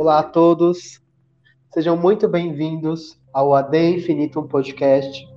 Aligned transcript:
Olá 0.00 0.20
a 0.20 0.22
todos, 0.22 0.98
sejam 1.74 1.94
muito 1.94 2.26
bem-vindos 2.26 3.20
ao 3.34 3.54
AD 3.54 3.96
Infinitum 3.96 4.46
Podcast, 4.46 5.28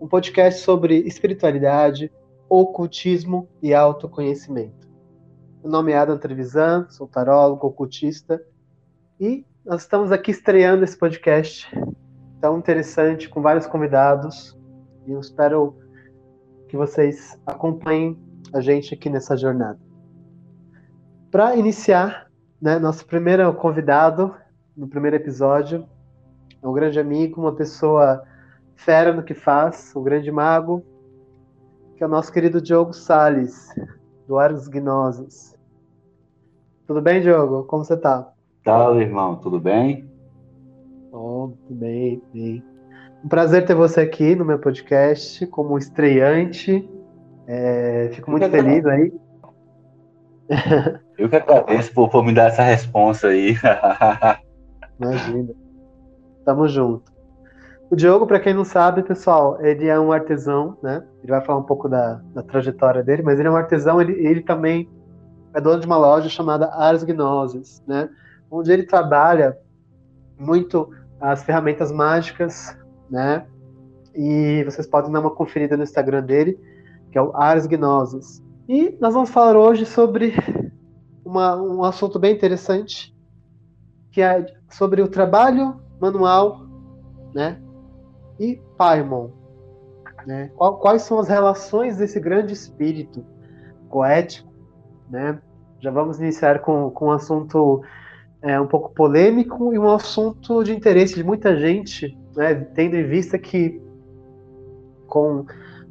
um 0.00 0.06
podcast 0.06 0.60
sobre 0.60 0.98
espiritualidade, 0.98 2.08
ocultismo 2.48 3.48
e 3.60 3.74
autoconhecimento. 3.74 4.88
Meu 5.60 5.72
nome 5.72 5.90
é 5.90 5.98
Adam 5.98 6.16
Trevisan, 6.16 6.86
sou 6.88 7.08
tarólogo, 7.08 7.66
ocultista, 7.66 8.40
e 9.18 9.44
nós 9.66 9.82
estamos 9.82 10.12
aqui 10.12 10.30
estreando 10.30 10.84
esse 10.84 10.96
podcast 10.96 11.68
tão 12.40 12.58
interessante, 12.58 13.28
com 13.28 13.42
vários 13.42 13.66
convidados, 13.66 14.56
e 15.04 15.10
eu 15.10 15.18
espero 15.18 15.76
que 16.68 16.76
vocês 16.76 17.36
acompanhem 17.44 18.16
a 18.52 18.60
gente 18.60 18.94
aqui 18.94 19.10
nessa 19.10 19.36
jornada. 19.36 19.80
Para 21.28 21.56
iniciar, 21.56 22.29
né, 22.60 22.78
nosso 22.78 23.06
primeiro 23.06 23.52
convidado 23.54 24.34
no 24.76 24.86
primeiro 24.86 25.16
episódio 25.16 25.86
é 26.62 26.68
um 26.68 26.72
grande 26.72 27.00
amigo, 27.00 27.40
uma 27.40 27.54
pessoa 27.54 28.22
fera 28.76 29.12
no 29.12 29.22
que 29.22 29.34
faz, 29.34 29.94
um 29.96 30.02
grande 30.02 30.30
mago, 30.30 30.84
que 31.96 32.04
é 32.04 32.06
o 32.06 32.10
nosso 32.10 32.32
querido 32.32 32.60
Diogo 32.60 32.92
Sales, 32.92 33.68
do 34.26 34.38
Ars 34.38 34.68
Gnosis. 34.68 35.56
Tudo 36.86 37.00
bem, 37.00 37.22
Diogo? 37.22 37.64
Como 37.64 37.84
você 37.84 37.94
está? 37.94 38.30
Fala, 38.62 39.00
irmão, 39.02 39.36
tudo 39.36 39.58
bem? 39.58 40.06
Oh, 41.12 41.52
tudo 41.66 41.80
bem, 41.80 42.22
bem. 42.32 42.64
Um 43.24 43.28
prazer 43.28 43.64
ter 43.64 43.74
você 43.74 44.00
aqui 44.00 44.34
no 44.34 44.44
meu 44.44 44.58
podcast 44.58 45.46
como 45.46 45.78
estreante. 45.78 46.88
É, 47.46 48.10
fico 48.12 48.30
muito 48.30 48.48
feliz 48.50 48.84
aí. 48.86 49.12
Eu 51.20 51.28
que 51.28 51.36
agradeço 51.36 51.92
por, 51.92 52.08
por 52.08 52.24
me 52.24 52.32
dar 52.32 52.46
essa 52.46 52.62
resposta 52.62 53.28
aí. 53.28 53.54
Imagina. 54.98 55.50
Tamo 56.46 56.66
junto. 56.66 57.12
O 57.90 57.94
Diogo, 57.94 58.26
para 58.26 58.40
quem 58.40 58.54
não 58.54 58.64
sabe, 58.64 59.02
pessoal, 59.02 59.60
ele 59.60 59.86
é 59.86 60.00
um 60.00 60.12
artesão, 60.12 60.78
né? 60.82 61.04
Ele 61.22 61.30
vai 61.30 61.42
falar 61.42 61.58
um 61.58 61.64
pouco 61.64 61.90
da, 61.90 62.22
da 62.32 62.42
trajetória 62.42 63.02
dele, 63.02 63.20
mas 63.20 63.38
ele 63.38 63.48
é 63.48 63.50
um 63.50 63.56
artesão, 63.56 64.00
ele, 64.00 64.12
ele 64.12 64.40
também 64.40 64.88
é 65.52 65.60
dono 65.60 65.80
de 65.80 65.86
uma 65.86 65.98
loja 65.98 66.30
chamada 66.30 66.72
Ars 66.72 67.04
Gnosis, 67.04 67.82
né? 67.86 68.08
Onde 68.50 68.72
ele 68.72 68.84
trabalha 68.84 69.58
muito 70.38 70.88
as 71.20 71.42
ferramentas 71.42 71.92
mágicas, 71.92 72.74
né? 73.10 73.44
E 74.14 74.64
vocês 74.64 74.86
podem 74.86 75.12
dar 75.12 75.20
uma 75.20 75.34
conferida 75.34 75.76
no 75.76 75.82
Instagram 75.82 76.22
dele, 76.22 76.58
que 77.12 77.18
é 77.18 77.22
o 77.22 77.36
Ars 77.36 77.66
Gnosis. 77.66 78.42
E 78.66 78.96
nós 78.98 79.12
vamos 79.12 79.28
falar 79.28 79.54
hoje 79.54 79.84
sobre 79.84 80.34
uma, 81.30 81.54
um 81.56 81.84
assunto 81.84 82.18
bem 82.18 82.34
interessante, 82.34 83.14
que 84.10 84.20
é 84.20 84.44
sobre 84.68 85.00
o 85.00 85.06
trabalho 85.06 85.80
manual, 86.00 86.66
né? 87.32 87.60
E 88.38 88.60
Paimon, 88.76 89.30
né? 90.26 90.50
Quais 90.56 91.02
são 91.02 91.20
as 91.20 91.28
relações 91.28 91.96
desse 91.96 92.18
grande 92.18 92.52
espírito 92.52 93.24
poético, 93.88 94.52
né? 95.08 95.40
Já 95.78 95.92
vamos 95.92 96.18
iniciar 96.18 96.58
com, 96.60 96.90
com 96.90 97.06
um 97.06 97.12
assunto 97.12 97.82
é, 98.42 98.60
um 98.60 98.66
pouco 98.66 98.92
polêmico 98.92 99.72
e 99.72 99.78
um 99.78 99.88
assunto 99.88 100.64
de 100.64 100.74
interesse 100.74 101.14
de 101.14 101.22
muita 101.22 101.56
gente, 101.56 102.18
né, 102.34 102.54
tendo 102.54 102.96
em 102.96 103.06
vista 103.06 103.38
que 103.38 103.80
com 105.06 105.44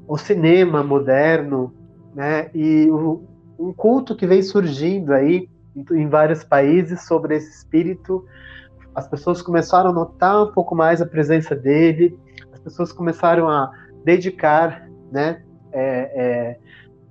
o 0.08 0.18
cinema 0.18 0.84
moderno 0.84 1.74
né, 2.14 2.50
e 2.54 2.90
o, 2.90 3.24
um 3.60 3.74
culto 3.74 4.16
que 4.16 4.26
vem 4.26 4.42
surgindo 4.42 5.14
aí 5.14 5.50
em, 5.76 6.08
vários 6.08 6.44
países 6.44 7.06
sobre 7.06 7.36
esse 7.36 7.50
espírito, 7.50 8.26
as 8.96 9.08
pessoas 9.08 9.42
começaram 9.42 9.90
a 9.90 9.94
notar 9.94 10.44
um 10.44 10.52
pouco 10.52 10.74
mais 10.74 11.02
a 11.02 11.06
presença 11.06 11.56
dele, 11.56 12.18
as 12.54 12.60
pessoas 12.60 12.94
começaram 12.94 13.50
a 13.50 13.72
dedicar 14.04 14.90
né, 15.12 15.44
é, 15.72 16.12
é, 16.16 16.60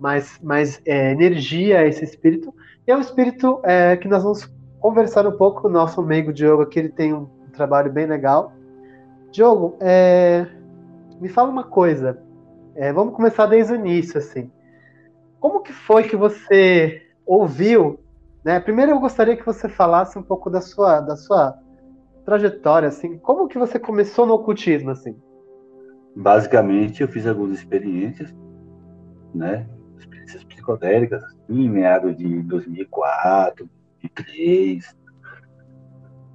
mais, 0.00 0.38
mais 0.42 0.80
é, 0.86 1.12
energia 1.12 1.80
a 1.80 1.86
esse 1.86 2.02
espírito, 2.02 2.52
e 2.86 2.90
é 2.90 2.96
um 2.96 3.00
espírito 3.00 3.60
é, 3.62 3.96
que 3.96 4.08
nós 4.08 4.22
vamos 4.22 4.50
conversar 4.80 5.26
um 5.26 5.36
pouco 5.36 5.62
com 5.62 5.68
o 5.68 5.70
nosso 5.70 6.00
amigo 6.00 6.32
Diogo 6.32 6.62
aqui, 6.62 6.78
ele 6.78 6.88
tem 6.88 7.12
um 7.12 7.26
trabalho 7.52 7.92
bem 7.92 8.06
legal. 8.06 8.52
Diogo, 9.30 9.76
é, 9.80 10.46
me 11.20 11.28
fala 11.28 11.50
uma 11.50 11.64
coisa, 11.64 12.18
é, 12.74 12.92
vamos 12.92 13.14
começar 13.14 13.46
desde 13.46 13.72
o 13.72 13.76
início, 13.76 14.18
assim. 14.18 14.50
Como 15.40 15.62
que 15.62 15.72
foi 15.72 16.04
que 16.04 16.16
você 16.16 17.02
ouviu, 17.26 18.00
né? 18.44 18.58
Primeiro 18.60 18.92
eu 18.92 19.00
gostaria 19.00 19.36
que 19.36 19.46
você 19.46 19.68
falasse 19.68 20.18
um 20.18 20.22
pouco 20.22 20.50
da 20.50 20.60
sua, 20.60 21.00
da 21.00 21.16
sua 21.16 21.58
trajetória, 22.24 22.88
assim, 22.88 23.18
como 23.18 23.48
que 23.48 23.58
você 23.58 23.78
começou 23.78 24.26
no 24.26 24.34
ocultismo, 24.34 24.90
assim? 24.90 25.16
Basicamente, 26.14 27.02
eu 27.02 27.08
fiz 27.08 27.26
algumas 27.26 27.58
experiências, 27.58 28.34
né? 29.34 29.66
Experiências 29.98 30.44
psicodélicas, 30.44 31.22
assim, 31.22 31.62
em 31.64 31.70
meados 31.70 32.16
de 32.16 32.42
2004, 32.42 33.68
de 34.02 34.08
três, 34.08 34.96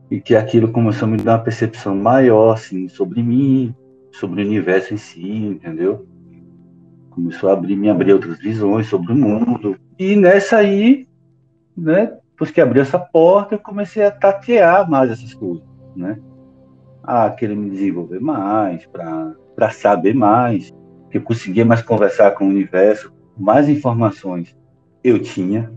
e 0.09 0.22
que 0.22 0.36
aquilo 0.36 0.72
começou 0.72 1.08
a 1.08 1.12
me 1.12 1.18
dar 1.18 1.38
uma 1.38 1.44
percepção 1.44 1.96
maior, 1.96 2.53
assim, 2.53 2.88
sobre 2.88 3.22
mim, 3.22 3.75
sobre 4.12 4.44
o 4.44 4.46
universo 4.46 4.94
em 4.94 4.97
si, 4.97 5.28
entendeu? 5.28 6.08
Começou 7.13 7.50
a 7.50 7.53
abrir, 7.53 7.75
me 7.75 7.90
abrir 7.90 8.13
outras 8.13 8.40
visões 8.40 8.88
sobre 8.88 9.13
o 9.13 9.16
mundo. 9.16 9.78
E 10.00 10.16
nessa 10.16 10.57
aí, 10.57 11.07
né, 11.78 12.18
depois 12.31 12.50
que 12.50 12.59
abriu 12.59 12.81
essa 12.81 12.97
porta, 12.97 13.56
eu 13.56 13.59
comecei 13.59 14.03
a 14.03 14.12
tatear 14.12 14.90
mais 14.90 15.12
essas 15.12 15.34
coisas, 15.34 15.63
né? 15.96 16.19
A 17.03 17.29
querer 17.29 17.56
me 17.56 17.69
desenvolver 17.69 18.19
mais, 18.19 18.85
para 18.88 19.72
saber 19.72 20.16
mais, 20.16 20.74
que 21.12 21.18
eu 21.18 21.22
conseguia 21.22 21.63
mais 21.63 21.84
conversar 21.84 22.31
com 22.31 22.46
o 22.46 22.50
universo, 22.50 23.13
mais 23.38 23.69
informações 23.69 24.57
eu 25.03 25.19
tinha, 25.19 25.72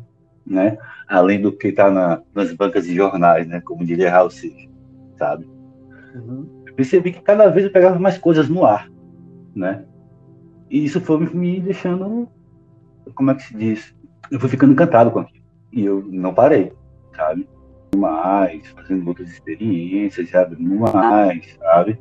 né? 0.46 0.78
Além 1.06 1.40
do 1.40 1.52
que 1.52 1.68
está 1.68 1.90
na, 1.90 2.22
nas 2.34 2.52
bancas 2.52 2.84
de 2.84 2.94
jornais, 2.94 3.46
né? 3.46 3.60
Como 3.60 3.84
diria 3.84 4.10
Raul 4.10 4.30
Seixas, 4.30 4.70
sabe? 5.18 5.46
Uhum. 6.14 6.64
Percebi 6.74 7.12
que 7.12 7.20
cada 7.20 7.48
vez 7.48 7.66
eu 7.66 7.72
pegava 7.72 7.98
mais 7.98 8.16
coisas 8.16 8.48
no 8.48 8.64
ar, 8.64 8.88
né? 9.54 9.84
E 10.70 10.84
isso 10.84 11.00
foi 11.00 11.18
me 11.32 11.60
deixando, 11.60 12.28
como 13.14 13.30
é 13.30 13.34
que 13.34 13.42
se 13.42 13.56
diz? 13.56 13.94
Eu 14.30 14.40
fui 14.40 14.48
ficando 14.48 14.72
encantado 14.72 15.10
com 15.10 15.20
aquilo. 15.20 15.44
E 15.72 15.84
eu 15.84 16.04
não 16.08 16.34
parei, 16.34 16.72
sabe? 17.14 17.48
Mais, 17.96 18.66
fazendo 18.68 19.06
outras 19.08 19.30
experiências, 19.30 20.30
sabe? 20.30 20.56
Mais, 20.60 21.56
sabe? 21.58 21.98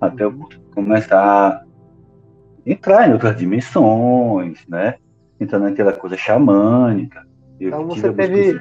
Até 0.00 0.24
eu 0.24 0.38
começar 0.74 1.48
a 1.48 1.64
entrar 2.66 3.08
em 3.08 3.12
outras 3.12 3.36
dimensões, 3.36 4.66
né? 4.68 4.96
Entrar 5.40 5.58
naquela 5.58 5.92
coisa 5.92 6.16
xamânica, 6.16 7.26
eu 7.60 7.68
então 7.68 7.86
você 7.86 8.12
teve 8.12 8.60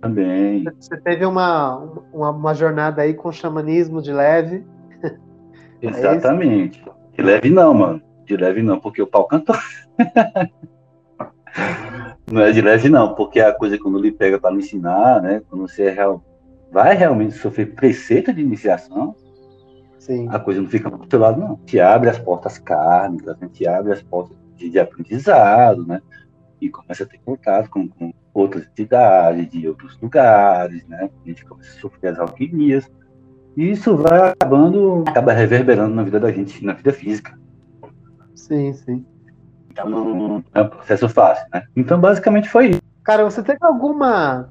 também. 0.00 0.64
Você 0.78 0.96
teve 0.98 1.24
uma, 1.24 1.76
uma, 2.12 2.30
uma, 2.30 2.54
jornada 2.54 3.02
aí 3.02 3.14
com 3.14 3.30
xamanismo 3.30 4.02
de 4.02 4.12
leve. 4.12 4.64
Exatamente. 5.80 6.82
É 7.14 7.16
de 7.16 7.22
leve 7.22 7.50
não, 7.50 7.72
mano. 7.74 8.02
De 8.28 8.36
leve 8.36 8.62
não, 8.62 8.78
porque 8.78 9.00
o 9.00 9.06
pau 9.06 9.26
cantou. 9.26 9.56
não 12.30 12.42
é 12.42 12.52
de 12.52 12.60
leve 12.60 12.88
não, 12.88 13.14
porque 13.14 13.40
a 13.40 13.52
coisa 13.52 13.78
quando 13.78 13.98
ele 13.98 14.12
pega 14.12 14.38
para 14.38 14.54
me 14.54 14.58
ensinar, 14.58 15.22
né? 15.22 15.42
Quando 15.48 15.66
você 15.66 15.84
é 15.84 15.90
real, 15.90 16.22
vai 16.70 16.94
realmente 16.94 17.34
sofrer 17.34 17.74
preceito 17.74 18.32
de 18.32 18.42
iniciação, 18.42 19.16
Sim. 19.98 20.28
a 20.30 20.38
coisa 20.38 20.60
não 20.60 20.68
fica 20.68 20.90
pro 20.90 21.08
seu 21.08 21.18
lado, 21.18 21.40
não. 21.40 21.56
Te 21.64 21.80
abre 21.80 22.10
as 22.10 22.18
portas 22.18 22.58
kármicas, 22.58 23.38
né? 23.38 23.48
te 23.50 23.66
abre 23.66 23.92
as 23.92 24.02
portas 24.02 24.36
de, 24.56 24.68
de 24.68 24.78
aprendizado, 24.78 25.86
né? 25.86 26.02
e 26.60 26.68
começa 26.68 27.04
a 27.04 27.06
ter 27.06 27.18
contato 27.24 27.70
com, 27.70 27.88
com 27.88 28.12
outras 28.34 28.66
entidades 28.66 29.48
de 29.48 29.68
outros 29.68 29.98
lugares, 30.00 30.86
né? 30.86 31.08
A 31.24 31.28
gente 31.28 31.44
começa 31.44 31.76
a 31.76 31.80
sofrer 31.80 32.12
as 32.12 32.18
alquimias. 32.18 32.90
E 33.56 33.70
isso 33.70 33.96
vai 33.96 34.30
acabando, 34.30 35.04
acaba 35.06 35.32
reverberando 35.32 35.94
na 35.94 36.02
vida 36.02 36.20
da 36.20 36.30
gente, 36.30 36.64
na 36.64 36.74
vida 36.74 36.92
física. 36.92 37.38
Sim, 38.38 38.72
sim. 38.72 39.04
Então 39.70 39.88
não 39.88 40.42
é 40.54 40.62
um 40.62 40.68
processo 40.68 41.08
fácil, 41.08 41.44
né? 41.52 41.64
Então 41.76 42.00
basicamente 42.00 42.48
foi 42.48 42.70
isso. 42.70 42.82
Cara, 43.02 43.24
você 43.24 43.42
teve 43.42 43.58
alguma. 43.62 44.48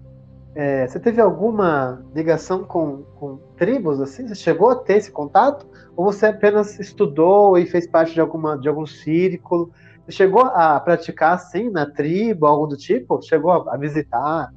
É, 0.53 0.87
você 0.87 0.99
teve 0.99 1.21
alguma 1.21 2.03
ligação 2.13 2.63
com, 2.63 3.03
com 3.19 3.37
tribos, 3.55 4.01
assim? 4.01 4.27
Você 4.27 4.35
chegou 4.35 4.71
a 4.71 4.75
ter 4.75 4.97
esse 4.97 5.11
contato? 5.11 5.65
Ou 5.95 6.05
você 6.05 6.27
apenas 6.27 6.79
estudou 6.79 7.57
e 7.57 7.65
fez 7.65 7.87
parte 7.87 8.13
de, 8.13 8.19
alguma, 8.19 8.57
de 8.57 8.67
algum 8.67 8.85
círculo? 8.85 9.71
chegou 10.09 10.43
a 10.43 10.79
praticar 10.79 11.33
assim 11.33 11.69
na 11.69 11.85
tribo, 11.85 12.45
algo 12.45 12.65
do 12.65 12.77
tipo? 12.77 13.21
Chegou 13.21 13.51
a 13.51 13.75
visitar 13.77 14.53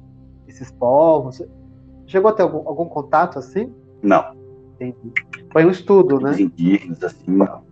esses 0.47 0.71
povos? 0.71 1.41
Chegou 2.07 2.31
a 2.31 2.33
ter 2.33 2.43
algum, 2.43 2.67
algum 2.67 2.85
contato 2.85 3.37
assim? 3.37 3.73
Não. 4.01 4.33
Entendi. 4.75 5.11
Foi 5.51 5.65
um 5.65 5.69
estudo, 5.69 6.19
né? 6.19 6.31
Os 6.31 6.39
indígenas, 6.39 7.03
assim, 7.03 7.31
não. 7.31 7.70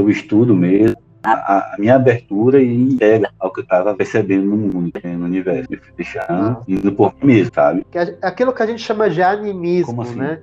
Um 0.00 0.10
estudo 0.10 0.54
mesmo, 0.54 0.96
a, 1.26 1.74
a, 1.74 1.76
minha 1.78 1.96
abertura 1.96 2.62
e 2.62 2.92
entrega 2.92 3.30
ao 3.38 3.52
que 3.52 3.60
eu 3.60 3.64
estava 3.64 3.94
percebendo 3.94 4.44
no 4.44 4.56
mundo, 4.56 4.92
no 5.04 5.24
universo. 5.24 5.68
Fui 5.68 5.92
deixando, 5.96 6.26
ah. 6.30 6.62
indo 6.68 6.92
por 6.92 7.14
mim 7.20 7.34
mesmo, 7.34 7.52
sabe? 7.54 7.84
Aquilo 8.22 8.52
que 8.52 8.62
a 8.62 8.66
gente 8.66 8.80
chama 8.80 9.10
de 9.10 9.22
animismo, 9.22 10.02
assim? 10.02 10.14
né? 10.14 10.40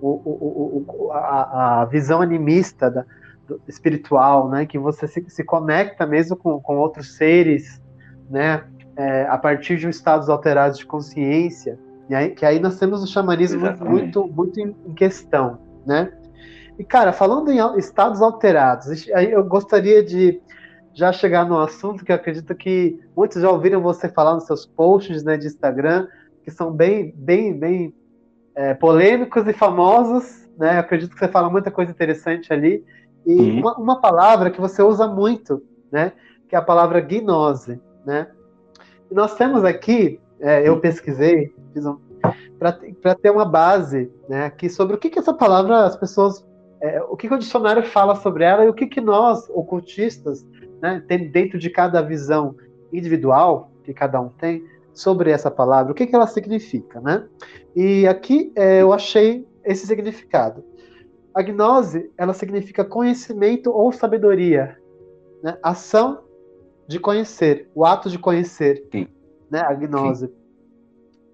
O, 0.00 0.08
o, 0.08 0.84
o, 0.86 1.12
a, 1.12 1.82
a, 1.82 1.84
visão 1.84 2.22
animista 2.22 2.90
da, 2.90 3.04
do, 3.46 3.60
espiritual, 3.68 4.48
né? 4.48 4.64
Que 4.64 4.78
você 4.78 5.06
se, 5.06 5.24
se 5.28 5.44
conecta 5.44 6.06
mesmo 6.06 6.36
com, 6.36 6.58
com 6.60 6.78
outros 6.78 7.16
seres, 7.16 7.80
né? 8.30 8.62
É, 8.96 9.26
a 9.28 9.36
partir 9.36 9.76
de 9.76 9.86
um 9.86 9.90
estados 9.90 10.28
alterados 10.28 10.78
de 10.78 10.86
consciência. 10.86 11.78
E 12.08 12.14
aí, 12.14 12.30
que 12.30 12.46
aí 12.46 12.58
nós 12.58 12.78
temos 12.78 13.02
o 13.02 13.06
xamanismo 13.06 13.60
muito, 13.80 14.26
muito 14.26 14.58
em, 14.58 14.74
em 14.86 14.94
questão, 14.94 15.58
né? 15.86 16.10
E, 16.78 16.84
cara, 16.84 17.12
falando 17.12 17.50
em 17.50 17.58
estados 17.78 18.22
alterados, 18.22 19.06
eu 19.08 19.42
gostaria 19.44 20.02
de 20.02 20.40
já 20.94 21.12
chegar 21.12 21.44
no 21.44 21.58
assunto 21.58 22.04
que 22.04 22.12
eu 22.12 22.16
acredito 22.16 22.54
que 22.54 23.00
muitos 23.16 23.42
já 23.42 23.50
ouviram 23.50 23.80
você 23.80 24.08
falar 24.08 24.34
nos 24.34 24.44
seus 24.44 24.64
posts 24.64 25.24
né, 25.24 25.36
de 25.36 25.46
Instagram, 25.46 26.06
que 26.42 26.50
são 26.50 26.72
bem, 26.72 27.12
bem, 27.16 27.58
bem 27.58 27.94
é, 28.54 28.74
polêmicos 28.74 29.46
e 29.46 29.52
famosos, 29.52 30.48
né? 30.58 30.76
Eu 30.76 30.80
acredito 30.80 31.12
que 31.12 31.18
você 31.18 31.28
fala 31.28 31.50
muita 31.50 31.70
coisa 31.70 31.90
interessante 31.90 32.52
ali. 32.52 32.84
E 33.24 33.32
uhum. 33.32 33.60
uma, 33.60 33.76
uma, 33.76 34.00
palavra 34.00 34.50
que 34.50 34.60
você 34.60 34.82
usa 34.82 35.06
muito, 35.06 35.62
né? 35.92 36.12
Que 36.48 36.56
é 36.56 36.58
a 36.58 36.62
palavra 36.62 37.00
gnose, 37.00 37.80
né? 38.04 38.28
E 39.10 39.14
nós 39.14 39.34
temos 39.36 39.64
aqui, 39.64 40.20
é, 40.40 40.66
eu 40.66 40.80
pesquisei, 40.80 41.54
um, 41.76 41.98
para 42.58 43.14
ter 43.14 43.30
uma 43.30 43.44
base, 43.44 44.10
né? 44.28 44.46
Aqui 44.46 44.68
sobre 44.68 44.96
o 44.96 44.98
que, 44.98 45.10
que 45.10 45.18
essa 45.18 45.34
palavra 45.34 45.84
as 45.84 45.96
pessoas 45.96 46.44
é, 46.80 47.02
o 47.02 47.16
que, 47.16 47.28
que, 47.28 47.34
o 47.34 47.38
dicionário 47.38 47.82
fala 47.82 48.14
sobre 48.16 48.44
ela 48.44 48.64
e 48.64 48.68
o 48.68 48.74
que, 48.74 48.86
que 48.86 49.00
nós, 49.00 49.48
ocultistas, 49.50 50.46
né, 50.80 51.02
tem 51.06 51.30
dentro 51.30 51.58
de 51.58 51.70
cada 51.70 52.00
visão 52.00 52.54
individual 52.92 53.70
que 53.84 53.92
cada 53.92 54.20
um 54.20 54.28
tem 54.28 54.64
sobre 54.92 55.30
essa 55.30 55.50
palavra, 55.50 55.92
o 55.92 55.94
que, 55.94 56.06
que 56.06 56.14
ela 56.14 56.26
significa, 56.26 57.00
né? 57.00 57.26
E 57.74 58.06
aqui 58.06 58.52
é, 58.56 58.82
eu 58.82 58.92
achei 58.92 59.46
esse 59.64 59.86
significado. 59.86 60.64
A 61.32 61.40
gnose, 61.40 62.10
ela 62.18 62.34
significa 62.34 62.84
conhecimento 62.84 63.70
ou 63.70 63.92
sabedoria, 63.92 64.76
né? 65.42 65.56
ação 65.62 66.24
de 66.88 66.98
conhecer, 66.98 67.70
o 67.74 67.84
ato 67.84 68.10
de 68.10 68.18
conhecer, 68.18 68.88
Sim. 68.90 69.06
né? 69.50 69.60
A 69.60 69.72
gnose. 69.72 70.32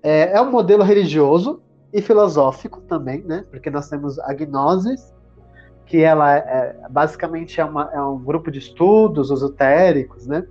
É, 0.02 0.36
é 0.36 0.40
um 0.42 0.50
modelo 0.50 0.82
religioso 0.82 1.62
e 1.92 2.02
filosófico 2.02 2.82
também, 2.82 3.22
né? 3.22 3.46
Porque 3.50 3.70
nós 3.70 3.88
temos 3.88 4.18
a 4.18 4.34
gnose 4.34 4.94
que 5.86 6.02
ela 6.02 6.36
é, 6.36 6.76
basicamente 6.90 7.60
é, 7.60 7.64
uma, 7.64 7.90
é, 7.92 8.00
um 8.00 8.18
grupo 8.18 8.50
de 8.50 8.58
estudos 8.58 9.30
esotéricos, 9.30 10.26
né? 10.26 10.44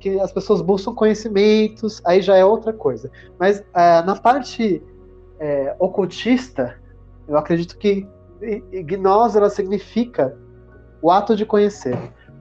Que 0.00 0.18
as 0.20 0.32
pessoas 0.32 0.60
buscam 0.60 0.94
conhecimentos, 0.94 2.00
aí 2.04 2.20
já 2.20 2.36
é 2.36 2.44
outra 2.44 2.72
coisa. 2.72 3.10
Mas 3.38 3.62
é, 3.74 4.02
na 4.02 4.16
parte 4.16 4.82
é, 5.38 5.74
ocultista, 5.78 6.76
eu 7.28 7.36
acredito 7.36 7.76
que 7.78 8.06
gnose 8.84 9.38
ela 9.38 9.48
significa 9.48 10.36
o 11.00 11.10
ato 11.10 11.36
de 11.36 11.46
conhecer. 11.46 11.94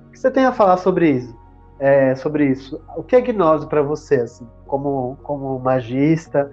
O 0.08 0.12
que 0.12 0.20
você 0.20 0.32
tem 0.32 0.46
a 0.46 0.52
falar 0.52 0.78
sobre 0.78 1.10
isso? 1.10 1.36
É, 1.80 2.16
sobre 2.16 2.46
isso? 2.46 2.82
O 2.96 3.04
que 3.04 3.16
é 3.16 3.22
gnose 3.22 3.68
para 3.68 3.82
você, 3.82 4.16
assim, 4.16 4.48
como, 4.66 5.18
como 5.24 5.60
magista, 5.60 6.50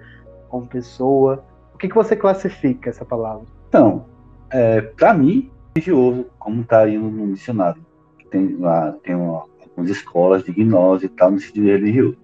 como 0.49 0.67
pessoa? 0.67 1.45
O 1.75 1.79
que, 1.79 1.89
que 1.89 1.95
você 1.95 2.17
classifica 2.17 2.91
essa 2.91 3.05
palavra? 3.05 3.45
Então, 3.69 4.05
é, 4.51 4.81
para 4.81 5.15
mim, 5.15 5.51
religioso, 5.81 6.27
como 6.39 6.63
está 6.63 6.81
aí 6.81 6.97
no, 6.97 7.33
dicionário. 7.33 7.85
Tem 8.31 8.57
lá, 8.57 8.93
tem 9.03 9.15
uma, 9.15 9.45
algumas 9.61 9.91
escolas 9.91 10.45
de 10.45 10.53
gnose 10.53 11.07
e 11.07 11.09
tal, 11.09 11.33
no 11.33 11.41
sentido 11.41 11.67
religioso. 11.67 12.19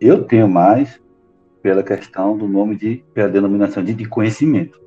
Eu 0.00 0.24
tenho 0.24 0.48
mais 0.48 1.00
pela 1.60 1.82
questão 1.82 2.36
do 2.38 2.46
nome 2.46 2.76
de, 2.76 3.04
pela 3.12 3.28
denominação 3.28 3.82
de, 3.82 3.92
de 3.92 4.06
conhecimento, 4.06 4.80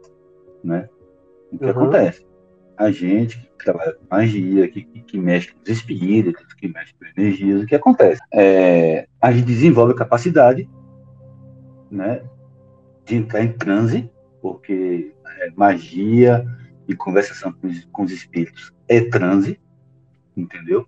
né? 0.63 0.89
O 1.51 1.57
que 1.57 1.65
uhum. 1.65 1.71
acontece? 1.71 2.25
A 2.77 2.89
gente 2.89 3.37
que 3.59 3.65
trabalha 3.65 3.93
com 3.93 4.05
magia, 4.09 4.67
que, 4.67 4.81
que, 4.81 5.01
que, 5.01 5.17
mexe 5.19 5.51
com 5.51 5.59
os 5.61 5.69
espíritos, 5.69 6.53
que 6.53 6.67
mexe 6.67 6.93
com 6.93 7.21
energias, 7.21 7.61
o 7.61 7.65
que 7.67 7.75
acontece? 7.75 8.21
É, 8.33 9.07
a 9.21 9.31
gente 9.31 9.45
desenvolve 9.45 9.93
a 9.93 9.97
capacidade, 9.97 10.67
né, 11.91 12.23
de 13.05 13.17
entrar 13.17 13.43
em 13.43 13.51
transe, 13.51 14.09
porque 14.41 15.13
é, 15.41 15.51
magia, 15.55 16.43
e 16.87 16.95
conversação 16.95 17.51
com 17.51 17.67
os, 17.67 17.85
com 17.85 18.03
os 18.03 18.11
espíritos 18.11 18.73
é 18.87 19.01
transe, 19.01 19.59
entendeu? 20.35 20.87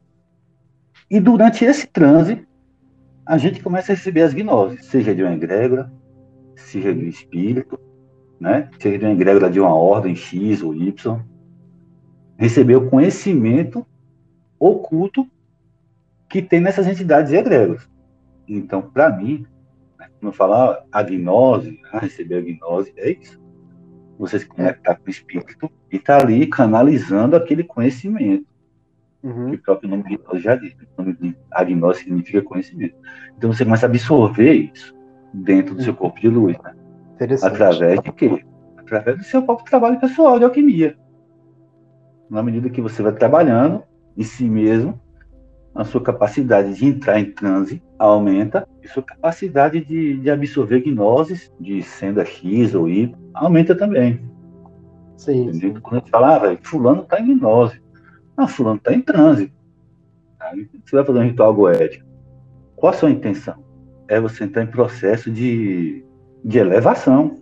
E 1.09 1.19
durante 1.19 1.63
esse 1.63 1.87
transe, 1.87 2.45
a 3.25 3.37
gente 3.37 3.61
começa 3.61 3.91
a 3.91 3.95
receber 3.95 4.21
as 4.21 4.33
gnoses, 4.33 4.85
seja 4.85 5.15
de 5.15 5.23
uma 5.23 5.33
egrégora, 5.33 5.91
seja 6.55 6.93
de 6.93 7.05
um 7.05 7.07
espírito, 7.07 7.79
né? 8.39 8.69
seja 8.79 8.97
de 8.97 9.05
uma 9.05 9.13
egrégora 9.13 9.49
de 9.49 9.59
uma 9.59 9.73
ordem 9.73 10.15
X 10.15 10.61
ou 10.61 10.73
Y, 10.75 11.21
receber 12.37 12.75
o 12.75 12.89
conhecimento 12.89 13.85
oculto 14.59 15.27
que 16.29 16.41
tem 16.41 16.59
nessas 16.59 16.87
entidades 16.87 17.31
egrégoras. 17.31 17.87
Então, 18.47 18.81
para 18.81 19.09
mim, 19.15 19.45
né, 19.97 20.09
quando 20.19 20.31
eu 20.31 20.33
falar 20.33 20.83
a 20.91 21.03
gnose, 21.03 21.79
ah, 21.91 21.99
receber 21.99 22.37
a 22.37 22.41
gnose, 22.41 22.93
é 22.97 23.11
isso 23.11 23.42
você 24.17 24.39
se 24.39 24.45
conectar 24.45 24.95
com 24.95 25.07
o 25.07 25.09
espírito 25.09 25.71
e 25.91 25.99
tá 25.99 26.17
ali 26.17 26.47
canalizando 26.47 27.35
aquele 27.35 27.63
conhecimento. 27.63 28.45
Uhum. 29.23 29.51
Que 29.51 29.55
o 29.55 29.61
próprio 29.61 29.89
nome 29.89 30.03
de 30.03 30.39
já 30.39 30.55
diz. 30.55 30.73
O 30.97 31.01
nome 31.01 31.13
de 31.13 31.35
agnose 31.51 32.03
significa 32.03 32.41
conhecimento. 32.41 32.95
Então 33.37 33.51
você 33.51 33.63
começa 33.63 33.85
a 33.85 33.89
absorver 33.89 34.53
isso 34.53 34.93
dentro 35.33 35.75
do 35.75 35.81
seu 35.81 35.95
corpo 35.95 36.19
de 36.19 36.27
luz. 36.27 36.57
Né? 36.61 36.73
Através 37.41 38.01
de 38.01 38.11
quê? 38.11 38.45
Através 38.77 39.17
do 39.17 39.23
seu 39.23 39.41
próprio 39.41 39.65
trabalho 39.65 39.99
pessoal 39.99 40.37
de 40.37 40.45
alquimia. 40.45 40.97
Na 42.29 42.43
medida 42.43 42.69
que 42.69 42.81
você 42.81 43.01
vai 43.01 43.13
trabalhando 43.13 43.83
em 44.17 44.23
si 44.23 44.43
mesmo, 44.49 44.99
a 45.75 45.83
sua 45.83 46.01
capacidade 46.01 46.75
de 46.75 46.85
entrar 46.85 47.19
em 47.19 47.31
transe 47.31 47.81
aumenta 47.97 48.67
e 48.81 48.87
sua 48.87 49.01
capacidade 49.01 49.83
de, 49.83 50.17
de 50.17 50.29
absorver 50.29 50.81
gnoses 50.81 51.51
de 51.59 51.81
senda 51.81 52.23
X 52.23 52.75
ou 52.75 52.87
Y 52.87 53.15
aumenta 53.33 53.75
também. 53.75 54.21
Sim. 55.17 55.51
sim. 55.53 55.73
Quando 55.75 55.95
a 55.95 55.99
gente 55.99 56.11
fala, 56.11 56.35
ah, 56.35 56.39
velho, 56.39 56.59
fulano 56.63 57.01
está 57.01 57.19
em 57.19 57.37
gnose. 57.37 57.81
Ah, 58.37 58.47
fulano 58.47 58.77
está 58.77 58.93
em 58.93 59.01
transe. 59.01 59.51
Você 60.85 60.95
vai 60.95 61.05
fazer 61.05 61.19
um 61.19 61.23
ritual 61.23 61.53
goético. 61.53 62.05
Qual 62.75 62.93
a 62.93 62.95
sua 62.95 63.09
intenção? 63.09 63.63
É 64.07 64.19
você 64.19 64.43
entrar 64.43 64.63
em 64.63 64.67
processo 64.67 65.31
de, 65.31 66.05
de 66.43 66.57
elevação, 66.57 67.41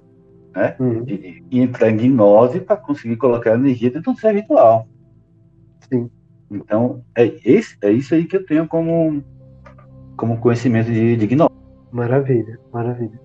né? 0.55 0.75
Uhum. 0.79 1.03
De, 1.03 1.41
de, 1.41 1.59
entrar 1.59 1.89
em 1.89 1.97
gnose 1.97 2.61
para 2.61 2.77
conseguir 2.77 3.17
colocar 3.17 3.55
energia 3.55 3.89
dentro 3.89 4.13
do 4.13 4.19
seu 4.19 4.31
ritual. 4.31 4.87
Sim. 5.91 6.09
Então, 6.51 7.01
é, 7.17 7.33
esse, 7.45 7.77
é 7.81 7.89
isso 7.89 8.13
aí 8.13 8.25
que 8.25 8.35
eu 8.35 8.45
tenho 8.45 8.67
como, 8.67 9.23
como 10.17 10.37
conhecimento 10.37 10.91
de, 10.91 11.15
de 11.15 11.27
gnose. 11.27 11.49
Maravilha, 11.91 12.59
maravilha. 12.73 13.19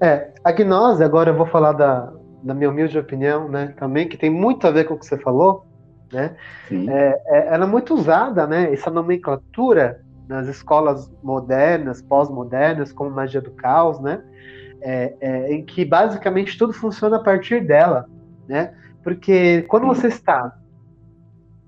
É, 0.00 0.32
a 0.42 0.50
gnose, 0.50 1.04
agora 1.04 1.30
eu 1.30 1.36
vou 1.36 1.46
falar 1.46 1.72
da, 1.72 2.12
da 2.42 2.52
minha 2.52 2.68
humilde 2.68 2.98
opinião, 2.98 3.48
né, 3.48 3.72
também, 3.78 4.08
que 4.08 4.16
tem 4.16 4.28
muito 4.28 4.66
a 4.66 4.72
ver 4.72 4.84
com 4.84 4.94
o 4.94 4.98
que 4.98 5.06
você 5.06 5.16
falou, 5.16 5.64
né? 6.12 6.36
É, 6.70 7.22
é, 7.26 7.54
ela 7.54 7.64
é 7.64 7.68
muito 7.68 7.94
usada, 7.94 8.46
né, 8.46 8.72
essa 8.72 8.90
nomenclatura 8.90 10.00
nas 10.28 10.48
escolas 10.48 11.10
modernas, 11.22 12.02
pós-modernas, 12.02 12.92
como 12.92 13.10
magia 13.10 13.40
do 13.40 13.52
caos, 13.52 14.00
né? 14.00 14.22
É, 14.80 15.14
é, 15.20 15.52
em 15.52 15.64
que 15.64 15.84
basicamente 15.84 16.58
tudo 16.58 16.72
funciona 16.72 17.16
a 17.16 17.22
partir 17.22 17.64
dela, 17.64 18.06
né? 18.48 18.74
Porque 19.02 19.62
quando 19.68 19.86
você 19.86 20.08
está 20.08 20.54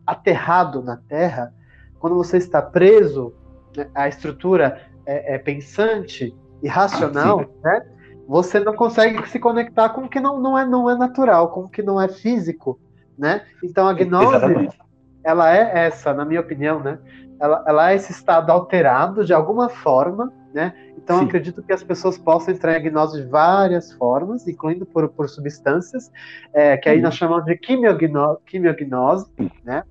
aterrado 0.06 0.82
na 0.82 0.96
Terra, 0.96 1.52
quando 1.98 2.16
você 2.16 2.36
está 2.36 2.62
preso 2.62 3.34
né, 3.76 3.88
à 3.94 4.08
estrutura 4.08 4.80
é, 5.04 5.34
é, 5.34 5.38
pensante 5.38 6.34
e 6.62 6.68
racional, 6.68 7.40
né, 7.62 7.86
você 8.26 8.60
não 8.60 8.74
consegue 8.74 9.26
se 9.28 9.38
conectar 9.38 9.90
com 9.90 10.02
o 10.02 10.08
que 10.08 10.20
não, 10.20 10.40
não, 10.40 10.58
é, 10.58 10.64
não 10.64 10.90
é 10.90 10.96
natural, 10.96 11.50
com 11.50 11.60
o 11.60 11.68
que 11.68 11.82
não 11.82 12.00
é 12.00 12.08
físico. 12.08 12.78
Né? 13.18 13.42
Então 13.62 13.86
a 13.88 13.94
gnose, 13.94 14.36
Exatamente. 14.36 14.78
ela 15.24 15.54
é 15.54 15.86
essa, 15.86 16.12
na 16.12 16.24
minha 16.24 16.40
opinião, 16.40 16.80
né? 16.80 16.98
ela, 17.40 17.64
ela 17.66 17.92
é 17.92 17.94
esse 17.94 18.12
estado 18.12 18.50
alterado 18.50 19.24
de 19.24 19.32
alguma 19.32 19.68
forma, 19.68 20.32
né? 20.52 20.74
Então, 20.96 21.20
acredito 21.20 21.62
que 21.62 21.72
as 21.72 21.84
pessoas 21.84 22.18
possam 22.18 22.52
entrar 22.52 22.78
em 22.78 22.82
gnose 22.82 23.22
de 23.22 23.28
várias 23.28 23.92
formas, 23.92 24.48
incluindo 24.48 24.84
por, 24.84 25.08
por 25.08 25.28
substâncias, 25.28 26.10
é, 26.52 26.76
que 26.76 26.88
aí 26.88 27.00
nós 27.00 27.14
chamamos 27.14 27.44
de 27.44 27.56
quimiognose, 27.56 28.40
quimiognose 28.46 29.30
né? 29.62 29.84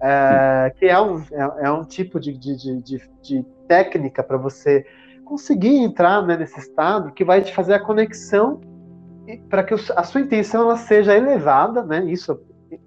É, 0.00 0.72
que 0.78 0.86
é 0.86 1.00
um, 1.00 1.18
é, 1.18 1.66
é 1.66 1.70
um 1.70 1.84
tipo 1.84 2.18
de, 2.18 2.32
de, 2.36 2.56
de, 2.56 3.02
de 3.22 3.42
técnica 3.68 4.22
para 4.22 4.36
você 4.36 4.86
conseguir 5.24 5.76
entrar 5.76 6.26
né, 6.26 6.36
nesse 6.36 6.58
estado 6.58 7.12
que 7.12 7.24
vai 7.24 7.42
te 7.42 7.54
fazer 7.54 7.74
a 7.74 7.80
conexão 7.80 8.60
para 9.48 9.62
que 9.62 9.74
a 9.74 10.02
sua 10.02 10.20
intenção 10.22 10.62
ela 10.62 10.76
seja 10.76 11.16
elevada, 11.16 11.84
né? 11.84 12.04
Isso 12.06 12.40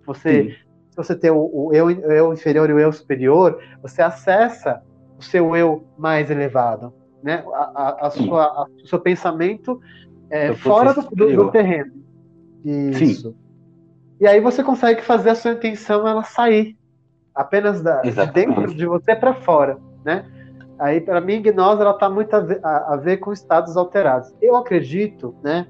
você 0.05 0.57
se 0.93 0.97
você 0.97 1.15
tem 1.15 1.31
o, 1.31 1.49
o 1.51 1.73
eu, 1.73 1.89
eu 1.89 2.31
inferior 2.33 2.69
e 2.69 2.73
o 2.73 2.79
eu 2.79 2.91
superior, 2.91 3.59
você 3.81 4.01
acessa 4.01 4.83
o 5.17 5.23
seu 5.23 5.55
eu 5.55 5.87
mais 5.97 6.29
elevado, 6.29 6.93
né? 7.23 7.43
A, 7.53 7.63
a, 7.63 8.07
a 8.07 8.09
sua, 8.11 8.43
a, 8.43 8.67
o 8.83 8.87
seu 8.87 8.99
pensamento 8.99 9.81
é, 10.29 10.53
fora 10.53 10.93
do, 10.93 11.01
do, 11.01 11.35
do, 11.35 11.51
terreno. 11.51 11.93
Isso. 12.63 13.31
Sim. 13.31 13.35
E 14.19 14.27
aí 14.27 14.39
você 14.39 14.63
consegue 14.63 15.01
fazer 15.01 15.31
a 15.31 15.35
sua 15.35 15.53
intenção 15.53 16.07
ela 16.07 16.23
sair 16.23 16.77
apenas 17.35 17.81
da, 17.81 18.01
de 18.01 18.11
dentro 18.31 18.73
de 18.73 18.85
você 18.85 19.15
para 19.15 19.33
fora, 19.33 19.77
né? 20.03 20.25
Aí, 20.79 20.99
para 20.99 21.21
mim, 21.21 21.41
gnose 21.41 21.81
ela 21.81 21.91
está 21.91 22.09
muito 22.09 22.33
a 22.35 22.39
ver, 22.39 22.59
a, 22.63 22.93
a 22.93 22.97
ver, 22.97 23.17
com 23.17 23.31
estados 23.31 23.77
alterados. 23.77 24.33
Eu 24.41 24.55
acredito, 24.55 25.35
né, 25.43 25.67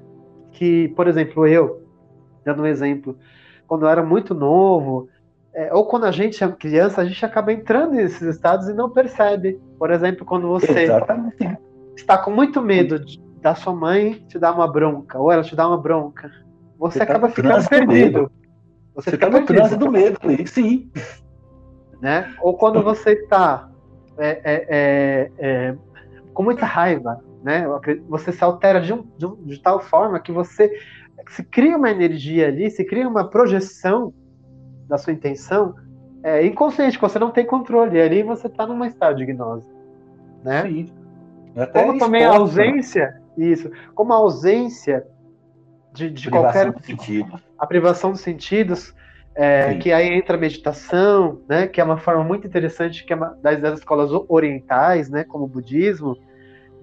que, 0.50 0.88
por 0.96 1.06
exemplo, 1.06 1.46
eu, 1.46 1.82
dando 2.44 2.62
um 2.62 2.66
exemplo, 2.66 3.16
quando 3.66 3.84
eu 3.84 3.88
era 3.88 4.02
muito 4.02 4.34
novo, 4.34 5.08
é, 5.54 5.72
ou 5.72 5.86
quando 5.86 6.04
a 6.04 6.10
gente 6.10 6.42
é 6.42 6.48
criança, 6.48 7.00
a 7.00 7.04
gente 7.04 7.24
acaba 7.24 7.52
entrando 7.52 7.92
nesses 7.92 8.22
estados 8.22 8.68
e 8.68 8.74
não 8.74 8.90
percebe. 8.90 9.60
Por 9.78 9.90
exemplo, 9.90 10.24
quando 10.24 10.48
você 10.48 10.80
Exatamente. 10.80 11.58
está 11.96 12.18
com 12.18 12.30
muito 12.30 12.60
medo 12.60 12.98
de, 12.98 13.20
da 13.40 13.54
sua 13.54 13.72
mãe 13.72 14.14
te 14.26 14.38
dar 14.38 14.52
uma 14.52 14.66
bronca, 14.66 15.18
ou 15.18 15.30
ela 15.30 15.44
te 15.44 15.54
dá 15.54 15.68
uma 15.68 15.78
bronca, 15.78 16.28
você, 16.76 16.98
você 16.98 16.98
tá 16.98 17.04
acaba 17.04 17.28
tá 17.28 17.34
ficando 17.34 17.68
perdido. 17.68 18.32
Você 18.96 19.10
está 19.10 19.28
no 19.28 19.44
trânsito 19.44 19.78
do 19.78 19.90
medo 19.90 20.18
ali, 20.22 20.46
sim. 20.46 20.90
Né? 22.04 22.34
Ou 22.42 22.54
quando 22.54 22.82
você 22.82 23.12
está 23.12 23.70
é, 24.18 24.28
é, 24.28 24.66
é, 24.68 25.30
é, 25.38 25.74
com 26.34 26.42
muita 26.42 26.66
raiva, 26.66 27.24
né? 27.42 27.64
Você 28.10 28.30
se 28.30 28.44
altera 28.44 28.78
de, 28.78 28.92
um, 28.92 29.06
de, 29.16 29.24
um, 29.24 29.36
de 29.36 29.58
tal 29.58 29.80
forma 29.80 30.20
que 30.20 30.30
você 30.30 30.70
se 31.30 31.42
cria 31.42 31.78
uma 31.78 31.90
energia 31.90 32.48
ali, 32.48 32.70
se 32.70 32.84
cria 32.84 33.08
uma 33.08 33.30
projeção 33.30 34.12
da 34.86 34.98
sua 34.98 35.14
intenção 35.14 35.76
é, 36.22 36.44
inconsciente, 36.44 36.98
que 36.98 37.02
você 37.02 37.18
não 37.18 37.30
tem 37.30 37.46
controle. 37.46 37.96
E 37.96 38.02
ali 38.02 38.22
você 38.22 38.48
está 38.48 38.66
numa 38.66 38.86
estado 38.86 39.16
de 39.16 39.24
gnose. 39.24 39.66
Né? 40.44 40.62
Sim. 40.64 40.92
Até 41.56 41.86
como 41.86 41.98
também 41.98 42.22
a 42.22 42.32
né? 42.32 42.36
ausência, 42.36 43.18
isso, 43.38 43.70
como 43.94 44.12
a 44.12 44.16
ausência 44.16 45.06
de, 45.94 46.10
de 46.10 46.28
qualquer. 46.28 46.74
A 47.58 47.66
privação 47.66 48.10
dos 48.10 48.20
sentidos, 48.20 48.94
é, 49.34 49.74
que 49.74 49.92
aí 49.92 50.14
entra 50.14 50.36
a 50.36 50.40
meditação, 50.40 51.40
né, 51.48 51.66
que 51.66 51.80
é 51.80 51.84
uma 51.84 51.98
forma 51.98 52.22
muito 52.22 52.46
interessante 52.46 53.04
que 53.04 53.12
é 53.12 53.16
uma, 53.16 53.36
das, 53.42 53.60
das 53.60 53.78
escolas 53.80 54.10
orientais, 54.28 55.10
né, 55.10 55.24
como 55.24 55.44
o 55.44 55.48
budismo, 55.48 56.16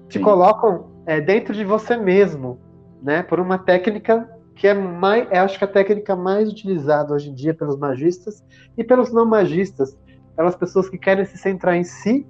te 0.10 0.18
Sim. 0.18 0.24
colocam 0.24 0.92
é, 1.06 1.22
dentro 1.22 1.54
de 1.54 1.64
você 1.64 1.96
mesmo, 1.96 2.60
né, 3.02 3.24
por 3.24 3.40
uma 3.40 3.58
técnica 3.58 4.30
que 4.54 4.68
é 4.68 4.74
mais, 4.74 5.28
é, 5.32 5.40
acho 5.40 5.58
que 5.58 5.64
a 5.64 5.68
técnica 5.68 6.16
mais 6.16 6.50
utilizada 6.50 7.14
hoje 7.14 7.30
em 7.30 7.34
dia 7.34 7.54
pelos 7.54 7.78
magistas 7.78 8.44
e 8.78 8.84
pelos 8.84 9.12
não 9.12 9.26
magistas, 9.26 9.98
pelas 10.36 10.56
pessoas 10.56 10.90
que 10.90 10.98
querem 10.98 11.26
se 11.26 11.38
centrar 11.38 11.76
em 11.76 11.86
si 11.86 12.28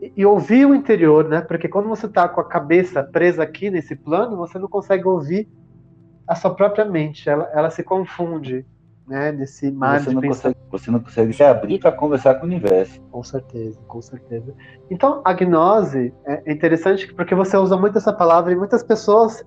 e, 0.00 0.12
e 0.16 0.26
ouvir 0.26 0.66
o 0.66 0.74
interior, 0.74 1.28
né, 1.28 1.42
porque 1.42 1.68
quando 1.68 1.88
você 1.88 2.06
está 2.06 2.26
com 2.26 2.40
a 2.40 2.44
cabeça 2.44 3.04
presa 3.04 3.42
aqui 3.42 3.70
nesse 3.70 3.94
plano, 3.94 4.38
você 4.38 4.58
não 4.58 4.68
consegue 4.68 5.06
ouvir 5.06 5.46
a 6.26 6.34
sua 6.34 6.54
própria 6.54 6.86
mente, 6.86 7.28
ela, 7.28 7.50
ela 7.54 7.70
se 7.70 7.82
confunde, 7.82 8.64
né, 9.08 9.32
nesse 9.32 9.70
mar 9.70 10.00
você 10.00 10.10
de 10.10 10.14
não 10.14 10.22
consegue, 10.22 10.56
Você 10.70 10.90
não 10.90 11.00
consegue 11.00 11.32
se 11.32 11.42
abrir 11.42 11.78
para 11.78 11.92
conversar 11.92 12.34
com 12.34 12.42
o 12.42 12.46
universo. 12.46 13.00
Com 13.10 13.22
certeza, 13.22 13.78
com 13.88 14.02
certeza. 14.02 14.54
Então, 14.90 15.22
a 15.24 15.32
gnose 15.32 16.12
é 16.26 16.52
interessante 16.52 17.12
porque 17.14 17.34
você 17.34 17.56
usa 17.56 17.76
muito 17.76 17.96
essa 17.96 18.12
palavra 18.12 18.52
e 18.52 18.56
muitas 18.56 18.82
pessoas, 18.82 19.44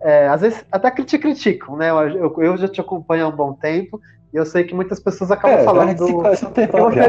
é, 0.00 0.26
às 0.28 0.40
vezes, 0.40 0.64
até 0.72 0.90
te 0.90 1.18
criticam, 1.18 1.76
né? 1.76 1.90
Eu, 1.90 2.34
eu, 2.38 2.56
já 2.56 2.68
te 2.68 2.80
acompanho 2.80 3.26
há 3.26 3.28
um 3.28 3.36
bom 3.36 3.52
tempo 3.52 4.00
e 4.32 4.36
eu 4.36 4.46
sei 4.46 4.64
que 4.64 4.74
muitas 4.74 4.98
pessoas 4.98 5.30
acabam 5.30 5.58
é, 5.58 5.64
falando 5.64 5.96
do, 5.96 6.06
que 6.06 6.12
você, 6.12 6.46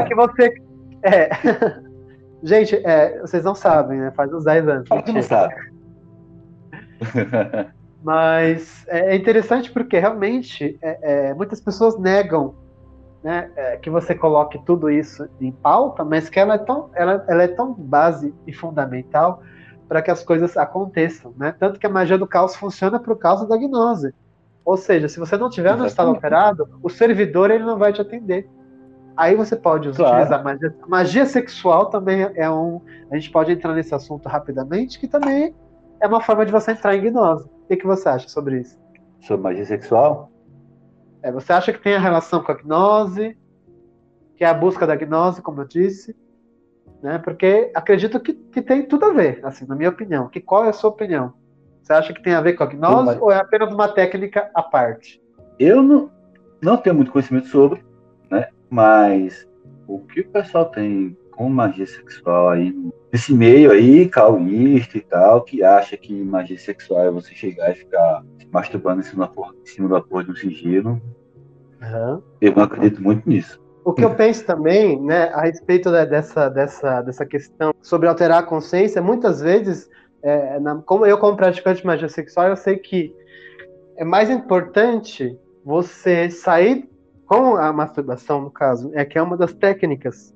que 0.04 0.14
você 0.14 0.54
é. 1.02 1.30
Gente, 2.42 2.76
é, 2.84 3.20
vocês 3.20 3.42
não 3.42 3.54
sabem, 3.54 3.98
né? 3.98 4.12
Faz 4.14 4.30
uns 4.30 4.44
10 4.44 4.68
anos. 4.68 4.88
Não 4.90 5.22
sabe. 5.22 5.54
Mas 8.04 8.84
é, 8.86 9.12
é 9.12 9.16
interessante 9.16 9.72
porque 9.72 9.98
realmente 9.98 10.78
é, 10.82 10.98
é, 11.30 11.34
muitas 11.34 11.58
pessoas 11.58 11.98
negam 11.98 12.54
né, 13.22 13.50
é, 13.56 13.78
que 13.78 13.88
você 13.88 14.14
coloque 14.14 14.62
tudo 14.66 14.90
isso 14.90 15.26
em 15.40 15.50
pauta, 15.50 16.04
mas 16.04 16.28
que 16.28 16.38
ela 16.38 16.56
é 16.56 16.58
tão, 16.58 16.90
ela, 16.94 17.24
ela 17.26 17.42
é 17.42 17.48
tão 17.48 17.72
base 17.72 18.34
e 18.46 18.52
fundamental 18.52 19.42
para 19.88 20.02
que 20.02 20.10
as 20.10 20.22
coisas 20.22 20.54
aconteçam. 20.58 21.32
Né? 21.34 21.54
Tanto 21.58 21.80
que 21.80 21.86
a 21.86 21.90
magia 21.90 22.18
do 22.18 22.26
caos 22.26 22.54
funciona 22.54 23.00
por 23.00 23.16
causa 23.16 23.46
da 23.46 23.56
gnose. 23.56 24.14
Ou 24.66 24.76
seja, 24.76 25.08
se 25.08 25.18
você 25.18 25.38
não 25.38 25.48
tiver 25.48 25.74
no 25.74 25.86
estado 25.86 26.10
operado, 26.10 26.68
o 26.82 26.90
servidor 26.90 27.50
ele 27.50 27.64
não 27.64 27.78
vai 27.78 27.90
te 27.90 28.02
atender. 28.02 28.46
Aí 29.16 29.34
você 29.34 29.56
pode 29.56 29.90
claro. 29.92 30.16
utilizar 30.16 30.44
magia. 30.44 30.74
Magia 30.86 31.26
sexual 31.26 31.86
também 31.86 32.30
é 32.34 32.50
um. 32.50 32.82
A 33.10 33.14
gente 33.14 33.30
pode 33.30 33.52
entrar 33.52 33.72
nesse 33.72 33.94
assunto 33.94 34.28
rapidamente, 34.28 34.98
que 34.98 35.06
também 35.06 35.54
é 36.00 36.06
uma 36.06 36.20
forma 36.20 36.44
de 36.44 36.52
você 36.52 36.72
entrar 36.72 36.96
em 36.96 37.02
gnose. 37.02 37.53
O 37.64 37.76
que, 37.76 37.86
você 37.86 38.08
acha 38.08 38.28
sobre 38.28 38.60
isso? 38.60 38.78
Sobre 39.20 39.42
magia 39.42 39.64
sexual? 39.64 40.30
É, 41.22 41.32
você 41.32 41.52
acha 41.52 41.72
que 41.72 41.82
tem 41.82 41.94
a 41.94 41.98
relação 41.98 42.42
com 42.42 42.52
a 42.52 42.54
gnose, 42.54 43.36
que 44.36 44.44
é 44.44 44.46
a 44.46 44.54
busca 44.54 44.86
da 44.86 44.94
gnose, 44.94 45.40
como 45.40 45.62
eu 45.62 45.66
disse, 45.66 46.14
né? 47.02 47.18
Porque 47.18 47.70
acredito 47.74 48.20
que, 48.20 48.34
que 48.34 48.60
tem 48.60 48.86
tudo 48.86 49.06
a 49.06 49.12
ver, 49.12 49.40
assim, 49.44 49.66
na 49.66 49.74
minha 49.74 49.88
opinião. 49.88 50.28
Que 50.28 50.40
qual 50.40 50.66
é 50.66 50.68
a 50.68 50.72
sua 50.72 50.90
opinião? 50.90 51.32
Você 51.82 51.92
acha 51.92 52.12
que 52.12 52.22
tem 52.22 52.34
a 52.34 52.40
ver 52.42 52.54
com 52.54 52.64
a 52.64 52.66
gnose 52.66 53.06
mas... 53.06 53.20
ou 53.20 53.32
é 53.32 53.36
apenas 53.36 53.72
uma 53.72 53.88
técnica 53.88 54.50
à 54.54 54.62
parte? 54.62 55.22
Eu 55.58 55.82
não, 55.82 56.10
não 56.60 56.76
tenho 56.76 56.96
muito 56.96 57.12
conhecimento 57.12 57.48
sobre, 57.48 57.82
né? 58.30 58.48
Mas 58.68 59.48
o 59.86 60.00
que 60.00 60.20
o 60.20 60.28
pessoal 60.28 60.66
tem 60.66 61.16
com 61.34 61.48
magia 61.48 61.86
sexual 61.86 62.50
aí 62.50 62.74
nesse 63.12 63.32
meio 63.32 63.70
aí, 63.70 64.08
caoísta 64.08 64.98
e 64.98 65.00
tal, 65.00 65.42
que 65.42 65.62
acha 65.62 65.96
que 65.96 66.12
magia 66.12 66.58
sexual 66.58 67.00
é 67.02 67.10
você 67.10 67.34
chegar 67.34 67.70
e 67.70 67.74
ficar 67.74 68.24
se 68.38 68.46
masturbando 68.50 69.00
em 69.00 69.04
cima, 69.04 69.26
da, 69.26 69.48
em 69.62 69.66
cima 69.66 69.88
da 69.88 70.00
porra 70.00 70.24
de 70.24 70.30
um 70.32 70.36
sigilo. 70.36 71.00
Uhum. 71.80 72.22
Eu 72.40 72.54
não 72.56 72.64
acredito 72.64 73.02
muito 73.02 73.28
nisso. 73.28 73.62
O 73.84 73.92
que 73.92 74.04
eu 74.04 74.14
penso 74.14 74.46
também, 74.46 75.00
né, 75.00 75.28
a 75.34 75.42
respeito 75.42 75.90
dessa, 75.90 76.48
dessa, 76.48 77.02
dessa 77.02 77.26
questão 77.26 77.74
sobre 77.82 78.08
alterar 78.08 78.38
a 78.38 78.46
consciência, 78.46 79.02
muitas 79.02 79.40
vezes, 79.40 79.90
é, 80.22 80.58
na, 80.58 80.76
como 80.76 81.04
eu 81.04 81.18
como 81.18 81.36
praticante 81.36 81.82
de 81.82 81.86
magia 81.86 82.08
sexual, 82.08 82.48
eu 82.48 82.56
sei 82.56 82.78
que 82.78 83.14
é 83.96 84.04
mais 84.04 84.30
importante 84.30 85.38
você 85.64 86.30
sair 86.30 86.88
com 87.26 87.56
a 87.56 87.72
masturbação, 87.72 88.40
no 88.40 88.50
caso, 88.50 88.90
é 88.94 89.04
que 89.04 89.18
é 89.18 89.22
uma 89.22 89.36
das 89.36 89.52
técnicas 89.52 90.34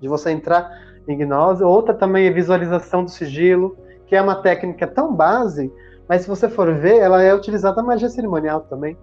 de 0.00 0.08
você 0.08 0.30
entrar 0.30 0.70
em 1.06 1.16
gnose. 1.16 1.62
Outra 1.62 1.94
também 1.94 2.26
é 2.26 2.30
visualização 2.30 3.04
do 3.04 3.10
sigilo, 3.10 3.76
que 4.06 4.16
é 4.16 4.22
uma 4.22 4.36
técnica 4.36 4.86
tão 4.86 5.14
base, 5.14 5.72
mas 6.08 6.22
se 6.22 6.28
você 6.28 6.48
for 6.48 6.74
ver, 6.74 6.98
ela 6.98 7.22
é 7.22 7.32
utilizada 7.32 7.76
na 7.76 7.86
magia 7.86 8.08
cerimonial 8.08 8.62
também, 8.62 8.96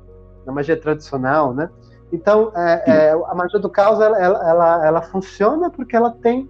na 0.46 0.51
magia 0.51 0.75
tradicional, 0.80 1.54
né? 1.54 1.70
Então, 2.12 2.51
é, 2.56 2.84
é, 2.86 3.12
a 3.12 3.36
magia 3.36 3.60
do 3.60 3.70
caos, 3.70 4.00
ela, 4.00 4.22
ela, 4.22 4.50
ela, 4.50 4.86
ela, 4.86 5.01
funciona 5.01 5.70
porque 5.70 5.96
ela 5.96 6.12
tem 6.12 6.50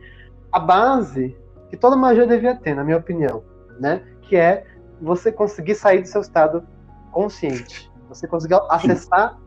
a 0.52 0.60
base 0.60 1.36
que 1.70 1.78
toda 1.78 1.96
magia 1.96 2.26
devia 2.28 2.56
ter, 2.56 2.76
na 2.76 2.84
minha 2.84 2.98
opinião, 2.98 3.44
né? 3.80 4.04
Que 4.24 4.36
é 4.36 4.64
você 5.02 5.32
conseguir 5.32 5.76
sair 5.76 6.02
do 6.02 6.08
seu 6.08 6.22
estado 6.22 6.64
consciente. 7.12 7.92
Você 8.10 8.28
conseguir 8.28 8.60
acessar 8.70 9.38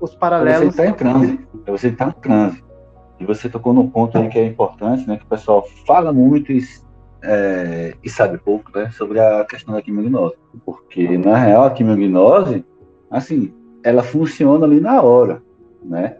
os 0.00 0.14
paralelos. 0.14 0.74
Você 0.74 0.82
está 0.82 0.86
em 0.86 0.92
transe. 0.92 1.48
Você 1.66 1.88
está 1.88 2.08
em 2.08 2.12
transe. 2.12 2.64
E 3.22 3.26
você 3.26 3.48
tocou 3.48 3.72
num 3.72 3.88
ponto 3.88 4.18
aí 4.18 4.28
que 4.28 4.38
é 4.38 4.44
importante, 4.44 5.06
né? 5.06 5.16
Que 5.16 5.24
o 5.24 5.28
pessoal 5.28 5.64
fala 5.86 6.12
muito 6.12 6.50
e, 6.50 6.60
é, 7.22 7.94
e 8.02 8.10
sabe 8.10 8.36
pouco, 8.36 8.76
né? 8.76 8.90
Sobre 8.90 9.20
a 9.20 9.44
questão 9.44 9.74
da 9.74 9.80
quimiognose. 9.80 10.34
Porque, 10.66 11.16
na 11.16 11.36
real, 11.36 11.64
a 11.64 11.70
quimiognose, 11.70 12.64
assim, 13.08 13.54
ela 13.84 14.02
funciona 14.02 14.66
ali 14.66 14.80
na 14.80 15.00
hora, 15.00 15.40
né? 15.84 16.16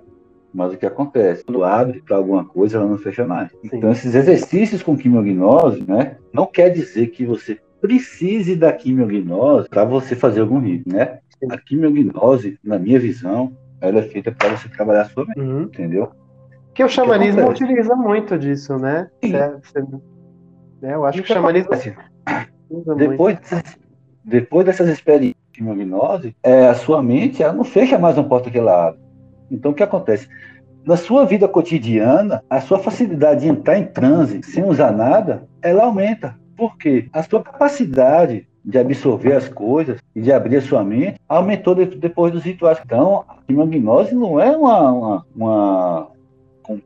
Mas 0.54 0.72
o 0.72 0.76
que 0.76 0.86
acontece? 0.86 1.44
Quando 1.44 1.64
abre 1.64 2.02
para 2.02 2.16
alguma 2.16 2.44
coisa, 2.44 2.76
ela 2.76 2.86
não 2.86 2.98
fecha 2.98 3.26
mais. 3.26 3.50
Sim. 3.50 3.70
Então, 3.72 3.90
esses 3.90 4.14
exercícios 4.14 4.82
com 4.82 4.96
quimiognose, 4.96 5.82
né? 5.82 6.18
Não 6.32 6.46
quer 6.46 6.68
dizer 6.68 7.08
que 7.08 7.26
você 7.26 7.58
precise 7.80 8.54
da 8.54 8.72
quimiognose 8.72 9.68
para 9.68 9.84
você 9.84 10.14
fazer 10.14 10.40
algum 10.40 10.60
ritmo, 10.60 10.94
né? 10.94 11.18
Sim. 11.40 11.48
A 11.50 11.58
quimiognose, 11.58 12.58
na 12.62 12.78
minha 12.78 13.00
visão, 13.00 13.52
ela 13.80 13.98
é 13.98 14.02
feita 14.02 14.30
para 14.30 14.56
você 14.56 14.68
trabalhar 14.68 15.02
a 15.02 15.06
sua 15.06 15.26
mente, 15.26 15.40
uhum. 15.40 15.62
entendeu? 15.62 16.12
Que 16.74 16.82
o 16.82 16.88
xamanismo 16.88 17.42
que 17.44 17.64
utiliza 17.64 17.94
muito 17.94 18.38
disso, 18.38 18.76
né? 18.76 19.08
Você, 19.20 19.80
né? 20.80 20.94
Eu 20.94 21.04
acho 21.04 21.18
que, 21.18 21.24
que 21.24 21.32
o 21.32 21.34
xamanismo. 21.34 21.70
Depois, 22.96 23.38
dessas, 23.38 23.78
depois 24.24 24.66
dessas 24.66 24.88
experiências 24.88 25.36
de 25.52 25.62
hipnose, 25.62 26.34
é, 26.42 26.68
a 26.68 26.74
sua 26.74 27.02
mente 27.02 27.42
ela 27.42 27.52
não 27.52 27.64
fecha 27.64 27.98
mais 27.98 28.16
uma 28.16 28.28
porta 28.28 28.50
que 28.50 28.58
ela 28.58 28.88
abre. 28.88 29.00
Então, 29.50 29.72
o 29.72 29.74
que 29.74 29.82
acontece? 29.82 30.28
Na 30.84 30.96
sua 30.96 31.26
vida 31.26 31.46
cotidiana, 31.46 32.42
a 32.48 32.60
sua 32.60 32.78
facilidade 32.78 33.42
de 33.42 33.48
entrar 33.48 33.78
em 33.78 33.84
transe 33.84 34.42
sem 34.42 34.64
usar 34.64 34.90
nada, 34.90 35.46
ela 35.60 35.84
aumenta. 35.84 36.36
Por 36.56 36.76
quê? 36.78 37.08
A 37.12 37.22
sua 37.22 37.42
capacidade 37.42 38.48
de 38.64 38.78
absorver 38.78 39.34
as 39.34 39.48
coisas 39.48 39.98
e 40.14 40.20
de 40.20 40.32
abrir 40.32 40.56
a 40.56 40.62
sua 40.62 40.84
mente, 40.84 41.20
aumentou 41.28 41.74
depois 41.74 42.32
dos 42.32 42.44
rituais. 42.44 42.78
Então, 42.84 43.24
a 43.28 43.36
hipnognose 43.48 44.14
não 44.14 44.40
é 44.40 44.56
uma, 44.56 44.92
uma, 44.92 45.26
uma 45.34 46.08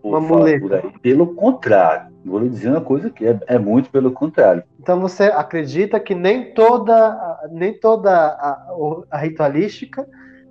uma 0.03 0.21
muleta. 0.21 0.83
Pelo 1.03 1.35
contrário, 1.35 2.13
vou 2.25 2.41
lhe 2.41 2.49
dizer 2.49 2.71
uma 2.71 2.81
coisa 2.81 3.11
que 3.11 3.27
é, 3.27 3.39
é, 3.47 3.59
muito 3.59 3.91
pelo 3.91 4.11
contrário. 4.11 4.63
Então 4.81 5.01
você 5.01 5.25
acredita 5.25 6.01
que 6.01 6.15
nem 6.15 6.53
toda, 6.55 7.41
nem 7.51 7.73
toda 7.79 8.11
a, 8.11 8.67
a 9.11 9.19
ritualística 9.19 10.07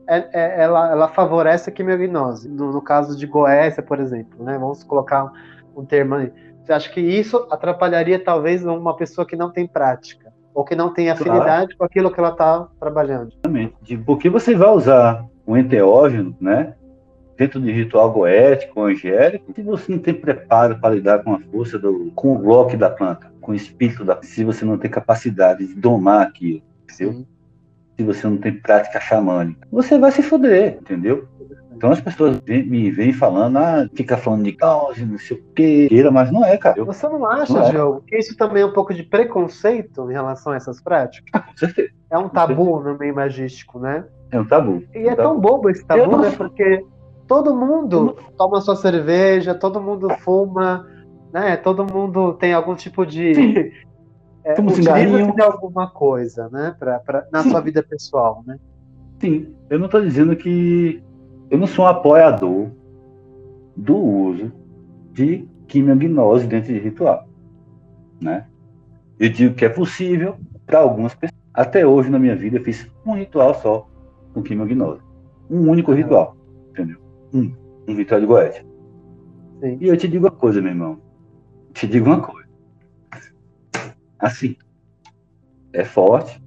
é, 0.08 0.30
é, 0.34 0.64
ela, 0.64 0.92
ela 0.92 1.08
favorece 1.08 1.70
a 1.70 1.74
quimiognose. 1.74 2.48
No, 2.48 2.72
no, 2.72 2.82
caso 2.82 3.18
de 3.18 3.26
Goécia, 3.26 3.82
por 3.82 4.00
exemplo, 4.00 4.44
né? 4.44 4.58
Vamos 4.58 4.84
colocar 4.84 5.32
um 5.76 5.84
termo 5.84 6.16
aí. 6.16 6.32
Você 6.64 6.74
acha 6.74 6.90
que 6.92 7.02
isso 7.02 7.48
atrapalharia 7.50 8.24
talvez 8.24 8.66
uma 8.66 8.96
pessoa 8.96 9.26
que 9.26 9.36
não 9.36 9.52
tem 9.52 9.68
prática? 9.68 10.34
Ou 10.54 10.64
que 10.64 10.76
não 10.76 10.94
tem 10.94 11.10
afinidade 11.10 11.76
claro. 11.76 11.78
com 11.78 11.84
aquilo 11.84 12.12
que 12.12 12.20
ela 12.20 12.30
está 12.30 12.68
trabalhando? 12.80 13.30
Exatamente. 13.34 13.98
Porque 14.06 14.30
você 14.30 14.56
vai 14.56 14.70
usar 14.70 15.26
um 15.46 15.58
enteógeno, 15.58 16.36
né? 16.40 16.74
Dentro 17.38 17.60
de 17.60 17.72
ritual 17.72 18.12
goético, 18.12 18.82
angélico, 18.82 19.54
se 19.54 19.62
você 19.62 19.92
não 19.92 20.00
tem 20.00 20.14
preparo 20.14 20.80
para 20.80 20.96
lidar 20.96 21.24
com 21.24 21.34
a 21.34 21.40
força 21.52 21.78
do, 21.78 22.12
com 22.16 22.36
o 22.36 22.40
bloco 22.40 22.78
da 22.78 22.90
planta, 22.90 23.32
com 23.42 23.52
o 23.52 23.56
espírito 23.56 24.04
da, 24.04 24.20
se 24.22 24.44
você 24.44 24.64
não 24.66 24.78
tem 24.78 24.90
capacidade 24.90 25.66
de 25.66 25.76
domar 25.76 26.28
aquilo, 26.28 26.62
entendeu? 26.84 27.26
Se 27.98 28.04
você 28.04 28.28
não 28.28 28.38
tem 28.38 28.54
prática 28.54 29.00
xamânica, 29.00 29.68
você 29.72 29.98
vai 29.98 30.12
se 30.12 30.22
foder, 30.22 30.78
entendeu? 30.82 31.28
Então 31.76 31.92
as 31.92 32.00
pessoas 32.00 32.42
me 32.46 32.90
vêm 32.90 33.12
falando, 33.12 33.58
ah, 33.58 33.88
fica 33.94 34.16
falando 34.16 34.44
de 34.44 34.54
causa, 34.54 35.06
não 35.06 35.18
sei 35.18 35.38
o 35.38 35.44
quê, 35.54 35.90
mas 36.12 36.32
não 36.32 36.44
é, 36.44 36.58
cara. 36.58 36.84
Você 36.86 37.08
não 37.08 37.26
acha, 37.26 37.54
não 37.54 37.68
é. 37.68 37.72
Diogo, 37.72 38.02
que 38.08 38.18
isso 38.18 38.36
também 38.38 38.64
é 38.64 38.66
um 38.66 38.72
pouco 38.72 38.94
de 38.94 39.04
preconceito 39.04 40.10
em 40.10 40.14
relação 40.14 40.54
a 40.54 40.56
essas 40.56 40.82
práticas? 40.82 41.30
Ah, 41.34 41.40
com 41.42 41.58
certeza. 41.58 41.90
É 42.10 42.18
um 42.18 42.30
tabu 42.30 42.80
no 42.80 42.98
meio 42.98 43.14
magístico, 43.14 43.80
né? 43.80 44.06
É 44.32 44.40
um 44.40 44.46
tabu. 44.46 44.84
E 44.94 45.00
é, 45.00 45.10
é 45.10 45.16
tão 45.16 45.40
bobo 45.40 45.70
esse 45.70 45.86
tabu, 45.86 46.18
né? 46.18 46.32
Porque 46.32 46.84
todo 47.28 47.56
mundo 47.56 48.16
toma 48.38 48.62
sua 48.62 48.76
cerveja, 48.76 49.56
todo 49.56 49.82
mundo 49.82 50.10
fuma, 50.20 50.86
né? 51.34 51.58
Todo 51.58 51.86
mundo 51.86 52.34
tem 52.34 52.54
algum 52.54 52.76
tipo 52.76 53.06
de 53.06 53.74
é, 54.44 54.62
utiliza 54.62 55.32
de 55.32 55.42
alguma 55.42 55.90
coisa, 55.90 56.50
né? 56.50 56.76
Pra, 56.78 57.00
pra 57.00 57.26
na 57.32 57.44
Sim. 57.44 57.50
sua 57.50 57.62
vida 57.62 57.84
pessoal, 57.84 58.44
né? 58.46 58.58
Sim, 59.20 59.56
eu 59.70 59.80
não 59.80 59.86
estou 59.86 60.02
dizendo 60.02 60.36
que 60.36 61.02
eu 61.50 61.58
não 61.58 61.68
sou 61.68 61.86
um 61.86 61.88
apoiador 61.88 62.70
do 63.76 63.98
uso 63.98 64.52
de 65.12 65.48
quimiognose 65.68 66.48
dentro 66.48 66.74
de 66.74 66.80
ritual, 66.80 67.28
né? 68.22 68.46
Eu 69.20 69.30
digo 69.30 69.56
que 69.56 69.66
é 69.66 69.70
possível 69.70 70.36
para 70.66 70.80
algumas 70.80 71.16
pessoas. 71.16 71.36
Até 71.54 71.86
hoje 71.86 72.10
na 72.10 72.20
minha 72.20 72.36
vida 72.36 72.58
eu 72.58 72.64
fiz 72.64 72.90
um 73.06 73.14
ritual 73.14 73.54
só 73.56 73.88
com 74.34 74.44
quimiognose, 74.44 75.02
um 75.50 75.70
único 75.70 75.94
ritual, 75.94 76.36
entendeu? 76.70 77.05
Um, 77.36 77.54
um 77.88 77.96
Vitória 77.96 78.22
de 78.22 78.28
Goethe. 78.28 78.66
Sim. 79.60 79.78
E 79.82 79.88
eu 79.88 79.98
te 79.98 80.08
digo 80.08 80.26
uma 80.26 80.32
coisa, 80.32 80.62
meu 80.62 80.72
irmão. 80.72 81.00
Te 81.74 81.88
digo 81.88 82.08
uma 82.08 82.22
coisa. 82.22 82.48
Assim, 84.20 84.56
é 85.74 85.84
forte, 85.84 86.42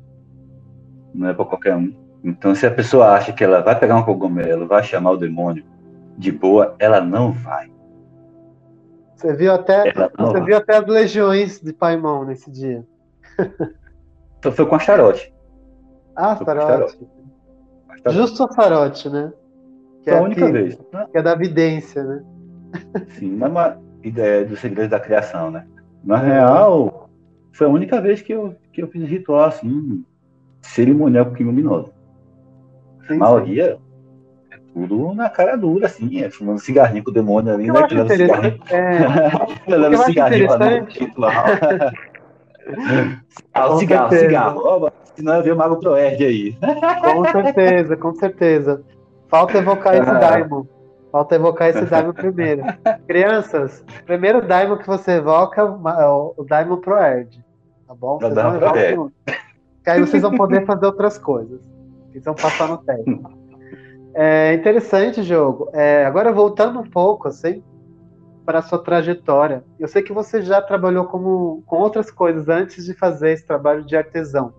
não 1.15 1.29
é 1.29 1.35
para 1.35 1.45
qualquer 1.45 1.77
um. 1.77 1.95
Então, 2.25 2.55
se 2.55 2.67
a 2.67 2.71
pessoa 2.71 3.13
acha 3.13 3.33
que 3.33 3.45
ela 3.45 3.61
vai 3.61 3.79
pegar 3.79 3.97
um 3.97 4.03
cogumelo, 4.03 4.67
vai 4.67 4.83
chamar 4.83 5.13
o 5.13 5.17
demônio 5.17 5.65
de 6.17 6.33
boa, 6.33 6.75
ela 6.79 7.01
não 7.01 7.33
vai. 7.33 7.71
Você 9.15 9.35
viu 9.35 9.53
até, 9.53 9.93
você 10.17 10.41
viu 10.43 10.57
até 10.57 10.77
as 10.77 10.87
legiões 10.87 11.61
de 11.61 11.73
Paimon 11.73 12.25
nesse 12.25 12.51
dia. 12.51 12.87
Então 14.39 14.53
foi 14.53 14.67
com 14.67 14.77
a 14.77 14.79
Charote. 14.79 15.35
Ah, 16.15 16.37
Charote. 16.37 17.09
Justo 18.09 18.45
a 18.45 18.53
Charote, 18.53 19.11
né? 19.11 19.33
Que 20.03 20.11
é 20.11 20.19
a 20.19 20.23
única 20.23 20.47
que, 20.47 20.53
vez. 20.53 20.79
Que 21.13 21.19
é 21.19 21.23
da 21.23 21.35
vidência, 21.35 22.03
né? 22.03 22.23
Sim, 23.11 23.37
mas 23.37 23.51
uma 23.51 23.79
ideia 24.03 24.45
do 24.45 24.57
segredo 24.57 24.91
da 24.91 25.01
criação, 25.01 25.51
né? 25.51 25.67
Na 26.05 26.17
real, 26.17 27.11
foi 27.53 27.67
a 27.67 27.71
única 27.71 28.01
vez 28.01 28.23
que 28.23 28.33
eu, 28.33 28.55
que 28.73 28.83
eu 28.83 28.89
fiz 28.89 29.09
ritual 29.09 29.45
assim, 29.45 30.05
cerimonial 30.63 31.27
com 31.27 31.43
luminoso. 31.43 31.93
A 33.09 33.15
maioria 33.15 33.79
é 34.51 34.59
tudo 34.73 35.15
na 35.15 35.29
cara 35.29 35.57
dura, 35.57 35.87
assim, 35.87 36.23
é 36.23 36.31
fumando 36.31 36.61
cigarrinho 36.61 37.03
com 37.03 37.11
o 37.11 37.15
demônio 37.15 37.53
ali, 37.53 37.67
né? 37.67 37.87
Pegando 37.89 38.13
cigarrinho. 38.13 38.61
É... 38.71 39.67
Pegando 39.67 39.97
cigarrinho 40.05 40.47
lá 40.49 40.59
no 40.59 40.85
ritual. 40.89 41.33
ah, 43.55 43.67
o 43.71 43.79
cigarro, 43.79 44.17
cigarro. 44.17 44.93
Senão 45.17 45.35
eu 45.35 45.43
ver 45.43 45.53
o 45.53 45.57
Mago 45.57 45.81
Proerd 45.81 46.23
aí. 46.25 46.57
Com 47.03 47.25
certeza, 47.25 47.97
com 47.97 48.15
certeza. 48.15 48.85
Falta 49.29 49.59
evocar 49.59 49.95
esse 49.95 50.09
ah. 50.11 50.19
Daimon. 50.19 50.65
Falta 51.11 51.35
evocar 51.35 51.69
esse 51.69 51.85
Daimon 51.85 52.13
primeiro. 52.13 52.63
Crianças, 53.07 53.85
primeiro 54.05 54.47
Daimon 54.47 54.77
que 54.79 54.87
você 54.87 55.13
evoca 55.13 55.61
é 55.63 56.07
o 56.07 56.45
Daimon 56.49 56.79
Pro 56.79 56.97
Erd. 56.97 57.45
Tá 57.87 57.95
bom? 57.95 58.19
Vocês 58.19 58.35
não 58.35 58.55
evocam 58.55 59.13
Que 59.83 59.91
aí 59.91 60.01
vocês 60.01 60.23
vão 60.23 60.37
poder 60.37 60.67
fazer 60.67 60.87
outras 60.87 61.19
coisas. 61.19 61.61
Vocês 62.11 62.25
vão 62.25 62.35
passar 62.35 62.69
no 62.69 62.79
teste. 62.79 63.21
É 64.15 64.55
interessante 64.55 65.23
jogo. 65.23 65.71
É, 65.73 66.05
agora 66.05 66.33
voltando 66.33 66.81
um 66.81 66.91
pouco, 66.91 67.29
assim, 67.29 67.63
para 68.45 68.59
a 68.59 68.63
sua 68.63 68.79
trajetória. 68.79 69.65
Eu 69.79 69.87
sei 69.87 70.03
que 70.03 70.13
você 70.13 70.43
já 70.43 70.61
trabalhou 70.61 71.05
como, 71.05 71.63
com 71.67 71.77
outras 71.77 72.11
coisas 72.11 72.49
antes 72.49 72.85
de 72.85 72.95
fazer 72.95 73.33
esse 73.33 73.47
trabalho 73.47 73.85
de 73.85 73.97
artesão, 73.97 74.53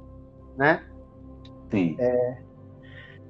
né? 0.56 0.84
Sim. 1.70 1.96
É, 2.00 2.38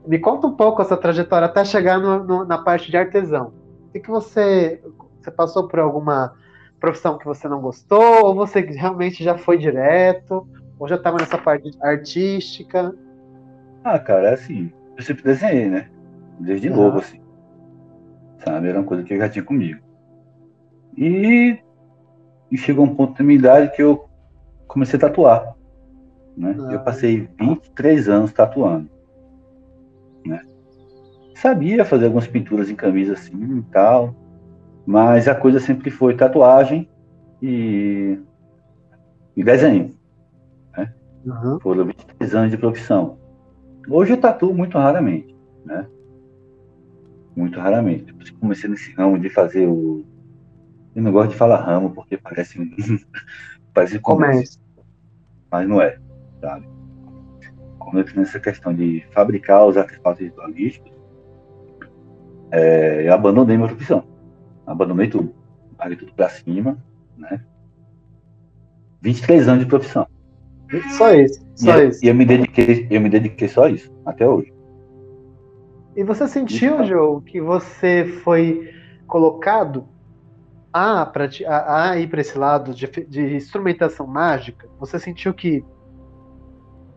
me 0.07 0.19
conta 0.19 0.47
um 0.47 0.55
pouco 0.55 0.81
essa 0.81 0.97
trajetória 0.97 1.45
até 1.45 1.63
chegar 1.63 1.99
no, 1.99 2.23
no, 2.23 2.45
na 2.45 2.57
parte 2.57 2.89
de 2.89 2.97
artesão. 2.97 3.53
O 3.87 3.91
que, 3.91 3.99
que 3.99 4.09
você, 4.09 4.81
você 5.19 5.31
passou 5.31 5.67
por 5.67 5.79
alguma 5.79 6.33
profissão 6.79 7.17
que 7.17 7.25
você 7.25 7.47
não 7.47 7.61
gostou? 7.61 8.25
Ou 8.25 8.35
você 8.35 8.61
realmente 8.61 9.23
já 9.23 9.37
foi 9.37 9.57
direto? 9.57 10.47
Ou 10.77 10.87
já 10.87 10.95
estava 10.95 11.17
nessa 11.17 11.37
parte 11.37 11.71
artística? 11.81 12.95
Ah, 13.83 13.99
cara, 13.99 14.33
assim, 14.33 14.71
eu 14.97 15.03
sempre 15.03 15.23
desenhei, 15.23 15.69
né? 15.69 15.89
Desde 16.39 16.69
uhum. 16.69 16.75
novo, 16.75 16.99
assim. 16.99 17.19
Sabe? 18.43 18.69
Era 18.69 18.79
uma 18.79 18.87
coisa 18.87 19.03
que 19.03 19.13
eu 19.13 19.17
já 19.17 19.29
tinha 19.29 19.43
comigo. 19.43 19.81
E, 20.97 21.57
e 22.51 22.57
chegou 22.57 22.85
um 22.85 22.95
ponto 22.95 23.17
da 23.17 23.23
minha 23.23 23.37
idade 23.37 23.75
que 23.75 23.81
eu 23.81 24.09
comecei 24.67 24.97
a 24.97 25.01
tatuar. 25.01 25.55
Né? 26.37 26.55
Ah. 26.59 26.73
Eu 26.73 26.79
passei 26.79 27.29
23 27.39 28.07
anos 28.07 28.31
tatuando? 28.31 28.89
Sabia 31.41 31.85
fazer 31.85 32.05
algumas 32.05 32.27
pinturas 32.27 32.69
em 32.69 32.75
camisa 32.75 33.13
assim 33.13 33.59
e 33.59 33.61
tal, 33.71 34.13
mas 34.85 35.27
a 35.27 35.33
coisa 35.33 35.59
sempre 35.59 35.89
foi 35.89 36.15
tatuagem 36.15 36.89
e, 37.41 38.19
e 39.37 39.43
desenho. 39.43 39.95
Né? 40.75 40.93
Uhum. 41.25 41.59
Foram 41.61 41.85
23 41.85 42.35
anos 42.35 42.51
de 42.51 42.57
profissão. 42.57 43.17
Hoje 43.87 44.11
eu 44.11 44.17
tatuo 44.17 44.53
muito 44.53 44.77
raramente, 44.77 45.33
né? 45.63 45.87
Muito 47.35 47.57
raramente. 47.57 48.13
Comecei 48.39 48.69
nesse 48.69 48.91
ramo 48.93 49.17
de 49.17 49.29
fazer 49.29 49.65
o. 49.65 50.03
Eu 50.93 51.01
não 51.01 51.11
gosto 51.11 51.31
de 51.31 51.37
falar 51.37 51.61
ramo 51.61 51.91
porque 51.91 52.17
parece 52.17 52.59
um. 52.59 52.69
parece 53.73 53.97
comércio. 53.99 54.59
Mas 55.49 55.67
não 55.67 55.81
é, 55.81 55.97
sabe? 56.41 56.67
quando 57.89 58.07
eu 58.07 58.15
nessa 58.15 58.39
questão 58.39 58.73
de 58.73 59.03
fabricar 59.11 59.65
os 59.65 59.75
artefatos 59.75 60.21
ritualísticos, 60.21 60.98
é, 62.51 63.07
eu 63.07 63.13
abandonei 63.13 63.57
minha 63.57 63.67
profissão. 63.67 64.03
Abandonei 64.65 65.07
tudo. 65.07 65.33
Paguei 65.77 65.97
tudo 65.97 66.13
para 66.13 66.29
cima, 66.29 66.77
né? 67.17 67.43
23 69.01 69.47
anos 69.47 69.63
de 69.63 69.69
profissão. 69.69 70.07
Só 70.97 71.13
isso, 71.13 71.43
só 71.55 71.79
e, 71.79 71.87
isso. 71.87 72.05
E 72.05 72.07
eu 72.07 72.15
me 72.15 72.25
dediquei, 72.25 72.87
eu 72.89 73.01
me 73.01 73.09
dediquei 73.09 73.47
só 73.47 73.65
a 73.65 73.69
isso, 73.69 73.91
até 74.05 74.27
hoje. 74.27 74.53
E 75.95 76.03
você 76.03 76.27
sentiu, 76.27 76.83
Joe, 76.85 77.21
que 77.21 77.41
você 77.41 78.05
foi 78.23 78.71
colocado 79.07 79.87
a, 80.71 81.01
a, 81.01 81.89
a 81.89 81.97
ir 81.97 82.07
para 82.07 82.21
esse 82.21 82.37
lado 82.37 82.73
de, 82.73 82.87
de 82.87 83.35
instrumentação 83.35 84.05
mágica? 84.05 84.69
Você 84.79 84.99
sentiu 84.99 85.33
que 85.33 85.65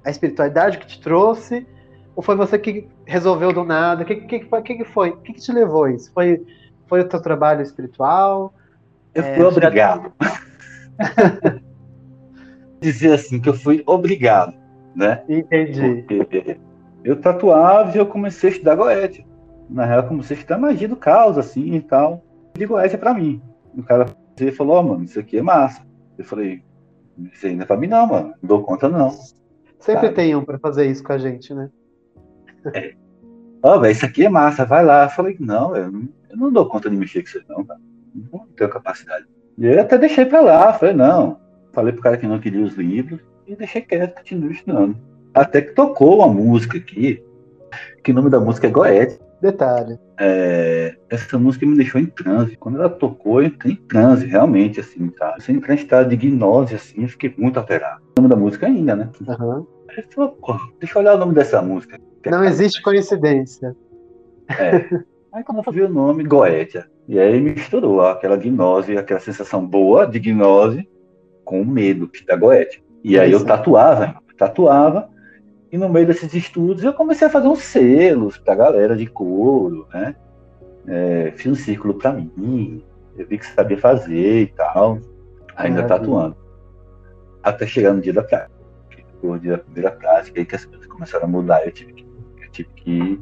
a 0.04 0.10
espiritualidade 0.10 0.78
que 0.78 0.86
te 0.86 1.00
trouxe? 1.00 1.66
Ou 2.14 2.22
foi 2.22 2.36
você 2.36 2.58
que 2.58 2.88
resolveu 3.06 3.52
do 3.52 3.64
nada? 3.64 4.02
O 4.02 4.06
que, 4.06 4.16
que, 4.16 4.40
que, 4.40 4.74
que 4.74 4.84
foi? 4.84 5.10
O 5.10 5.16
que, 5.18 5.32
que 5.32 5.40
te 5.40 5.52
levou 5.52 5.84
a 5.84 5.92
isso? 5.92 6.12
Foi, 6.12 6.44
foi 6.86 7.00
o 7.00 7.08
teu 7.08 7.20
trabalho 7.20 7.62
espiritual? 7.62 8.52
Eu 9.14 9.22
é, 9.22 9.34
fui 9.34 9.44
obrigado. 9.44 10.12
Já... 10.20 11.60
Dizer 12.80 13.12
assim, 13.12 13.40
que 13.40 13.48
eu 13.48 13.54
fui 13.54 13.82
obrigado, 13.86 14.54
né? 14.94 15.22
Entendi. 15.28 16.04
Porque 16.06 16.58
eu 17.04 17.20
tatuava 17.20 17.96
e 17.96 17.98
eu 17.98 18.06
comecei 18.06 18.50
a 18.50 18.52
estudar 18.52 18.74
Goethe. 18.74 19.26
Na 19.70 19.86
real, 19.86 20.02
eu 20.02 20.08
comecei 20.08 20.36
a 20.36 20.40
estudar 20.40 20.58
magia 20.58 20.88
do 20.88 20.96
caos, 20.96 21.38
assim, 21.38 21.74
e 21.74 21.80
tal. 21.80 22.22
E 22.58 22.66
Goethe 22.66 22.96
é 22.96 22.98
pra 22.98 23.14
mim. 23.14 23.40
O 23.76 23.82
cara 23.82 24.06
falou, 24.56 24.78
oh, 24.78 24.82
mano, 24.82 25.04
isso 25.04 25.18
aqui 25.18 25.38
é 25.38 25.42
massa. 25.42 25.82
Eu 26.18 26.24
falei, 26.24 26.62
isso 27.32 27.48
não 27.48 27.62
é 27.62 27.66
pra 27.66 27.76
mim 27.76 27.86
não, 27.86 28.06
mano. 28.06 28.34
Não 28.42 28.48
dou 28.48 28.62
conta 28.62 28.88
não. 28.88 29.10
Sempre 29.78 30.08
sabe? 30.08 30.14
tem 30.14 30.34
um 30.34 30.44
para 30.44 30.58
fazer 30.58 30.86
isso 30.86 31.02
com 31.02 31.12
a 31.12 31.18
gente, 31.18 31.54
né? 31.54 31.70
É. 32.74 32.94
Ó, 33.62 33.76
oh, 33.76 33.80
velho, 33.80 33.92
isso 33.92 34.04
aqui 34.04 34.24
é 34.24 34.28
massa, 34.28 34.64
vai 34.64 34.84
lá. 34.84 35.04
Eu 35.04 35.10
falei, 35.10 35.36
não, 35.38 35.76
eu 35.76 35.90
não, 35.90 36.08
eu 36.30 36.36
não 36.36 36.52
dou 36.52 36.66
conta 36.66 36.90
de 36.90 36.96
mexer 36.96 37.22
com 37.22 37.28
isso 37.28 37.44
não, 37.48 37.64
cara. 37.64 37.80
Não 38.14 38.46
tenho 38.56 38.70
capacidade. 38.70 39.26
E 39.58 39.66
eu 39.66 39.80
até 39.80 39.96
deixei 39.98 40.24
pra 40.24 40.40
lá, 40.40 40.72
falei, 40.72 40.94
não. 40.94 41.40
Falei 41.72 41.92
pro 41.92 42.02
cara 42.02 42.16
que 42.16 42.26
não 42.26 42.40
queria 42.40 42.64
os 42.64 42.74
livros 42.74 43.20
e 43.46 43.54
deixei 43.54 43.82
quieto, 43.82 44.16
continuei 44.16 44.52
estudando. 44.52 44.96
Até 45.32 45.62
que 45.62 45.74
tocou 45.74 46.18
uma 46.18 46.28
música 46.28 46.76
aqui, 46.76 47.22
que 48.02 48.10
o 48.10 48.14
nome 48.14 48.30
da 48.30 48.40
música 48.40 48.66
é 48.66 48.70
Goethe. 48.70 49.18
Detalhe. 49.40 49.98
É, 50.20 50.94
essa 51.10 51.36
música 51.36 51.66
me 51.66 51.76
deixou 51.76 52.00
em 52.00 52.06
transe. 52.06 52.56
Quando 52.56 52.78
ela 52.78 52.88
tocou, 52.88 53.40
eu 53.42 53.48
entrei 53.48 53.72
em 53.72 53.76
transe, 53.76 54.24
realmente, 54.26 54.78
assim, 54.78 55.10
sabe? 55.18 55.42
Sem 55.42 55.56
entrar 55.56 55.74
em 55.74 55.78
estado 55.78 56.08
de 56.10 56.16
gnose, 56.16 56.76
assim, 56.76 57.02
eu 57.02 57.08
fiquei 57.08 57.34
muito 57.36 57.58
alterado. 57.58 58.00
O 58.16 58.22
nome 58.22 58.28
da 58.28 58.36
música 58.36 58.66
ainda, 58.66 58.94
né? 58.94 59.10
Uhum. 59.20 59.66
Aí 59.88 60.04
falou, 60.14 60.38
deixa 60.78 60.96
eu 60.96 61.02
olhar 61.02 61.14
o 61.16 61.18
nome 61.18 61.34
dessa 61.34 61.60
música. 61.60 61.98
Não 62.26 62.44
existe 62.44 62.80
coincidência. 62.82 63.76
É. 64.48 65.02
Aí 65.32 65.42
quando 65.42 65.62
eu 65.66 65.72
vi 65.72 65.82
o 65.82 65.88
nome, 65.88 66.24
Goetia. 66.24 66.86
E 67.08 67.18
aí 67.18 67.40
misturou 67.40 68.02
aquela 68.02 68.36
gnose, 68.36 68.98
aquela 68.98 69.18
sensação 69.18 69.66
boa 69.66 70.06
de 70.06 70.20
gnose 70.20 70.86
com 71.42 71.62
o 71.62 71.66
medo 71.66 72.10
da 72.26 72.36
Goetia. 72.36 72.82
E 73.02 73.18
aí 73.18 73.32
eu 73.32 73.44
tatuava, 73.44 74.20
tatuava, 74.36 75.08
e 75.70 75.78
no 75.78 75.88
meio 75.88 76.06
desses 76.06 76.32
estudos 76.34 76.84
eu 76.84 76.92
comecei 76.92 77.26
a 77.26 77.30
fazer 77.30 77.48
uns 77.48 77.62
selos 77.62 78.36
pra 78.36 78.54
galera 78.54 78.94
de 78.94 79.06
couro, 79.06 79.88
né? 79.92 80.14
É, 80.86 81.32
fiz 81.34 81.50
um 81.50 81.54
círculo 81.54 81.94
para 81.94 82.12
mim, 82.12 82.84
eu 83.16 83.26
vi 83.26 83.38
que 83.38 83.46
sabia 83.46 83.78
fazer 83.78 84.42
e 84.42 84.46
tal, 84.48 84.98
ainda 85.56 85.82
tatuando. 85.84 86.36
Até 87.42 87.66
chegar 87.66 87.92
no 87.94 88.00
dia 88.00 88.12
da 88.12 88.22
prática. 88.22 88.52
O 89.22 89.38
dia 89.38 89.52
da 89.52 89.58
primeira 89.58 89.90
prática, 89.92 90.40
aí 90.40 90.44
que 90.44 90.56
as 90.56 90.64
coisas 90.64 90.86
começaram 90.86 91.24
a 91.24 91.28
mudar, 91.28 91.64
eu 91.64 91.72
tive 91.72 91.91
tive 92.52 92.68
que 92.74 93.20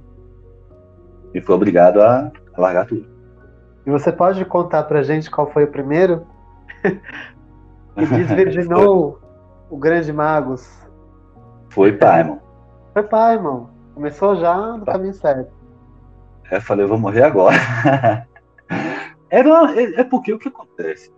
e 1.33 1.41
fui 1.41 1.55
obrigado 1.55 2.01
a, 2.03 2.31
a 2.55 2.61
largar 2.61 2.87
tudo. 2.87 3.09
E 3.87 3.91
você 3.91 4.13
pode 4.13 4.45
contar 4.45 4.83
pra 4.85 5.03
gente 5.03 5.31
qual 5.31 5.51
foi 5.51 5.65
o 5.65 5.71
primeiro? 5.71 6.27
que 6.83 8.07
desvirginou 8.07 9.21
o 9.71 9.77
grande 9.77 10.13
Magos. 10.13 10.69
Foi 11.69 11.93
Paimon. 11.93 12.39
Foi 12.93 13.03
Paimon. 13.05 13.67
Começou 13.95 14.37
já 14.37 14.77
no 14.77 14.85
caminho 14.85 15.15
certo. 15.15 15.53
É, 16.51 16.57
eu 16.57 16.61
falei, 16.61 16.85
eu 16.85 16.89
vou 16.89 16.99
morrer 16.99 17.23
agora. 17.23 17.57
é, 19.31 19.41
é, 19.41 20.01
é 20.01 20.05
porque 20.05 20.33
o 20.33 20.39
que 20.39 20.49
acontece? 20.49 21.13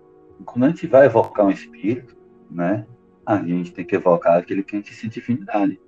Quando 0.44 0.64
a 0.64 0.68
gente 0.68 0.86
vai 0.86 1.06
evocar 1.06 1.46
um 1.46 1.50
espírito, 1.50 2.16
né? 2.50 2.86
A 3.24 3.36
gente 3.36 3.72
tem 3.72 3.84
que 3.84 3.94
evocar 3.94 4.36
aquele 4.36 4.62
que 4.62 4.76
a 4.76 4.78
gente 4.78 4.92
sente 4.94 5.20
afinidade. 5.20 5.80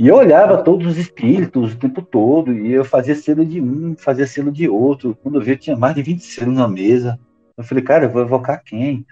E 0.00 0.08
eu 0.08 0.16
olhava 0.16 0.62
todos 0.64 0.86
os 0.86 0.96
espíritos 0.96 1.74
o 1.74 1.78
tempo 1.78 2.00
todo, 2.00 2.54
e 2.54 2.72
eu 2.72 2.86
fazia 2.86 3.14
selo 3.14 3.44
de 3.44 3.60
um, 3.60 3.94
fazia 3.94 4.26
selo 4.26 4.50
de 4.50 4.66
outro. 4.66 5.14
Quando 5.22 5.34
eu 5.34 5.42
vi, 5.42 5.50
eu 5.50 5.58
tinha 5.58 5.76
mais 5.76 5.94
de 5.94 6.02
20 6.02 6.24
selos 6.24 6.54
na 6.54 6.66
mesa. 6.66 7.20
Eu 7.54 7.62
falei, 7.62 7.84
cara, 7.84 8.06
eu 8.06 8.10
vou 8.10 8.22
evocar 8.22 8.64
quem? 8.64 9.04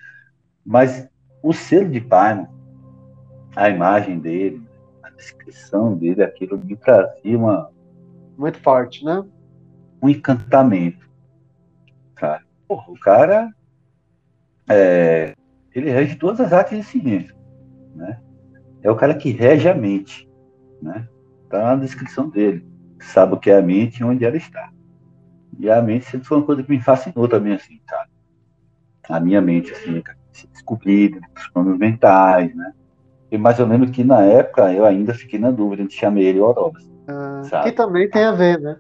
Mas 0.65 1.07
o 1.43 1.53
selo 1.53 1.91
de 1.91 2.01
Paimon, 2.01 2.47
a 3.55 3.69
imagem 3.69 4.19
dele, 4.19 4.63
a 5.03 5.11
descrição 5.11 5.95
dele, 5.95 6.23
aquilo 6.23 6.57
me 6.57 6.75
trazia 6.75 7.37
uma. 7.37 7.71
Muito 8.39 8.59
forte, 8.59 9.05
né? 9.05 9.23
Um 10.01 10.09
encantamento. 10.09 11.07
Cara. 12.15 12.43
Porra, 12.67 12.91
o 12.91 12.99
cara. 12.99 13.55
É, 14.67 15.35
ele 15.75 15.91
rege 15.91 16.17
todas 16.17 16.41
as 16.41 16.51
artes 16.51 16.79
de 16.79 16.85
ciência. 16.85 17.37
Né? 17.95 18.19
É 18.83 18.91
o 18.91 18.97
cara 18.97 19.15
que 19.15 19.31
rege 19.33 19.69
a 19.69 19.75
mente 19.75 20.28
né? 20.81 21.09
Está 21.45 21.63
na 21.63 21.77
descrição 21.77 22.29
dele. 22.29 22.67
Sabe 23.01 23.35
o 23.35 23.39
que 23.39 23.51
é 23.51 23.59
a 23.59 23.63
mente 23.63 24.01
e 24.01 24.05
onde 24.05 24.25
ela 24.25 24.37
está. 24.37 24.71
E 25.59 25.71
a 25.71 25.81
mente 25.83 26.05
sempre 26.05 26.27
foi 26.27 26.39
uma 26.39 26.47
coisa 26.47 26.63
que 26.63 26.71
me 26.71 26.81
fascinou 26.81 27.29
também, 27.29 27.55
assim, 27.55 27.81
sabe? 27.89 28.11
A 29.09 29.19
minha 29.21 29.41
mente, 29.41 29.73
assim, 29.73 30.03
se 30.33 30.47
descobrir 30.49 31.19
os 31.37 31.49
planos 31.49 31.79
mentais, 31.79 32.55
né? 32.55 32.73
E, 33.31 33.37
mas 33.37 33.59
eu 33.59 33.67
lembro 33.67 33.91
que 33.91 34.05
na 34.05 34.23
época 34.23 34.73
eu 34.73 34.85
ainda 34.85 35.13
fiquei 35.13 35.39
na 35.39 35.51
dúvida 35.51 35.85
de 35.85 35.93
chamar 35.93 36.21
ele 36.21 36.41
Orobas. 36.41 36.89
Ah, 37.07 37.63
que 37.63 37.73
também 37.73 38.09
tem 38.09 38.25
a 38.25 38.33
ver, 38.33 38.61
né? 38.61 38.77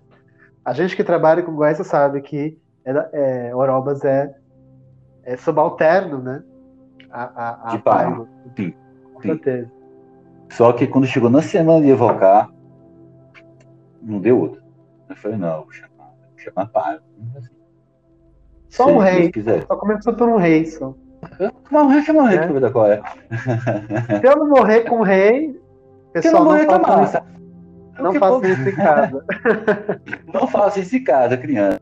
A 0.64 0.72
gente 0.72 0.94
que 0.94 1.02
trabalha 1.02 1.42
com 1.42 1.54
Goiás 1.54 1.78
sabe 1.87 2.20
que 2.20 2.58
é, 2.84 3.48
é, 3.48 3.56
Orobas 3.56 4.04
é, 4.04 4.34
é 5.24 5.37
subalterno, 5.37 6.18
né? 6.18 6.42
A, 7.11 7.22
a, 7.24 7.68
a 7.68 7.76
de 7.76 7.82
pai. 7.82 8.26
Sim, 8.56 8.74
com 9.14 9.22
certeza. 9.22 9.70
Só 10.50 10.72
que 10.72 10.87
quando 10.87 11.06
chegou 11.06 11.30
na 11.30 11.42
semana 11.42 11.84
de 11.84 11.90
evocar, 11.90 12.50
não 14.02 14.20
deu 14.20 14.40
outra. 14.40 14.62
Eu 15.08 15.16
falei, 15.16 15.38
não, 15.38 15.62
vou 15.62 15.72
chamar, 15.72 16.12
vou 16.30 16.38
chamar 16.38 16.66
Paiva. 16.66 17.02
Só 18.68 18.87
um 18.87 18.98
rei. 18.98 19.32
Só 19.66 19.76
começou 19.76 20.14
por 20.14 20.28
um 20.28 20.37
rei, 20.37 20.66
só. 20.66 20.94
Mas 21.70 21.82
um 21.82 21.88
rei 21.88 22.02
chama 22.02 22.22
um 22.22 22.26
rei, 22.26 22.38
é. 22.38 22.46
que 22.46 22.52
ver 22.52 22.72
qual 22.72 22.87
é. 22.87 23.02
Se 24.20 24.26
eu 24.26 24.37
não 24.37 24.48
morrer 24.48 24.82
com 24.82 24.98
um 24.98 25.02
rei, 25.02 25.61
pessoal, 26.12 26.44
não, 26.44 26.56
não 26.56 26.66
tá 26.66 26.78
massa. 26.78 27.24
Não 27.98 28.14
faça 28.14 28.48
isso 28.48 28.68
em 28.68 28.74
casa. 28.74 29.24
não 30.32 30.46
faça 30.46 30.80
isso 30.80 30.96
em 30.96 31.04
casa, 31.04 31.37
criança. 31.37 31.80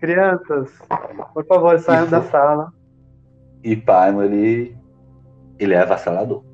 Crianças, 0.00 0.70
por 1.32 1.46
favor, 1.46 1.78
saiam 1.78 2.08
da 2.08 2.22
sala. 2.22 2.72
E 3.64 3.74
pai, 3.74 4.14
ele, 4.24 4.76
ele 5.58 5.74
é 5.74 5.80
avassalador. 5.80 6.44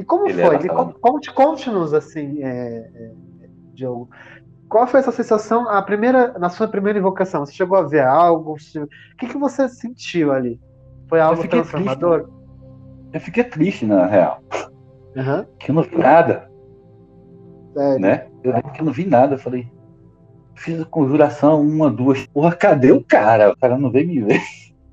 E 0.00 0.04
como 0.04 0.26
Ele 0.26 0.42
foi? 0.42 0.66
Conte, 0.98 1.30
conte-nos 1.30 1.92
assim, 1.92 2.42
é, 2.42 2.90
é, 2.94 3.12
Diogo. 3.74 4.08
Qual 4.66 4.86
foi 4.86 5.00
essa 5.00 5.12
sensação 5.12 5.68
a 5.68 5.82
primeira, 5.82 6.38
na 6.38 6.48
sua 6.48 6.66
primeira 6.66 6.98
invocação? 6.98 7.44
Você 7.44 7.52
chegou 7.52 7.76
a 7.76 7.82
ver 7.82 8.02
algo? 8.02 8.54
O 8.54 9.16
que, 9.18 9.26
que 9.26 9.36
você 9.36 9.68
sentiu 9.68 10.32
ali? 10.32 10.58
Foi 11.06 11.20
algo 11.20 11.46
transformador? 11.46 12.22
Triste. 12.22 12.40
Eu 13.12 13.20
fiquei 13.20 13.44
triste, 13.44 13.84
na 13.84 14.06
real. 14.06 14.42
Uhum. 15.14 15.44
Que 15.58 15.70
eu 15.70 15.74
não 15.74 15.82
vi 15.82 15.98
nada. 15.98 16.50
Sério? 17.74 18.00
Né? 18.00 18.26
Eu 18.42 18.52
eu 18.52 18.84
não 18.86 18.92
vi 18.92 19.06
nada. 19.06 19.34
Eu 19.34 19.38
falei, 19.38 19.70
fiz 20.54 20.80
a 20.80 20.84
conjuração, 20.86 21.60
uma, 21.60 21.90
duas. 21.90 22.26
Porra, 22.28 22.56
cadê 22.56 22.90
o 22.90 23.04
cara? 23.04 23.50
O 23.50 23.56
cara 23.58 23.76
não 23.76 23.90
veio 23.90 24.08
me 24.08 24.20
ver. 24.22 24.40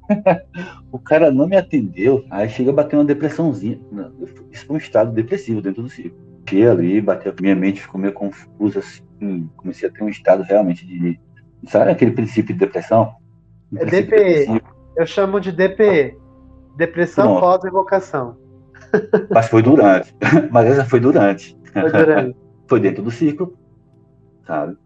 o 0.92 1.00
cara 1.00 1.32
não 1.32 1.48
me 1.48 1.56
atendeu. 1.56 2.26
Aí 2.30 2.50
chega 2.50 2.72
a 2.72 2.74
bater 2.74 2.96
uma 2.96 3.06
depressãozinha. 3.06 3.80
Isso 4.52 4.66
foi 4.66 4.76
um 4.76 4.80
estado 4.80 5.12
depressivo 5.12 5.62
dentro 5.62 5.84
do 5.84 5.90
ciclo. 5.90 6.18
Cheguei 6.48 6.68
ali, 6.68 7.02
bateu, 7.02 7.34
minha 7.42 7.56
mente 7.56 7.82
ficou 7.82 8.00
meio 8.00 8.14
confusa, 8.14 8.80
assim. 8.80 9.50
Comecei 9.58 9.90
a 9.90 9.92
ter 9.92 10.04
um 10.04 10.10
estado 10.10 10.44
realmente 10.44 10.86
de. 10.86 11.20
Sabe 11.68 11.92
aquele 11.92 12.12
princípio 12.12 12.54
de 12.54 12.60
depressão? 12.60 13.16
Um 13.72 13.80
é 13.80 13.86
DPE. 13.86 14.62
Eu 14.96 15.06
chamo 15.06 15.40
de 15.40 15.52
DPE. 15.52 16.18
Depressão 16.78 17.40
pós-evocação. 17.40 18.38
Mas 19.34 19.50
foi 19.50 19.62
durante. 19.62 20.16
Mas 20.52 20.68
essa 20.68 20.86
foi 20.86 21.00
durante. 21.00 21.58
Foi 21.74 21.92
durante. 21.92 22.38
foi 22.68 22.80
dentro 22.80 23.04
do 23.04 23.12
ciclo, 23.12 23.58
sabe? 24.46 24.78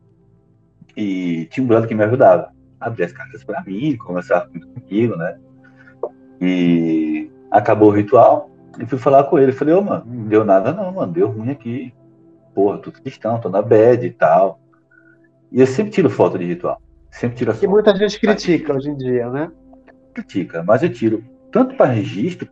E 0.95 1.45
tinha 1.51 1.63
um 1.63 1.67
brother 1.67 1.87
que 1.87 1.95
me 1.95 2.03
ajudava 2.03 2.51
abrir 2.81 3.03
as 3.03 3.13
cartas 3.13 3.43
para 3.43 3.63
mim, 3.63 3.95
conversar 3.95 4.49
comigo, 4.49 5.15
né? 5.15 5.37
E 6.41 7.31
acabou 7.51 7.89
o 7.89 7.93
ritual 7.93 8.49
e 8.79 8.85
fui 8.85 8.97
falar 8.97 9.25
com 9.25 9.37
ele. 9.37 9.51
Falei, 9.51 9.75
ô, 9.75 9.79
oh, 9.79 9.83
mano, 9.83 10.03
não 10.05 10.25
deu 10.25 10.43
nada 10.43 10.73
não, 10.73 10.91
mano, 10.91 11.13
deu 11.13 11.29
ruim 11.29 11.51
aqui. 11.51 11.93
Porra, 12.53 12.79
tô 12.79 12.91
cristão, 12.91 13.39
tô 13.39 13.47
na 13.47 13.61
bad 13.61 14.05
e 14.05 14.09
tal. 14.09 14.59
E 15.51 15.61
eu 15.61 15.67
sempre 15.67 15.91
tiro 15.91 16.09
foto 16.09 16.37
de 16.37 16.45
ritual. 16.45 16.81
Sempre 17.11 17.37
tiro 17.37 17.51
a 17.51 17.53
foto. 17.53 17.61
Que 17.61 17.67
muita 17.67 17.95
gente 17.95 18.19
critica 18.19 18.73
hoje 18.73 18.89
em 18.89 18.97
dia, 18.97 19.29
né? 19.29 19.51
Critica, 20.13 20.63
mas 20.63 20.81
eu 20.81 20.91
tiro 20.91 21.23
tanto 21.51 21.75
para 21.75 21.91
registro 21.91 22.49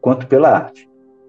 quanto 0.00 0.26
pela 0.26 0.50
arte. 0.50 0.88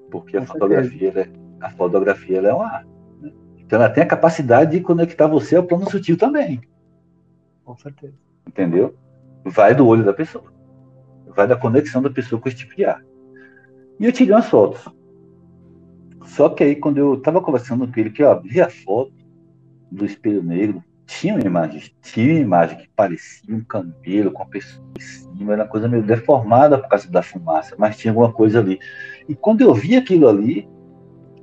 Porque 0.09 0.35
a 0.37 0.45
fotografia, 0.45 1.13
é, 1.15 1.29
a 1.61 1.69
fotografia 1.69 2.39
é 2.39 2.53
uma 2.53 2.65
arte. 2.65 2.89
Né? 3.21 3.31
Então 3.59 3.79
ela 3.79 3.89
tem 3.89 4.03
a 4.03 4.07
capacidade 4.07 4.71
de 4.71 4.81
conectar 4.81 5.27
você 5.27 5.55
ao 5.55 5.63
plano 5.63 5.89
sutil 5.89 6.17
também. 6.17 6.61
Com 7.69 7.77
certeza. 7.77 8.15
Entendeu? 8.47 8.97
Vai 9.45 9.75
do 9.75 9.85
olho 9.85 10.03
da 10.03 10.11
pessoa. 10.11 10.51
Vai 11.27 11.47
da 11.47 11.55
conexão 11.55 12.01
da 12.01 12.09
pessoa 12.09 12.41
com 12.41 12.49
esse 12.49 12.57
tipo 12.57 12.75
de 12.75 12.83
ar. 12.83 13.05
E 13.99 14.05
eu 14.05 14.11
tirei 14.11 14.33
umas 14.33 14.47
fotos. 14.47 14.83
Só 16.25 16.49
que 16.49 16.63
aí, 16.63 16.75
quando 16.75 16.97
eu 16.97 17.13
estava 17.13 17.39
conversando 17.39 17.87
com 17.87 17.99
ele, 17.99 18.09
que 18.09 18.23
eu 18.23 18.31
abri 18.31 18.59
a 18.59 18.71
foto 18.71 19.13
do 19.91 20.03
espelho 20.03 20.41
negro, 20.41 20.83
tinha 21.05 21.35
uma 21.35 21.45
imagem, 21.45 21.83
tinha 22.01 22.33
uma 22.33 22.41
imagem 22.41 22.77
que 22.79 22.89
parecia 22.95 23.55
um 23.55 23.63
camelo 23.63 24.31
com 24.31 24.41
a 24.41 24.47
pessoa 24.47 24.83
em 24.97 25.01
cima, 25.01 25.53
era 25.53 25.61
uma 25.61 25.69
coisa 25.69 25.87
meio 25.87 26.01
deformada 26.01 26.75
por 26.75 26.89
causa 26.89 27.07
da 27.11 27.21
fumaça, 27.21 27.75
mas 27.77 27.97
tinha 27.97 28.11
alguma 28.11 28.33
coisa 28.33 28.61
ali. 28.61 28.79
E 29.27 29.35
quando 29.35 29.61
eu 29.61 29.75
vi 29.75 29.95
aquilo 29.95 30.27
ali, 30.27 30.67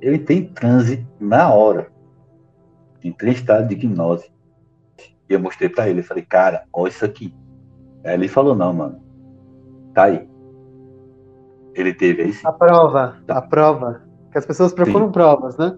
eu 0.01 0.13
entrei 0.13 0.39
em 0.39 0.53
transe 0.53 1.07
na 1.21 1.53
hora. 1.53 1.89
Entrei 3.01 3.31
em 3.31 3.35
estado 3.35 3.69
de 3.69 3.75
gnose. 3.75 4.29
E 5.29 5.33
eu 5.33 5.39
mostrei 5.39 5.69
para 5.69 5.89
ele, 5.89 6.01
falei, 6.03 6.23
cara, 6.23 6.63
olha 6.71 6.89
isso 6.89 7.03
aqui. 7.03 7.33
Aí 8.03 8.13
ele 8.13 8.27
falou, 8.27 8.55
não, 8.55 8.73
mano, 8.73 9.01
tá 9.93 10.03
aí. 10.03 10.27
Ele 11.75 11.93
teve 11.93 12.23
aí 12.23 12.33
sim. 12.33 12.47
A 12.47 12.51
prova, 12.51 13.17
tá. 13.27 13.37
a 13.37 13.41
prova. 13.41 14.01
Que 14.31 14.37
as 14.37 14.45
pessoas 14.45 14.73
procuram 14.73 15.07
Sim. 15.07 15.11
provas, 15.11 15.57
né? 15.57 15.77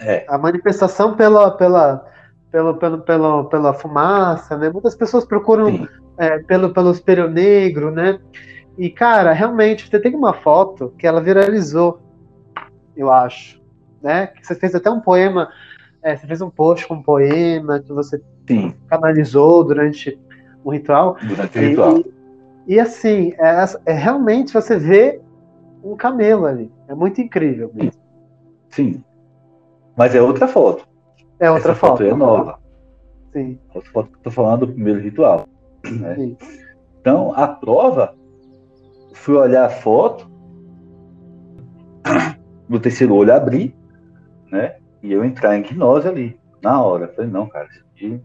É. 0.00 0.24
A 0.28 0.36
manifestação 0.36 1.14
pela, 1.14 1.50
pela, 1.52 2.04
pela, 2.50 2.74
pela, 2.74 2.98
pela, 2.98 3.48
pela 3.48 3.74
fumaça, 3.74 4.56
né? 4.56 4.70
Muitas 4.70 4.94
pessoas 4.94 5.24
procuram 5.24 5.86
é, 6.18 6.38
pelo, 6.40 6.72
pelo 6.72 6.90
espelho 6.90 7.28
negro, 7.28 7.90
né? 7.90 8.18
E, 8.78 8.88
cara, 8.90 9.32
realmente, 9.32 9.88
você 9.88 10.00
tem 10.00 10.14
uma 10.14 10.32
foto 10.32 10.94
que 10.98 11.06
ela 11.06 11.20
viralizou, 11.20 12.00
eu 12.96 13.12
acho, 13.12 13.60
né? 14.02 14.28
Que 14.28 14.46
você 14.46 14.54
fez 14.54 14.74
até 14.74 14.90
um 14.90 15.00
poema, 15.00 15.48
é, 16.02 16.16
você 16.16 16.26
fez 16.26 16.40
um 16.40 16.50
post 16.50 16.86
com 16.88 16.94
um 16.94 17.02
poema 17.02 17.80
que 17.80 17.92
você 17.92 18.20
Sim. 18.46 18.74
canalizou 18.88 19.64
durante 19.64 20.18
o 20.64 20.70
ritual. 20.70 21.16
Durante 21.22 21.58
o 21.58 21.60
ritual. 21.60 21.98
E, 21.98 22.74
e 22.74 22.80
assim, 22.80 23.32
é, 23.38 23.64
é, 23.86 23.92
realmente 23.92 24.52
você 24.52 24.78
vê 24.78 25.20
um 25.82 25.96
camelo 25.96 26.46
ali. 26.46 26.70
É 26.88 26.94
muito 26.94 27.20
incrível 27.20 27.70
mesmo. 27.74 28.00
Sim. 28.70 29.02
Mas 29.96 30.14
é 30.14 30.22
outra 30.22 30.48
foto. 30.48 30.86
É 31.38 31.50
outra 31.50 31.72
Essa 31.72 31.80
foto. 31.80 31.98
foto 31.98 32.04
é 32.04 32.14
nova. 32.14 32.58
Sim. 33.32 33.58
Outra 33.74 33.90
foto 33.90 34.10
que 34.10 34.16
eu 34.18 34.22
tô 34.22 34.30
falando 34.30 34.66
do 34.66 34.72
primeiro 34.72 35.00
ritual. 35.00 35.46
Né? 35.84 36.36
Então, 37.00 37.32
a 37.34 37.48
prova, 37.48 38.14
fui 39.12 39.34
olhar 39.34 39.66
a 39.66 39.70
foto, 39.70 40.30
no 42.68 42.78
terceiro 42.78 43.14
olho 43.14 43.34
abri, 43.34 43.74
né? 44.50 44.76
E 45.02 45.12
eu 45.12 45.24
entrar 45.24 45.56
em 45.56 45.62
gnose 45.62 46.06
ali, 46.06 46.38
na 46.62 46.80
hora. 46.82 47.08
Falei, 47.08 47.30
não, 47.30 47.48
cara, 47.48 47.68
isso 47.68 47.84
aqui. 47.92 48.20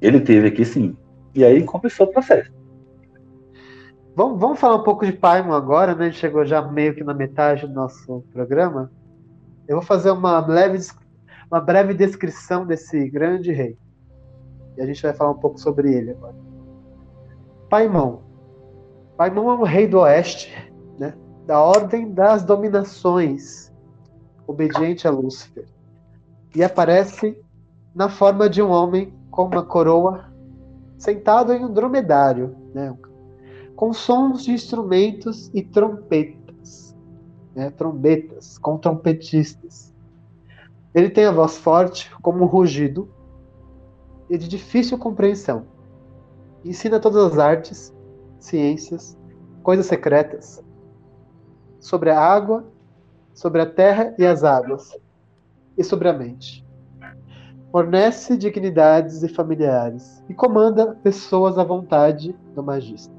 Ele 0.00 0.20
teve 0.20 0.48
aqui 0.48 0.64
sim. 0.64 0.96
E 1.34 1.44
aí 1.44 1.64
começou 1.64 2.06
o 2.06 2.12
processo. 2.12 2.50
Vamos, 4.14 4.40
vamos 4.40 4.58
falar 4.58 4.76
um 4.76 4.82
pouco 4.82 5.06
de 5.06 5.12
Paimon 5.12 5.52
agora, 5.52 5.94
né? 5.94 6.10
Chegou 6.10 6.44
já 6.44 6.60
meio 6.60 6.94
que 6.94 7.04
na 7.04 7.14
metade 7.14 7.66
do 7.66 7.72
nosso 7.72 8.24
programa. 8.32 8.90
Eu 9.66 9.76
vou 9.76 9.84
fazer 9.84 10.10
uma 10.10 10.44
leve, 10.44 10.78
uma 11.50 11.60
breve 11.60 11.94
descrição 11.94 12.66
desse 12.66 13.08
grande 13.08 13.52
rei. 13.52 13.78
E 14.76 14.82
a 14.82 14.86
gente 14.86 15.02
vai 15.02 15.12
falar 15.12 15.30
um 15.30 15.38
pouco 15.38 15.58
sobre 15.58 15.94
ele 15.94 16.10
agora. 16.10 16.34
Paimon. 17.68 18.18
Paimon 19.16 19.50
é 19.50 19.54
um 19.54 19.62
rei 19.62 19.86
do 19.86 20.00
oeste, 20.00 20.52
né? 20.98 21.14
da 21.46 21.60
ordem 21.60 22.12
das 22.12 22.44
dominações, 22.44 23.72
obediente 24.46 25.06
a 25.06 25.10
Lúcifer. 25.10 25.66
E 26.54 26.62
aparece 26.62 27.38
na 27.94 28.08
forma 28.08 28.48
de 28.48 28.62
um 28.62 28.70
homem 28.70 29.12
com 29.30 29.44
uma 29.44 29.64
coroa, 29.64 30.32
sentado 30.96 31.52
em 31.52 31.64
um 31.64 31.72
dromedário, 31.72 32.56
né? 32.74 32.96
com 33.76 33.92
sons 33.92 34.44
de 34.44 34.52
instrumentos 34.52 35.50
e 35.54 35.62
trompetas, 35.62 36.96
né? 37.54 37.70
trombetas, 37.70 38.58
com 38.58 38.76
trompetistas. 38.76 39.94
Ele 40.94 41.10
tem 41.10 41.26
a 41.26 41.32
voz 41.32 41.58
forte, 41.58 42.10
como 42.22 42.42
um 42.42 42.46
rugido, 42.46 43.08
e 44.28 44.36
de 44.36 44.48
difícil 44.48 44.98
compreensão. 44.98 45.66
Ensina 46.64 46.98
todas 46.98 47.32
as 47.32 47.38
artes, 47.38 47.94
ciências, 48.38 49.16
coisas 49.62 49.86
secretas, 49.86 50.62
sobre 51.78 52.10
a 52.10 52.20
água, 52.20 52.64
sobre 53.32 53.60
a 53.60 53.66
terra 53.66 54.14
e 54.18 54.26
as 54.26 54.42
águas, 54.42 54.92
e 55.78 55.84
sobre 55.84 56.08
a 56.08 56.12
mente. 56.12 56.66
Fornece 57.70 58.36
dignidades 58.36 59.22
e 59.22 59.28
familiares, 59.28 60.24
e 60.28 60.34
comanda 60.34 60.98
pessoas 61.02 61.56
à 61.56 61.64
vontade 61.64 62.34
do 62.54 62.62
magista. 62.62 63.14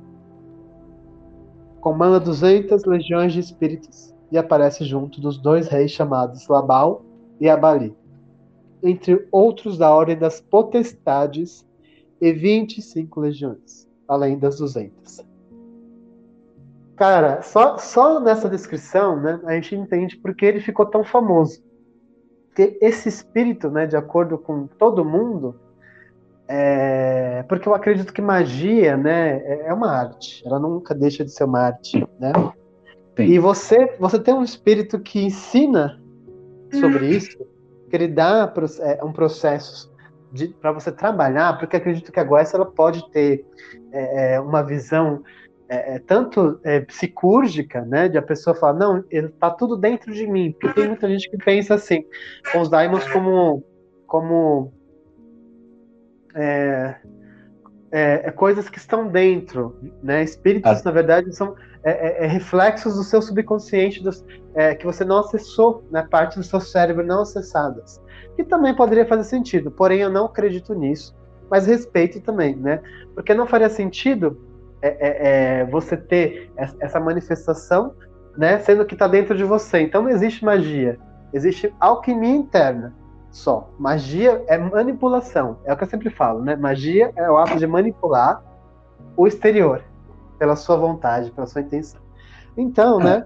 Comanda 1.80 2.20
duzentas 2.20 2.84
legiões 2.84 3.34
de 3.34 3.40
espíritos, 3.40 4.14
e 4.32 4.38
aparece 4.38 4.84
junto 4.84 5.20
dos 5.22 5.38
dois 5.38 5.68
reis 5.68 5.90
chamados 5.90 6.48
Labal 6.48 7.04
e 7.40 7.50
Abali 7.50 7.96
entre 8.82 9.28
outros 9.32 9.78
da 9.78 9.94
ordem 9.94 10.18
das 10.18 10.40
potestades, 10.40 11.68
e 12.22 12.34
25 12.34 13.22
legiões, 13.22 13.88
além 14.06 14.38
das 14.38 14.58
200. 14.58 15.26
Cara, 16.98 17.42
só, 17.42 17.78
só 17.78 18.20
nessa 18.20 18.50
descrição, 18.50 19.22
né, 19.22 19.40
a 19.46 19.54
gente 19.54 19.74
entende 19.74 20.18
porque 20.18 20.46
ele 20.46 20.60
ficou 20.60 20.86
tão 20.86 21.02
famoso. 21.02 21.64
Porque 22.60 22.78
esse 22.82 23.08
espírito, 23.08 23.70
né, 23.70 23.86
de 23.86 23.96
acordo 23.96 24.38
com 24.38 24.68
todo 24.68 25.06
mundo, 25.06 25.56
é... 26.46 27.42
porque 27.48 27.70
eu 27.70 27.74
acredito 27.74 28.12
que 28.12 28.22
magia, 28.22 28.98
né, 28.98 29.38
é, 29.46 29.68
é 29.68 29.74
uma 29.74 29.90
arte. 29.90 30.46
Ela 30.46 30.60
nunca 30.60 30.94
deixa 30.94 31.24
de 31.24 31.32
ser 31.32 31.46
uma 31.46 31.62
arte, 31.62 32.06
né? 32.20 32.34
Sim. 33.16 33.24
E 33.24 33.40
você, 33.40 33.96
você 33.98 34.20
tem 34.20 34.34
um 34.34 34.44
espírito 34.44 35.00
que 35.00 35.24
ensina 35.24 36.02
sobre 36.82 37.08
isso, 37.08 37.38
que 37.90 37.96
ele 37.96 38.10
dá 38.10 38.54
é, 38.82 39.04
um 39.06 39.14
processo 39.14 39.90
para 40.60 40.74
você 40.74 40.92
trabalhar, 40.92 41.58
porque 41.58 41.78
acredito 41.78 42.12
que 42.12 42.20
a 42.20 42.24
Goiás 42.26 42.54
ela 42.54 42.66
pode 42.66 43.10
ter 43.12 43.46
é, 43.94 44.34
é, 44.34 44.40
uma 44.42 44.62
visão 44.62 45.24
é, 45.70 45.96
é, 45.96 46.00
tanto 46.00 46.60
é, 46.64 46.80
psicúrgica, 46.80 47.86
né, 47.86 48.10
de 48.10 48.18
a 48.18 48.22
pessoa 48.22 48.56
falar, 48.56 48.74
não, 48.74 49.04
está 49.12 49.52
tudo 49.52 49.78
dentro 49.78 50.12
de 50.12 50.26
mim, 50.26 50.52
porque 50.52 50.82
tem 50.82 50.88
muita 50.90 51.08
gente 51.08 51.30
que 51.30 51.38
pensa 51.38 51.76
assim, 51.76 52.04
com 52.52 52.62
os 52.62 52.70
daimons 52.70 53.08
como, 53.12 53.64
como 54.08 54.74
é, 56.34 56.96
coisas 58.36 58.68
que 58.68 58.80
estão 58.80 59.08
dentro, 59.08 59.78
né, 60.02 60.24
espíritos, 60.24 60.72
ah. 60.72 60.82
na 60.84 60.92
verdade, 60.92 61.36
são 61.36 61.56
é, 61.84 61.92
é, 61.92 62.26
é, 62.26 62.28
reflexos 62.28 62.96
do 62.96 63.04
seu 63.04 63.22
subconsciente 63.22 64.04
dos, 64.04 64.26
é, 64.54 64.76
que 64.76 64.86
você 64.86 65.06
não 65.06 65.20
acessou, 65.20 65.84
né, 65.90 66.06
parte 66.10 66.38
do 66.38 66.44
seu 66.44 66.60
cérebro 66.60 67.06
não 67.06 67.22
acessadas. 67.22 68.02
Que 68.36 68.44
também 68.44 68.76
poderia 68.76 69.06
fazer 69.06 69.24
sentido, 69.24 69.72
porém 69.72 70.02
eu 70.02 70.10
não 70.10 70.26
acredito 70.26 70.74
nisso, 70.74 71.16
mas 71.50 71.68
respeito 71.68 72.20
também, 72.22 72.56
né? 72.56 72.82
Porque 73.14 73.34
não 73.34 73.48
faria 73.48 73.70
sentido 73.70 74.49
é, 74.82 75.60
é, 75.60 75.66
você 75.66 75.98
ter 75.98 76.52
essa 76.56 77.00
manifestação, 77.00 77.94
né, 78.38 78.60
sendo 78.60 78.86
que 78.86 78.94
está 78.96 79.08
dentro 79.08 79.36
de 79.36 79.44
você. 79.44 79.82
Então 79.82 80.02
não 80.02 80.10
existe 80.10 80.44
magia, 80.44 80.98
existe 81.34 81.74
alquimia 81.80 82.36
interna 82.36 82.94
só. 83.32 83.70
Magia 83.78 84.44
é 84.48 84.58
manipulação, 84.58 85.58
é 85.66 85.74
o 85.74 85.78
que 85.78 85.84
eu 85.84 85.90
sempre 85.90 86.10
falo, 86.10 86.42
né? 86.42 86.56
Magia 86.56 87.12
é 87.16 87.30
o 87.30 87.38
ato 87.38 87.58
de 87.58 87.68
manipular 87.68 88.44
o 89.16 89.28
exterior 89.28 89.84
pela 90.38 90.56
sua 90.56 90.78
vontade, 90.78 91.32
pela 91.32 91.46
sua 91.46 91.62
intenção. 91.62 92.02
Então, 92.58 93.00
é. 93.02 93.04
né? 93.04 93.26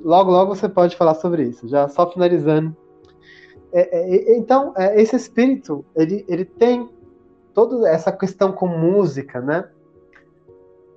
Logo, 0.00 0.30
logo 0.30 0.54
você 0.54 0.68
pode 0.68 0.96
falar 0.96 1.14
sobre 1.14 1.44
isso. 1.44 1.66
Já 1.66 1.88
só 1.88 2.10
finalizando. 2.10 2.76
É, 3.72 3.98
é, 3.98 4.36
então, 4.36 4.72
é, 4.76 5.00
esse 5.00 5.16
espírito, 5.16 5.84
ele, 5.96 6.24
ele 6.28 6.44
tem 6.44 6.88
toda 7.52 7.88
essa 7.88 8.12
questão 8.12 8.52
com 8.52 8.66
música, 8.66 9.40
né? 9.40 9.68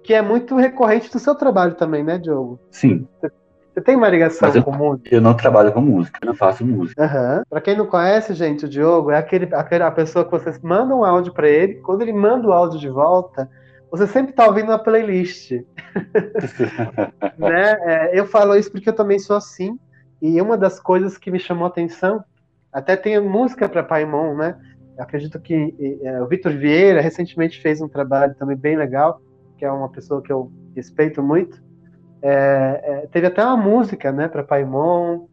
Que 0.08 0.14
é 0.14 0.22
muito 0.22 0.56
recorrente 0.56 1.12
do 1.12 1.20
seu 1.20 1.36
trabalho 1.36 1.76
também, 1.76 2.02
né, 2.02 2.18
Diogo? 2.18 2.58
Sim. 2.72 3.06
Você, 3.20 3.30
você 3.74 3.82
tem 3.82 3.98
uma 3.98 4.08
ligação 4.08 4.50
eu, 4.56 4.64
com 4.64 4.72
música? 4.72 5.14
Eu 5.14 5.20
não 5.20 5.34
trabalho 5.34 5.74
com 5.74 5.82
música, 5.82 6.18
eu 6.22 6.28
não 6.28 6.34
faço 6.34 6.66
música. 6.66 7.04
Uhum. 7.04 7.44
Para 7.50 7.60
quem 7.60 7.76
não 7.76 7.86
conhece, 7.86 8.34
gente, 8.34 8.64
o 8.64 8.70
Diogo 8.70 9.12
é 9.12 9.18
aquele, 9.18 9.54
aquele, 9.54 9.84
a 9.84 9.92
pessoa 9.92 10.24
que 10.24 10.32
vocês 10.32 10.62
mandam 10.62 11.02
um 11.02 11.04
áudio 11.04 11.34
para 11.34 11.50
ele, 11.50 11.76
quando 11.82 12.04
ele 12.04 12.14
manda 12.14 12.48
o 12.48 12.54
áudio 12.54 12.80
de 12.80 12.88
volta, 12.88 13.50
você 13.92 14.08
sempre 14.08 14.32
está 14.32 14.48
ouvindo 14.48 14.70
uma 14.70 14.80
playlist. 14.80 15.52
né? 17.38 17.78
É, 17.82 18.18
eu 18.18 18.26
falo 18.26 18.56
isso 18.56 18.72
porque 18.72 18.88
eu 18.88 18.96
também 18.96 19.20
sou 19.20 19.36
assim. 19.36 19.78
E 20.22 20.42
uma 20.42 20.58
das 20.58 20.80
coisas 20.80 21.18
que 21.18 21.30
me 21.30 21.38
chamou 21.38 21.66
a 21.66 21.68
atenção, 21.68 22.24
até 22.72 22.96
tem 22.96 23.20
música 23.20 23.68
para 23.68 23.84
Paimon, 23.84 24.36
né? 24.36 24.56
Eu 24.98 25.04
acredito 25.04 25.38
que 25.38 26.00
é, 26.02 26.22
o 26.22 26.28
Vitor 26.28 26.54
Vieira 26.54 27.02
recentemente 27.02 27.62
fez 27.62 27.82
um 27.82 27.90
trabalho 27.90 28.34
também 28.36 28.56
bem 28.56 28.78
legal, 28.78 29.22
que 29.58 29.66
é 29.66 29.72
uma 29.72 29.90
pessoa 29.90 30.22
que 30.22 30.32
eu 30.32 30.52
respeito 30.76 31.22
muito. 31.22 31.62
É, 32.22 32.82
é, 32.84 33.08
teve 33.08 33.28
até 33.28 33.44
uma 33.44 33.58
música, 33.58 34.12
né, 34.12 34.28
para 34.28 34.44
Paimon. 34.44 35.28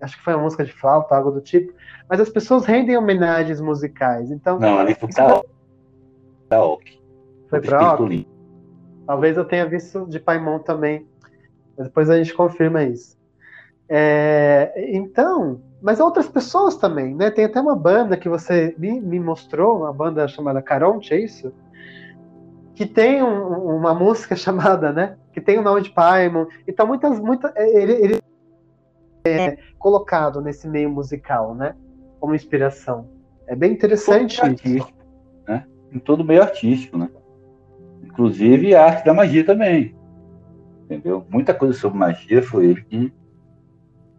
Acho 0.00 0.16
que 0.16 0.22
foi 0.22 0.34
uma 0.34 0.44
música 0.44 0.64
de 0.64 0.72
flauta, 0.72 1.14
algo 1.14 1.30
do 1.30 1.40
tipo. 1.40 1.72
Mas 2.08 2.20
as 2.20 2.28
pessoas 2.28 2.64
rendem 2.64 2.96
homenagens 2.96 3.60
musicais. 3.60 4.30
Então, 4.30 4.58
não, 4.58 4.78
ali 4.78 4.94
foi 4.94 5.08
da 5.10 5.42
da 6.48 6.62
Ok. 6.64 6.98
Foi 7.48 7.60
pra 7.60 7.96
Talvez 9.06 9.36
eu 9.36 9.44
tenha 9.44 9.66
visto 9.66 10.06
de 10.06 10.20
Paimon 10.20 10.58
também. 10.58 11.06
Mas 11.76 11.86
depois 11.86 12.10
a 12.10 12.16
gente 12.16 12.34
confirma 12.34 12.82
isso. 12.82 13.16
É, 13.88 14.72
então, 14.94 15.62
mas 15.80 15.98
outras 15.98 16.28
pessoas 16.28 16.76
também, 16.76 17.14
né? 17.14 17.30
Tem 17.30 17.46
até 17.46 17.58
uma 17.58 17.74
banda 17.74 18.16
que 18.16 18.28
você 18.28 18.74
me, 18.76 19.00
me 19.00 19.18
mostrou, 19.18 19.78
uma 19.78 19.92
banda 19.92 20.28
chamada 20.28 20.60
Caronte, 20.60 21.14
é 21.14 21.20
isso? 21.20 21.52
Que 22.78 22.86
tem 22.86 23.20
um, 23.24 23.76
uma 23.76 23.92
música 23.92 24.36
chamada, 24.38 24.92
né? 24.92 25.16
Que 25.32 25.40
tem 25.40 25.58
o 25.58 25.62
nome 25.62 25.82
de 25.82 25.90
Paimon. 25.90 26.46
Então, 26.64 26.86
muitas, 26.86 27.18
muitas. 27.18 27.50
É, 27.56 27.82
ele, 27.82 27.92
ele 27.94 28.18
é 29.26 29.58
colocado 29.80 30.40
nesse 30.40 30.68
meio 30.68 30.88
musical, 30.88 31.56
né? 31.56 31.74
Como 32.20 32.36
inspiração. 32.36 33.08
É 33.48 33.56
bem 33.56 33.72
interessante. 33.72 34.40
Artístico, 34.40 34.92
né? 35.48 35.66
Em 35.92 35.98
todo 35.98 36.24
meio 36.24 36.40
artístico, 36.40 36.96
né? 36.96 37.10
Inclusive 38.04 38.76
a 38.76 38.84
arte 38.84 39.04
da 39.04 39.12
magia 39.12 39.44
também. 39.44 39.96
Entendeu? 40.84 41.26
Muita 41.28 41.52
coisa 41.52 41.76
sobre 41.76 41.98
magia 41.98 42.40
foi 42.44 42.66
ele 42.66 42.82
que 42.82 43.12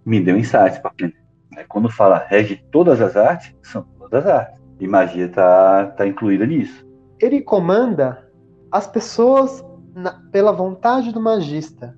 me 0.06 0.20
deu 0.20 0.38
insights 0.38 0.80
para 0.80 0.92
aprender. 0.92 1.24
Né? 1.50 1.64
Quando 1.66 1.90
fala 1.90 2.26
rege 2.28 2.62
todas 2.70 3.00
as 3.00 3.16
artes, 3.16 3.56
são 3.64 3.84
todas 3.98 4.26
as 4.26 4.32
artes. 4.34 4.62
E 4.82 4.86
magia 4.86 5.28
está 5.28 5.86
tá 5.86 6.06
incluída 6.06 6.46
nisso. 6.46 6.86
Ele 7.22 7.42
comanda 7.42 8.29
as 8.72 8.88
pessoas 8.88 9.64
na, 9.94 10.14
pela 10.32 10.52
vontade 10.52 11.12
do 11.12 11.20
magista. 11.20 11.98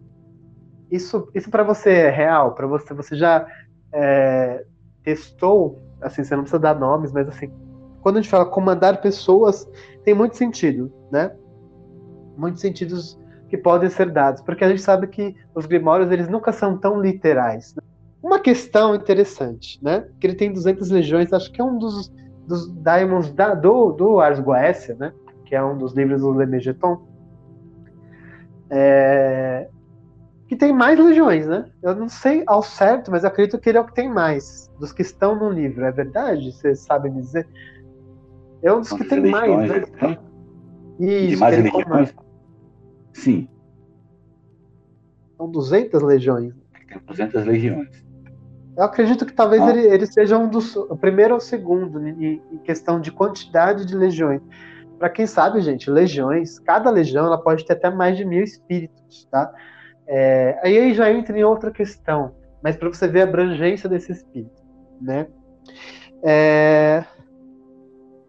Isso, 0.89 1.29
isso 1.33 1.49
para 1.49 1.63
você 1.63 1.89
é 1.89 2.09
real? 2.09 2.53
Para 2.53 2.67
você, 2.67 2.93
você 2.93 3.15
já 3.15 3.47
é, 3.93 4.65
testou? 5.03 5.81
Assim, 6.01 6.23
você 6.23 6.35
não 6.35 6.43
precisa 6.43 6.59
dar 6.59 6.77
nomes, 6.77 7.11
mas 7.11 7.27
assim, 7.27 7.51
quando 8.01 8.17
a 8.17 8.21
gente 8.21 8.29
fala 8.29 8.45
comandar 8.45 9.01
pessoas, 9.01 9.69
tem 10.03 10.13
muito 10.13 10.35
sentido, 10.35 10.91
né? 11.11 11.31
Muitos 12.35 12.61
sentidos 12.61 13.19
que 13.47 13.57
podem 13.57 13.89
ser 13.89 14.09
dados, 14.09 14.41
porque 14.41 14.63
a 14.63 14.69
gente 14.69 14.81
sabe 14.81 15.07
que 15.07 15.35
os 15.53 15.65
grimórios 15.65 16.11
eles 16.11 16.27
nunca 16.27 16.51
são 16.51 16.77
tão 16.77 17.01
literais. 17.01 17.75
Né? 17.75 17.83
Uma 18.23 18.39
questão 18.39 18.95
interessante, 18.95 19.77
né? 19.83 20.07
Que 20.19 20.27
ele 20.27 20.35
tem 20.35 20.51
200 20.51 20.89
legiões, 20.89 21.33
acho 21.33 21.51
que 21.51 21.61
é 21.61 21.63
um 21.63 21.77
dos, 21.77 22.09
dos 22.47 22.71
daimons 22.71 23.31
da, 23.31 23.53
do, 23.53 23.91
do 23.91 24.19
Ars 24.19 24.39
Goécia, 24.39 24.95
né? 24.95 25.13
Que 25.51 25.55
é 25.57 25.61
um 25.61 25.77
dos 25.77 25.91
livros 25.91 26.21
do 26.21 26.31
Lemegeton. 26.31 27.05
É, 28.69 29.67
que 30.47 30.55
tem 30.55 30.71
mais 30.71 30.97
legiões, 30.97 31.45
né? 31.45 31.69
Eu 31.83 31.93
não 31.93 32.07
sei 32.07 32.45
ao 32.47 32.63
certo, 32.63 33.11
mas 33.11 33.25
acredito 33.25 33.59
que 33.59 33.67
ele 33.67 33.77
é 33.77 33.81
o 33.81 33.85
que 33.85 33.93
tem 33.93 34.07
mais 34.07 34.71
dos 34.79 34.93
que 34.93 35.01
estão 35.01 35.35
no 35.35 35.49
livro. 35.49 35.83
É 35.83 35.91
verdade? 35.91 36.53
Vocês 36.53 36.79
sabem 36.79 37.11
dizer? 37.11 37.45
É 38.61 38.71
um 38.71 38.79
dos 38.79 38.93
que 38.93 39.03
tem 39.03 39.29
mais, 39.29 39.69
né? 39.69 39.81
Tem? 39.81 40.17
Isso, 41.01 41.27
de 41.31 41.35
mais 41.35 41.57
legiões? 41.61 42.15
Sim. 43.11 43.49
São 45.35 45.51
200 45.51 46.01
legiões. 46.01 46.53
Tem 46.87 46.97
200 47.07 47.45
legiões. 47.45 48.05
Eu 48.77 48.85
acredito 48.85 49.25
que 49.25 49.33
talvez 49.33 49.61
ah. 49.61 49.69
ele, 49.71 49.85
ele, 49.85 50.05
seja 50.05 50.37
um 50.37 50.47
dos. 50.47 50.77
O 50.77 50.95
primeiro 50.95 51.33
ou 51.33 51.39
o 51.39 51.41
segundo 51.41 52.07
em, 52.07 52.41
em 52.53 52.57
questão 52.59 53.01
de 53.01 53.11
quantidade 53.11 53.85
de 53.85 53.97
legiões. 53.97 54.41
Para 55.01 55.09
quem 55.09 55.25
sabe, 55.25 55.59
gente, 55.61 55.89
legiões, 55.89 56.59
cada 56.59 56.91
legião 56.91 57.25
ela 57.25 57.41
pode 57.41 57.65
ter 57.65 57.73
até 57.73 57.89
mais 57.89 58.15
de 58.15 58.23
mil 58.23 58.43
espíritos, 58.43 59.27
tá? 59.31 59.51
É, 60.05 60.59
aí 60.61 60.93
já 60.93 61.11
entra 61.11 61.35
em 61.35 61.43
outra 61.43 61.71
questão, 61.71 62.35
mas 62.61 62.75
para 62.75 62.87
você 62.87 63.07
ver 63.07 63.21
a 63.21 63.23
abrangência 63.23 63.89
desse 63.89 64.11
espírito, 64.11 64.61
né? 65.01 65.25
É, 66.21 67.03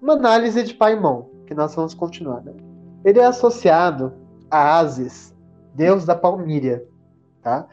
uma 0.00 0.14
análise 0.14 0.62
de 0.62 0.72
Paimon, 0.72 1.24
que 1.46 1.52
nós 1.52 1.74
vamos 1.74 1.92
continuar. 1.92 2.40
Né? 2.40 2.54
Ele 3.04 3.20
é 3.20 3.26
associado 3.26 4.14
a 4.50 4.78
Asis, 4.78 5.36
deus 5.74 6.06
da 6.06 6.14
Palmíria, 6.14 6.82
tá? 7.42 7.68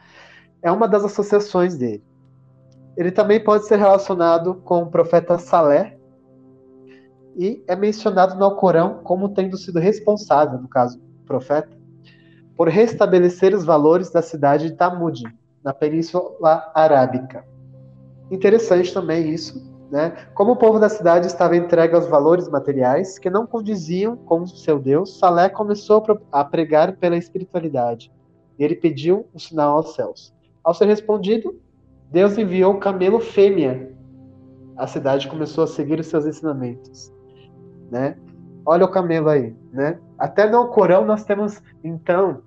É 0.60 0.70
uma 0.70 0.86
das 0.86 1.04
associações 1.04 1.74
dele. 1.74 2.04
Ele 2.98 3.10
também 3.10 3.42
pode 3.42 3.66
ser 3.66 3.78
relacionado 3.78 4.56
com 4.56 4.82
o 4.82 4.90
profeta 4.90 5.38
Salé 5.38 5.98
e 7.40 7.64
é 7.66 7.74
mencionado 7.74 8.34
no 8.34 8.44
Alcorão 8.44 9.00
como 9.02 9.30
tendo 9.30 9.56
sido 9.56 9.78
responsável, 9.78 10.60
no 10.60 10.68
caso, 10.68 11.00
profeta, 11.24 11.74
por 12.54 12.68
restabelecer 12.68 13.54
os 13.54 13.64
valores 13.64 14.10
da 14.10 14.20
cidade 14.20 14.68
de 14.68 14.76
Tamud, 14.76 15.24
na 15.64 15.72
Península 15.72 16.70
Arábica. 16.74 17.42
Interessante 18.30 18.92
também 18.92 19.30
isso, 19.30 19.58
né? 19.90 20.10
Como 20.34 20.52
o 20.52 20.56
povo 20.56 20.78
da 20.78 20.90
cidade 20.90 21.28
estava 21.28 21.56
entregue 21.56 21.94
aos 21.94 22.06
valores 22.06 22.46
materiais 22.46 23.18
que 23.18 23.30
não 23.30 23.46
condiziam 23.46 24.18
com 24.18 24.42
o 24.42 24.46
seu 24.46 24.78
Deus, 24.78 25.18
Salé 25.18 25.48
começou 25.48 26.04
a 26.30 26.44
pregar 26.44 26.94
pela 26.98 27.16
espiritualidade. 27.16 28.12
Ele 28.58 28.76
pediu 28.76 29.26
um 29.34 29.38
sinal 29.38 29.78
aos 29.78 29.94
céus. 29.94 30.34
Ao 30.62 30.74
ser 30.74 30.84
respondido, 30.88 31.58
Deus 32.10 32.36
enviou 32.36 32.74
o 32.74 32.78
camelo 32.78 33.18
fêmea. 33.18 33.96
A 34.76 34.86
cidade 34.86 35.26
começou 35.26 35.64
a 35.64 35.66
seguir 35.66 35.98
os 35.98 36.06
seus 36.06 36.26
ensinamentos. 36.26 37.10
Né? 37.90 38.16
Olha 38.64 38.84
o 38.84 38.90
camelo 38.90 39.28
aí. 39.28 39.54
Né? 39.72 39.98
Até 40.18 40.48
no 40.48 40.68
Corão 40.68 41.04
nós 41.04 41.24
temos, 41.24 41.62
então, 41.82 42.42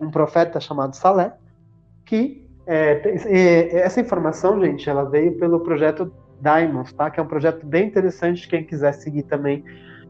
um 0.00 0.10
profeta 0.10 0.60
chamado 0.60 0.94
Salé, 0.94 1.32
que 2.04 2.46
é, 2.66 3.78
essa 3.78 4.00
informação, 4.00 4.60
gente, 4.60 4.88
ela 4.90 5.04
veio 5.04 5.38
pelo 5.38 5.60
projeto 5.60 6.12
Diamonds, 6.40 6.92
tá? 6.92 7.10
Que 7.10 7.20
é 7.20 7.22
um 7.22 7.26
projeto 7.26 7.64
bem 7.64 7.86
interessante. 7.86 8.48
Quem 8.48 8.64
quiser 8.64 8.92
seguir 8.92 9.22
também, 9.22 9.64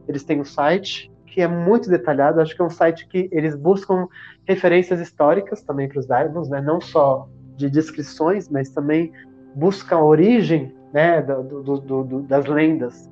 eles 0.07 0.23
têm 0.23 0.41
um 0.41 0.45
site 0.45 1.11
que 1.27 1.41
é 1.41 1.47
muito 1.47 1.89
detalhado. 1.89 2.41
Acho 2.41 2.55
que 2.55 2.61
é 2.61 2.65
um 2.65 2.69
site 2.69 3.07
que 3.07 3.29
eles 3.31 3.55
buscam 3.55 4.07
referências 4.45 4.99
históricas 4.99 5.61
também 5.61 5.87
para 5.87 5.99
os 5.99 6.07
Diamonds, 6.07 6.49
né? 6.49 6.61
Não 6.61 6.81
só 6.81 7.29
de 7.55 7.69
descrições, 7.69 8.49
mas 8.49 8.69
também 8.69 9.11
buscam 9.55 9.97
a 9.97 10.03
origem, 10.03 10.75
né? 10.91 11.21
Do, 11.21 11.61
do, 11.63 11.79
do, 11.79 12.21
das 12.23 12.45
lendas 12.47 13.09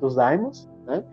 dos 0.00 0.14
Diamonds, 0.14 0.68
né? 0.86 1.04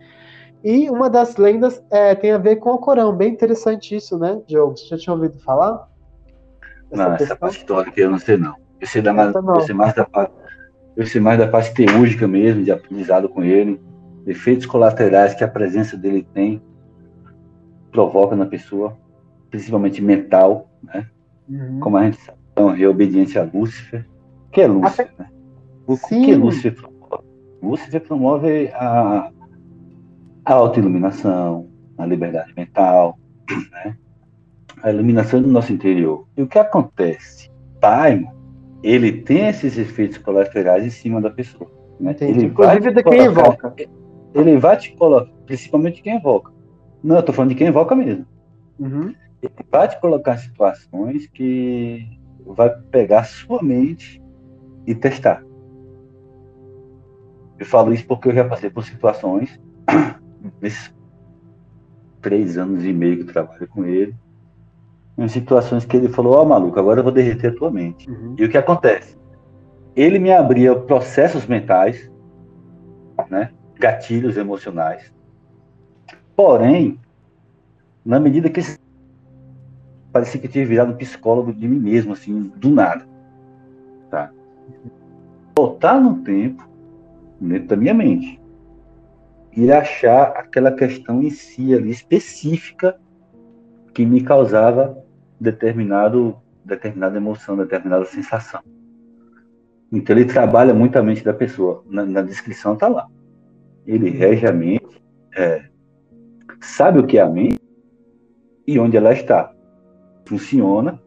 E 0.64 0.88
uma 0.88 1.10
das 1.10 1.36
lendas 1.36 1.82
é, 1.90 2.14
tem 2.14 2.30
a 2.30 2.38
ver 2.38 2.56
com 2.56 2.70
o 2.70 2.78
Corão. 2.78 3.14
Bem 3.14 3.32
interessante 3.32 3.96
isso, 3.96 4.18
né, 4.18 4.40
Diogo? 4.46 4.76
Você 4.76 4.86
já 4.86 4.96
tinha 4.96 5.14
ouvido 5.14 5.38
falar? 5.40 5.88
Essa 6.90 7.02
não, 7.02 7.10
questão? 7.10 7.26
essa 7.26 7.36
parte 7.36 7.58
histórica 7.58 8.00
eu 8.00 8.10
não 8.10 8.18
sei 8.18 8.36
não. 8.36 8.54
Eu 8.80 8.86
sei, 8.86 9.02
da 9.02 9.12
mais, 9.12 9.34
eu 9.34 9.60
sei 9.60 9.74
mais 9.74 9.94
da 9.94 10.04
parte 10.04 10.32
eu 10.96 11.06
sei 11.06 11.20
mais 11.20 11.38
da 11.38 11.48
parte 11.48 11.72
teúrgica 11.72 12.28
mesmo, 12.28 12.62
de 12.62 12.70
aprendizado 12.70 13.28
com 13.28 13.42
ele, 13.42 13.80
efeitos 14.26 14.66
colaterais 14.66 15.34
que 15.34 15.42
a 15.42 15.48
presença 15.48 15.96
dele 15.96 16.26
tem, 16.34 16.62
provoca 17.90 18.36
na 18.36 18.46
pessoa, 18.46 18.96
principalmente 19.50 20.02
mental, 20.02 20.70
né? 20.82 21.06
Uhum. 21.48 21.80
Como 21.80 21.96
a 21.96 22.04
gente 22.04 22.20
sabe, 22.20 22.38
então, 22.52 22.74
é 22.74 22.86
obediente 22.86 23.38
a 23.38 23.42
Lúcifer. 23.42 24.06
Que 24.50 24.62
é 24.62 24.66
Lúcifer, 24.66 25.10
né? 25.18 25.28
O 25.86 25.96
Sim. 25.96 26.24
que 26.24 26.34
Lúcifer 26.34 26.74
promove? 26.74 27.24
Lúcifer 27.62 28.00
promove 28.00 28.70
a, 28.74 29.30
a 30.44 30.54
autoiluminação, 30.54 31.68
a 31.96 32.06
liberdade 32.06 32.52
mental, 32.56 33.18
né? 33.70 33.96
a 34.82 34.90
iluminação 34.90 35.40
do 35.40 35.48
nosso 35.48 35.72
interior. 35.72 36.26
E 36.36 36.42
o 36.42 36.46
que 36.46 36.58
acontece? 36.58 37.50
Pai, 37.80 38.24
ele 38.82 39.12
tem 39.12 39.48
esses 39.48 39.78
efeitos 39.78 40.18
colaterais 40.18 40.84
em 40.84 40.90
cima 40.90 41.20
da 41.20 41.30
pessoa. 41.30 41.70
Né? 42.00 42.16
Ele 42.20 42.46
Inclusive 42.46 42.92
de 42.92 43.02
quem 43.02 43.24
invoca. 43.24 43.74
Ele 44.34 44.58
vai 44.58 44.76
te 44.76 44.94
colocar, 44.96 45.30
principalmente 45.46 46.02
quem 46.02 46.16
invoca. 46.16 46.52
Não, 47.02 47.16
eu 47.16 47.22
tô 47.22 47.32
falando 47.32 47.50
de 47.50 47.56
quem 47.56 47.68
invoca 47.68 47.94
mesmo. 47.94 48.26
Uhum. 48.78 49.14
Ele 49.42 49.52
vai 49.70 49.88
te 49.88 50.00
colocar 50.00 50.34
em 50.34 50.38
situações 50.38 51.26
que 51.28 52.06
vai 52.46 52.70
pegar 52.90 53.24
sua 53.24 53.62
mente 53.62 54.22
e 54.86 54.94
testar. 54.94 55.44
Eu 57.58 57.66
falo 57.66 57.92
isso 57.92 58.06
porque 58.06 58.28
eu 58.28 58.34
já 58.34 58.44
passei 58.44 58.70
por 58.70 58.84
situações 58.84 59.60
nesses 60.60 60.92
três 62.20 62.56
anos 62.56 62.84
e 62.84 62.92
meio 62.92 63.16
que 63.16 63.22
eu 63.22 63.32
trabalho 63.32 63.68
com 63.68 63.84
ele, 63.84 64.14
em 65.18 65.28
situações 65.28 65.84
que 65.84 65.96
ele 65.96 66.08
falou, 66.08 66.34
ó 66.34 66.42
oh, 66.42 66.46
maluco, 66.46 66.78
agora 66.78 67.00
eu 67.00 67.04
vou 67.04 67.12
derreter 67.12 67.48
a 67.48 67.54
tua 67.54 67.70
mente. 67.70 68.10
Uhum. 68.10 68.34
E 68.38 68.44
o 68.44 68.48
que 68.48 68.56
acontece? 68.56 69.16
Ele 69.94 70.18
me 70.18 70.32
abria 70.32 70.74
processos 70.74 71.46
mentais, 71.46 72.10
né? 73.28 73.50
gatilhos 73.78 74.36
emocionais. 74.36 75.12
Porém, 76.34 76.98
na 78.04 78.18
medida 78.18 78.48
que 78.48 78.60
parecia 80.12 80.40
que 80.40 80.46
eu 80.46 80.50
tinha 80.50 80.66
virado 80.66 80.94
psicólogo 80.94 81.52
de 81.52 81.66
mim 81.66 81.78
mesmo, 81.78 82.12
assim, 82.12 82.52
do 82.56 82.70
nada. 82.70 83.06
Tá? 84.10 84.30
Voltar 85.56 86.00
no 86.00 86.22
tempo, 86.22 86.68
dentro 87.40 87.68
da 87.68 87.76
minha 87.76 87.94
mente, 87.94 88.40
e 89.56 89.70
achar 89.70 90.28
aquela 90.36 90.72
questão 90.72 91.22
em 91.22 91.30
si 91.30 91.74
ali, 91.74 91.90
específica, 91.90 92.98
que 93.92 94.06
me 94.06 94.22
causava 94.22 94.96
determinado, 95.38 96.36
determinada 96.64 97.16
emoção, 97.16 97.56
determinada 97.56 98.04
sensação. 98.06 98.62
Então 99.92 100.16
ele 100.16 100.24
trabalha 100.24 100.72
muito 100.72 100.96
a 100.96 101.02
mente 101.02 101.22
da 101.22 101.34
pessoa. 101.34 101.84
Na, 101.86 102.04
na 102.04 102.22
descrição 102.22 102.74
está 102.74 102.88
lá. 102.88 103.06
Ele 103.86 104.08
rege 104.08 104.46
a 104.46 104.52
mente, 104.52 105.02
é, 105.36 105.64
sabe 106.60 106.98
o 106.98 107.06
que 107.06 107.18
é 107.18 107.20
a 107.20 107.28
mente 107.28 107.60
e 108.66 108.78
onde 108.78 108.96
ela 108.96 109.12
está. 109.12 109.52
Funciona, 110.24 110.98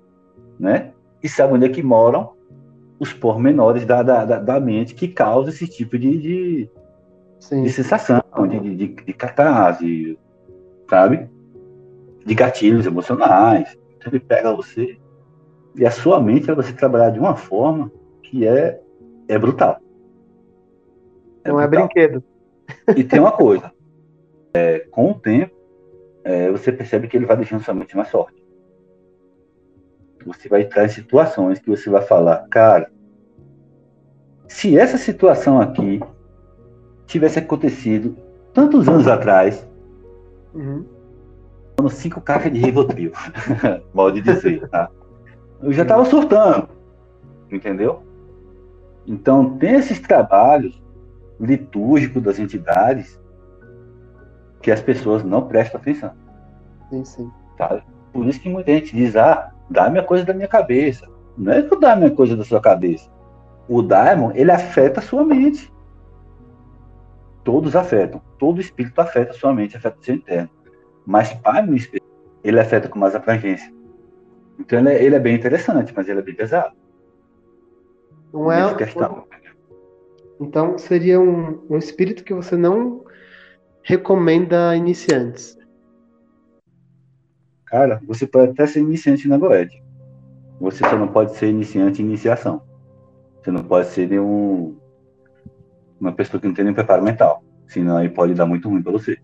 né? 0.59 0.91
E 1.23 1.27
sabe 1.27 1.53
onde 1.53 1.65
é 1.65 1.69
que 1.69 1.81
moram 1.81 2.35
os 2.99 3.11
pormenores 3.11 3.85
da, 3.85 4.03
da, 4.03 4.23
da, 4.23 4.39
da 4.39 4.59
mente 4.59 4.93
que 4.93 5.07
causa 5.07 5.49
esse 5.49 5.67
tipo 5.67 5.97
de, 5.97 6.17
de, 6.19 6.69
de 7.49 7.69
sensação, 7.69 8.21
de, 8.47 8.59
de, 8.75 8.87
de, 8.87 9.13
catarse, 9.13 10.17
sabe? 10.89 11.29
De 12.25 12.33
gatilhos 12.33 12.85
emocionais 12.85 13.77
ele 14.07 14.19
pega 14.19 14.53
você 14.53 14.97
e 15.75 15.85
a 15.85 15.91
sua 15.91 16.21
mente 16.21 16.45
vai 16.45 16.55
você 16.55 16.73
trabalhar 16.73 17.09
de 17.09 17.19
uma 17.19 17.35
forma 17.35 17.91
que 18.23 18.47
é, 18.47 18.79
é 19.27 19.37
brutal. 19.37 19.79
É 21.43 21.49
Não 21.49 21.59
é 21.59 21.67
brutal. 21.67 21.85
é 21.85 21.87
brinquedo. 21.87 22.23
E 22.95 23.03
tem 23.03 23.19
uma 23.19 23.31
coisa, 23.31 23.71
é, 24.53 24.79
com 24.79 25.11
o 25.11 25.19
tempo, 25.19 25.53
é, 26.23 26.49
você 26.49 26.71
percebe 26.71 27.07
que 27.07 27.17
ele 27.17 27.25
vai 27.25 27.37
deixando 27.37 27.63
sua 27.63 27.73
mente 27.73 27.95
mais 27.95 28.09
forte. 28.09 28.43
Você 30.25 30.49
vai 30.49 30.61
entrar 30.61 30.85
em 30.85 30.89
situações 30.89 31.59
que 31.59 31.69
você 31.69 31.89
vai 31.89 32.01
falar, 32.01 32.47
cara, 32.49 32.91
se 34.47 34.77
essa 34.77 34.97
situação 34.97 35.59
aqui 35.59 35.99
tivesse 37.05 37.39
acontecido 37.39 38.15
tantos 38.53 38.87
anos 38.87 39.07
atrás, 39.07 39.67
uhum. 40.53 40.85
cinco 41.89 42.21
caixas 42.21 42.51
de 42.51 42.59
Rivotril, 42.59 43.11
mal 43.93 44.11
de 44.11 44.21
dizer, 44.21 44.67
tá? 44.69 44.89
Eu 45.61 45.71
já 45.71 45.83
estava 45.83 46.05
surtando, 46.05 46.69
entendeu? 47.51 48.03
Então, 49.07 49.57
tem 49.57 49.75
esses 49.75 49.99
trabalhos 49.99 50.81
litúrgicos 51.39 52.23
das 52.23 52.39
entidades 52.39 53.19
que 54.61 54.71
as 54.71 54.81
pessoas 54.81 55.23
não 55.23 55.47
prestam 55.47 55.79
atenção. 55.79 56.11
Sim, 56.89 57.05
sim. 57.05 57.31
Tá? 57.57 57.81
Por 58.11 58.25
isso 58.25 58.39
que 58.39 58.49
muita 58.49 58.71
gente 58.71 58.95
diz, 58.95 59.15
ah, 59.15 59.51
dá-me 59.69 59.99
a 59.99 60.03
coisa 60.03 60.25
da 60.25 60.33
minha 60.33 60.47
cabeça. 60.47 61.07
Não 61.37 61.51
é 61.51 61.61
que 61.61 61.73
o 61.73 61.79
dá-me 61.79 62.05
a 62.05 62.11
coisa 62.11 62.35
da 62.35 62.43
sua 62.43 62.61
cabeça. 62.61 63.09
O 63.67 63.81
Daimon, 63.81 64.31
ele 64.33 64.51
afeta 64.51 64.99
a 64.99 65.03
sua 65.03 65.23
mente. 65.23 65.71
Todos 67.45 67.75
afetam. 67.75 68.21
Todo 68.39 68.59
espírito 68.59 68.99
afeta 68.99 69.31
a 69.31 69.33
sua 69.33 69.53
mente, 69.53 69.77
afeta 69.77 69.97
o 69.97 70.03
seu 70.03 70.15
interno. 70.15 70.49
Mas 71.05 71.31
espírito, 71.75 72.07
ele 72.43 72.59
afeta 72.59 72.89
com 72.89 72.99
mais 72.99 73.15
abrangência. 73.15 73.71
Então 74.59 74.79
ele 74.79 74.89
é, 74.89 75.03
ele 75.03 75.15
é, 75.15 75.19
bem 75.19 75.35
interessante, 75.35 75.93
mas 75.95 76.09
ele 76.09 76.19
é 76.19 76.23
bem 76.23 76.33
pesado. 76.33 76.75
Não 78.33 78.51
é? 78.51 78.73
Questão. 78.75 79.25
Então 80.41 80.77
seria 80.77 81.21
um, 81.21 81.63
um 81.69 81.77
espírito 81.77 82.23
que 82.23 82.33
você 82.33 82.57
não 82.57 83.05
recomenda 83.83 84.75
iniciantes. 84.75 85.55
Cara, 87.65 88.01
você 88.07 88.25
pode 88.25 88.51
até 88.51 88.65
ser 88.65 88.79
iniciante 88.79 89.27
na 89.27 89.37
Goethe. 89.37 89.83
Você 90.59 90.83
só 90.87 90.97
não 90.97 91.09
pode 91.09 91.35
ser 91.35 91.49
iniciante 91.49 92.01
em 92.01 92.05
iniciação. 92.05 92.63
Você 93.41 93.51
não 93.51 93.63
pode 93.63 93.89
ser 93.89 94.09
nenhum, 94.09 94.75
uma 95.99 96.11
pessoa 96.11 96.39
que 96.39 96.47
não 96.47 96.53
tem 96.53 96.63
nenhum 96.63 96.75
preparo 96.75 97.03
mental. 97.03 97.43
Senão 97.67 97.97
aí 97.97 98.09
pode 98.09 98.33
dar 98.33 98.45
muito 98.45 98.69
ruim 98.69 98.81
para 98.81 98.91
você. 98.91 99.17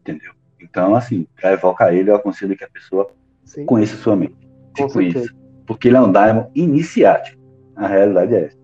Entendeu? 0.00 0.32
Então, 0.60 0.94
assim, 0.94 1.26
para 1.40 1.52
evocar 1.52 1.94
ele, 1.94 2.10
eu 2.10 2.16
aconselho 2.16 2.56
que 2.56 2.64
a 2.64 2.68
pessoa 2.68 3.10
Sim. 3.44 3.64
conheça 3.64 3.96
sua 3.96 4.16
mente. 4.16 4.36
tipo 4.74 5.00
isso. 5.00 5.34
Porque 5.66 5.88
ele 5.88 5.96
é 5.96 6.00
um 6.00 6.10
daimon 6.10 6.46
iniciático. 6.54 7.38
A 7.76 7.86
realidade 7.86 8.34
é 8.34 8.44
essa. 8.46 8.58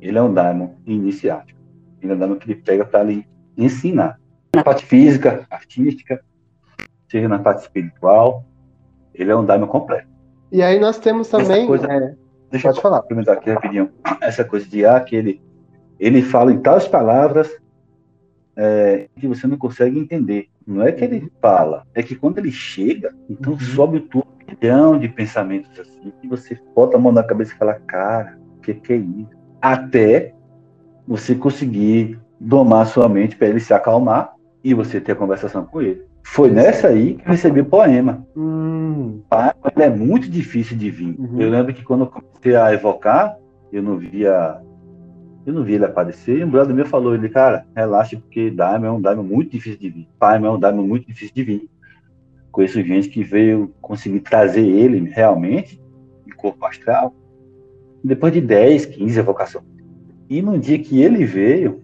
Ele 0.00 0.18
é 0.18 0.22
um 0.22 0.32
daimon 0.32 0.74
iniciático. 0.86 1.58
Ele 2.00 2.12
é 2.12 2.14
um 2.14 2.18
daimon 2.18 2.36
que 2.36 2.50
ele 2.50 2.60
pega 2.60 2.84
para 2.84 3.02
lhe 3.02 3.26
ensinar. 3.56 4.18
Na 4.54 4.64
parte 4.64 4.84
física, 4.84 5.46
artística, 5.50 6.22
seja 7.08 7.28
na 7.28 7.38
parte 7.38 7.62
espiritual, 7.62 8.44
ele 9.14 9.30
é 9.30 9.36
um 9.36 9.44
daimon 9.44 9.66
completo. 9.66 10.08
E 10.52 10.62
aí 10.62 10.78
nós 10.80 10.98
temos 10.98 11.28
também. 11.28 11.66
Coisa, 11.66 11.86
é, 11.86 12.14
deixa 12.50 12.68
pode 12.68 12.78
eu 12.78 12.82
falar. 12.82 13.02
Comentar 13.02 13.36
aqui 13.36 13.50
rapidinho. 13.50 13.90
Essa 14.20 14.44
coisa 14.44 14.68
de 14.68 14.84
ah, 14.84 15.00
que 15.00 15.14
ele, 15.14 15.42
ele 16.00 16.22
fala 16.22 16.52
em 16.52 16.58
tais 16.58 16.88
palavras 16.88 17.48
é, 18.56 19.08
que 19.16 19.28
você 19.28 19.46
não 19.46 19.56
consegue 19.56 19.98
entender. 19.98 20.48
Não 20.66 20.82
é 20.82 20.90
que 20.90 21.04
ele 21.04 21.20
uhum. 21.20 21.30
fala, 21.40 21.86
é 21.94 22.02
que 22.02 22.16
quando 22.16 22.38
ele 22.38 22.50
chega, 22.50 23.14
então 23.28 23.52
uhum. 23.52 23.60
sobe 23.60 23.98
o 23.98 24.00
turbilhão 24.00 24.98
de 24.98 25.08
pensamentos 25.08 25.78
assim, 25.78 26.12
que 26.20 26.26
você 26.26 26.58
bota 26.74 26.96
a 26.96 27.00
mão 27.00 27.12
na 27.12 27.22
cabeça 27.22 27.52
e 27.52 27.58
fala, 27.58 27.74
cara, 27.74 28.38
o 28.56 28.60
que, 28.60 28.74
que 28.74 28.92
é 28.92 28.96
isso? 28.96 29.30
Até 29.60 30.34
você 31.06 31.34
conseguir 31.34 32.18
domar 32.40 32.86
sua 32.86 33.08
mente 33.08 33.36
para 33.36 33.48
ele 33.48 33.60
se 33.60 33.74
acalmar 33.74 34.32
e 34.64 34.72
você 34.72 35.00
ter 35.00 35.12
a 35.12 35.16
conversação 35.16 35.64
com 35.64 35.82
ele. 35.82 36.02
Foi 36.22 36.50
nessa 36.50 36.88
aí 36.88 37.14
que 37.14 37.26
eu 37.26 37.32
recebi 37.32 37.60
o 37.60 37.66
poema. 37.66 38.24
Hum. 38.36 39.20
Ele 39.74 39.84
é 39.84 39.90
muito 39.90 40.28
difícil 40.28 40.76
de 40.76 40.90
vir. 40.90 41.16
Uhum. 41.18 41.40
Eu 41.40 41.50
lembro 41.50 41.74
que 41.74 41.82
quando 41.82 42.02
eu 42.02 42.06
comecei 42.06 42.54
a 42.54 42.72
evocar, 42.72 43.36
eu 43.72 43.82
não 43.82 43.96
via. 43.96 44.60
Eu 45.50 45.54
não 45.54 45.64
vi 45.64 45.74
ele 45.74 45.84
aparecer, 45.84 46.38
e 46.38 46.44
um 46.44 46.50
brother 46.50 46.74
meu 46.74 46.86
falou, 46.86 47.14
ele, 47.14 47.28
cara, 47.28 47.66
relaxa, 47.74 48.16
porque 48.16 48.50
Daimon 48.50 48.86
é 48.86 48.90
um 48.92 49.00
Daimon 49.00 49.22
muito 49.22 49.52
difícil 49.52 49.78
de 49.78 49.90
vir. 49.90 50.08
Pai 50.18 50.42
é 50.42 50.50
um 50.50 50.58
Daimon 50.58 50.86
muito 50.86 51.06
difícil 51.06 51.34
de 51.34 51.42
vir. 51.42 51.70
Conheço 52.50 52.82
gente 52.82 53.08
que 53.08 53.22
veio 53.22 53.72
conseguir 53.80 54.20
trazer 54.20 54.66
ele 54.66 55.08
realmente, 55.10 55.80
em 56.26 56.30
corpo 56.30 56.64
astral, 56.64 57.14
depois 58.02 58.32
de 58.32 58.40
10, 58.40 58.86
15 58.86 59.18
evocações. 59.18 59.64
E 60.28 60.40
no 60.40 60.58
dia 60.58 60.78
que 60.78 61.02
ele 61.02 61.24
veio, 61.24 61.82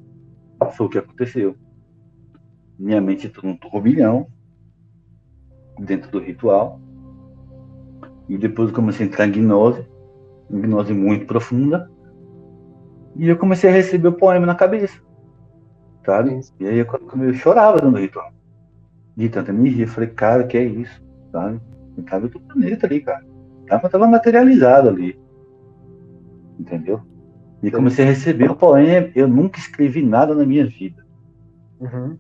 foi 0.73 0.87
o 0.87 0.89
que 0.89 0.99
aconteceu 0.99 1.57
minha 2.79 3.01
mente 3.01 3.27
entrou 3.27 3.51
num 3.51 3.57
turbilhão 3.57 4.27
dentro 5.79 6.11
do 6.11 6.19
ritual. 6.19 6.81
E 8.29 8.37
depois 8.37 8.69
eu 8.69 8.75
comecei 8.75 9.07
a 9.07 9.09
entrar 9.09 9.27
em 9.27 9.33
gnose, 9.33 9.87
em 10.51 10.61
gnose 10.61 10.93
muito 10.93 11.27
profunda. 11.27 11.91
E 13.19 13.29
eu 13.29 13.37
comecei 13.37 13.71
a 13.71 13.73
receber 13.73 14.09
o 14.09 14.13
poema 14.13 14.47
na 14.47 14.55
cabeça. 14.55 15.01
Sabe? 16.05 16.41
E 16.61 16.67
aí 16.67 16.79
eu, 16.79 16.87
eu 17.23 17.35
chorava 17.35 17.77
dentro 17.77 17.91
do 17.93 17.99
ritual. 17.99 18.33
De 19.17 19.29
tanta 19.29 19.51
energia. 19.51 19.85
Eu 19.85 19.89
falei, 19.89 20.11
cara, 20.11 20.45
que 20.45 20.57
é 20.57 20.65
isso? 20.65 21.03
Sabe? 21.33 21.61
Eu 21.97 22.05
tava 22.05 22.25
outro 22.25 22.41
planeta 22.41 22.87
ali, 22.87 23.01
cara. 23.01 23.25
Tava, 23.67 23.89
tava 23.89 24.07
materializado 24.07 24.89
ali. 24.89 25.19
Entendeu? 26.59 27.01
E 27.63 27.71
comecei 27.71 28.05
a 28.05 28.09
receber 28.09 28.51
o 28.51 28.57
poema. 28.57 29.11
Eu 29.15 29.27
nunca 29.27 29.59
escrevi 29.59 30.03
nada 30.03 30.35
na 30.35 30.45
minha 30.45 30.67
vida. 30.67 31.05
Uhum 31.81 32.17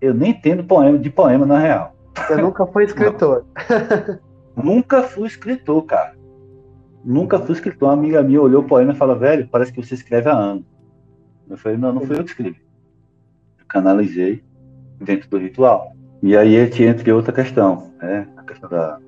eu 0.00 0.14
nem 0.14 0.30
entendo 0.30 0.64
poema 0.64 0.98
de 0.98 1.10
poema 1.10 1.44
na 1.44 1.58
real. 1.58 1.94
Você 2.16 2.36
nunca 2.36 2.66
foi 2.66 2.84
escritor? 2.86 3.44
nunca 4.56 5.02
fui 5.02 5.28
escritor, 5.28 5.82
cara. 5.84 6.14
Nunca 7.04 7.38
fui 7.38 7.54
escritor. 7.54 7.88
Uma 7.88 7.94
amiga 7.94 8.22
minha 8.22 8.40
olhou 8.40 8.62
o 8.62 8.66
poema 8.66 8.92
e 8.92 8.96
falou, 8.96 9.18
velho, 9.18 9.48
parece 9.50 9.72
que 9.72 9.82
você 9.82 9.94
escreve 9.94 10.28
há 10.28 10.34
anos. 10.34 10.64
Eu 11.48 11.56
falei, 11.56 11.78
não, 11.78 11.92
não 11.92 12.02
fui 12.02 12.18
eu 12.18 12.24
que 12.24 12.30
escrevi. 12.30 12.62
Eu 13.58 13.64
canalizei 13.66 14.42
dentro 15.00 15.28
do 15.28 15.38
ritual. 15.38 15.92
E 16.22 16.36
aí 16.36 16.52
gente 16.52 16.84
entra 16.84 17.08
em 17.08 17.12
outra 17.12 17.32
questão, 17.32 17.90
né? 18.00 18.28
A 18.36 18.42
questão 18.42 18.68
da 18.68 18.98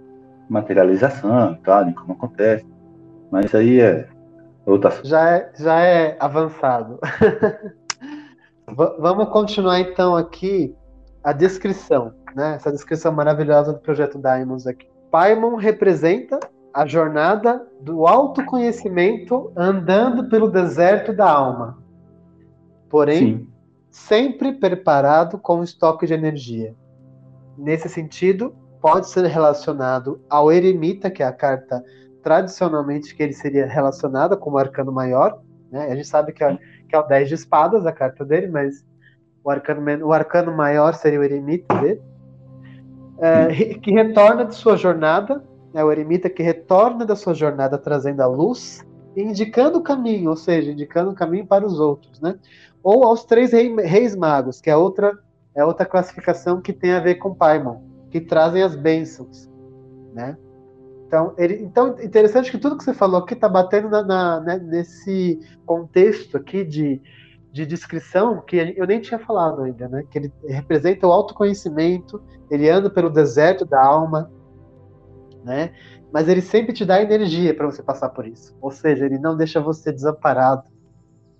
materialização 0.48 1.52
e 1.52 1.56
tal, 1.56 1.84
de 1.84 1.92
como 1.92 2.14
acontece. 2.14 2.66
Mas 3.30 3.46
isso 3.46 3.56
aí 3.56 3.80
é 3.80 4.08
outra 4.64 4.90
já 5.04 5.30
é 5.30 5.52
Já 5.54 5.80
é 5.80 6.16
avançado. 6.18 6.98
vamos 8.98 9.28
continuar 9.28 9.80
então 9.80 10.16
aqui 10.16 10.74
a 11.22 11.32
descrição, 11.32 12.14
né? 12.34 12.54
Essa 12.56 12.72
descrição 12.72 13.12
maravilhosa 13.12 13.72
do 13.72 13.78
projeto 13.78 14.18
Diamonds 14.18 14.66
aqui. 14.66 14.88
Paimon 15.10 15.56
representa 15.56 16.40
a 16.72 16.86
jornada 16.86 17.66
do 17.80 18.06
autoconhecimento 18.06 19.52
andando 19.56 20.28
pelo 20.28 20.48
deserto 20.48 21.12
da 21.12 21.30
alma. 21.30 21.78
Porém, 22.88 23.38
Sim. 23.38 23.48
sempre 23.90 24.52
preparado 24.52 25.38
com 25.38 25.60
um 25.60 25.62
estoque 25.62 26.06
de 26.06 26.14
energia. 26.14 26.74
Nesse 27.56 27.88
sentido, 27.88 28.54
pode 28.80 29.08
ser 29.08 29.24
relacionado 29.26 30.20
ao 30.28 30.50
eremita, 30.50 31.10
que 31.10 31.22
é 31.22 31.26
a 31.26 31.32
carta 31.32 31.82
tradicionalmente 32.22 33.14
que 33.14 33.22
ele 33.22 33.32
seria 33.32 33.66
relacionada 33.66 34.36
como 34.36 34.58
arcano 34.58 34.92
maior. 34.92 35.40
Né? 35.70 35.86
A 35.86 35.94
gente 35.94 36.06
sabe 36.06 36.32
que 36.32 36.42
é, 36.42 36.56
que 36.88 36.94
é 36.94 36.98
o 36.98 37.02
10 37.02 37.28
de 37.28 37.34
espadas, 37.34 37.86
a 37.86 37.92
carta 37.92 38.24
dele, 38.24 38.48
mas 38.48 38.84
o 39.44 39.50
arcano, 39.50 40.06
o 40.06 40.12
arcano 40.12 40.56
maior 40.56 40.94
seria 40.94 41.20
o 41.20 41.24
eremita 41.24 41.74
dele, 41.80 42.00
é, 43.18 43.74
que 43.74 43.92
retorna 43.92 44.44
de 44.44 44.54
sua 44.54 44.76
jornada, 44.76 45.42
é 45.74 45.84
o 45.84 45.90
eremita 45.90 46.28
que 46.28 46.42
retorna 46.42 47.04
da 47.04 47.16
sua 47.16 47.34
jornada 47.34 47.78
trazendo 47.78 48.20
a 48.20 48.26
luz 48.26 48.84
e 49.16 49.22
indicando 49.22 49.78
o 49.78 49.82
caminho, 49.82 50.30
ou 50.30 50.36
seja, 50.36 50.72
indicando 50.72 51.10
o 51.10 51.14
caminho 51.14 51.46
para 51.46 51.66
os 51.66 51.78
outros, 51.78 52.20
né? 52.20 52.38
Ou 52.82 53.04
aos 53.04 53.24
três 53.24 53.52
rei, 53.52 53.74
reis 53.76 54.16
magos, 54.16 54.60
que 54.60 54.70
é 54.70 54.76
outra, 54.76 55.18
é 55.54 55.64
outra 55.64 55.86
classificação 55.86 56.60
que 56.60 56.72
tem 56.72 56.92
a 56.92 57.00
ver 57.00 57.16
com 57.16 57.34
Paimon, 57.34 57.80
que 58.10 58.20
trazem 58.20 58.62
as 58.62 58.74
bênçãos, 58.74 59.48
né? 60.12 60.36
Então, 61.06 61.34
ele, 61.36 61.62
então, 61.62 61.96
interessante 62.02 62.50
que 62.50 62.58
tudo 62.58 62.76
que 62.76 62.84
você 62.84 62.94
falou 62.94 63.20
aqui 63.20 63.34
está 63.34 63.48
batendo 63.48 63.88
na, 63.90 64.02
na, 64.02 64.40
né, 64.40 64.58
nesse 64.58 65.38
contexto 65.66 66.36
aqui 66.38 66.64
de 66.64 67.02
de 67.52 67.66
descrição 67.66 68.40
que 68.40 68.74
eu 68.76 68.86
nem 68.86 68.98
tinha 68.98 69.18
falado 69.18 69.62
ainda, 69.62 69.86
né? 69.86 70.04
Que 70.10 70.18
ele 70.18 70.32
representa 70.48 71.06
o 71.06 71.12
autoconhecimento, 71.12 72.20
ele 72.50 72.68
anda 72.68 72.88
pelo 72.88 73.10
deserto 73.10 73.66
da 73.66 73.84
alma, 73.84 74.32
né? 75.44 75.70
Mas 76.12 76.28
ele 76.28 76.40
sempre 76.40 76.72
te 76.72 76.84
dá 76.84 77.02
energia 77.02 77.54
para 77.54 77.66
você 77.66 77.82
passar 77.82 78.10
por 78.10 78.26
isso. 78.26 78.56
Ou 78.60 78.70
seja, 78.70 79.06
ele 79.06 79.18
não 79.18 79.36
deixa 79.36 79.60
você 79.60 79.92
desamparado, 79.92 80.64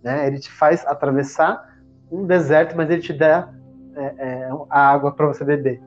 né? 0.02 0.26
Ele 0.26 0.38
te 0.38 0.50
faz 0.50 0.86
atravessar 0.86 1.72
um 2.10 2.26
deserto, 2.26 2.76
mas 2.76 2.90
ele 2.90 3.02
te 3.02 3.12
dá 3.12 3.48
é, 3.94 4.14
é, 4.18 4.50
a 4.70 4.90
água 4.90 5.12
para 5.12 5.26
você 5.26 5.44
beber 5.44 5.80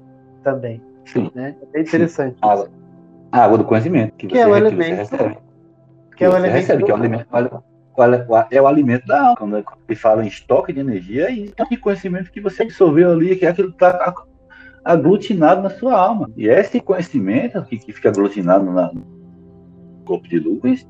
também. 0.44 0.82
Sim. 1.06 1.32
Né? 1.36 1.56
É 1.62 1.66
bem 1.66 1.82
interessante. 1.84 2.38
A 2.42 2.52
água, 2.52 2.70
a 3.32 3.44
água 3.44 3.58
do 3.58 3.64
conhecimento 3.64 4.14
que, 4.16 4.28
que 4.28 4.38
é 4.38 4.48
o 4.48 4.56
elemento. 4.56 5.10
Que, 5.10 6.18
que 6.18 6.24
é 6.24 6.30
o 6.30 6.36
elemento. 6.36 6.56
Recebe, 6.56 6.84
que 6.84 6.92
é 6.92 6.94
o 6.94 6.98
alimento 6.98 7.28
é 8.52 8.62
o 8.62 8.68
alimento 8.68 9.08
da 9.08 9.22
alma. 9.22 9.36
Quando 9.38 9.58
ele 9.58 9.96
fala 9.96 10.24
em 10.24 10.28
estoque 10.28 10.74
de 10.74 10.80
energia, 10.80 11.30
é 11.30 11.32
isso 11.32 11.56
de 11.70 11.78
conhecimento 11.78 12.32
que 12.32 12.42
você 12.42 12.64
absorveu 12.64 13.12
ali, 13.12 13.36
que 13.36 13.46
é 13.46 13.50
aquilo 13.50 13.70
que 13.70 13.76
está 13.76 14.14
aglutinado 14.86 15.64
na 15.64 15.70
sua 15.72 15.98
alma. 15.98 16.30
E 16.38 16.48
é 16.48 16.60
esse 16.60 16.80
conhecimento 16.80 17.62
que, 17.64 17.80
que 17.80 17.92
fica 17.92 18.10
aglutinado 18.10 18.64
no 18.64 19.04
corpo 20.06 20.28
de 20.28 20.38
luz 20.38 20.88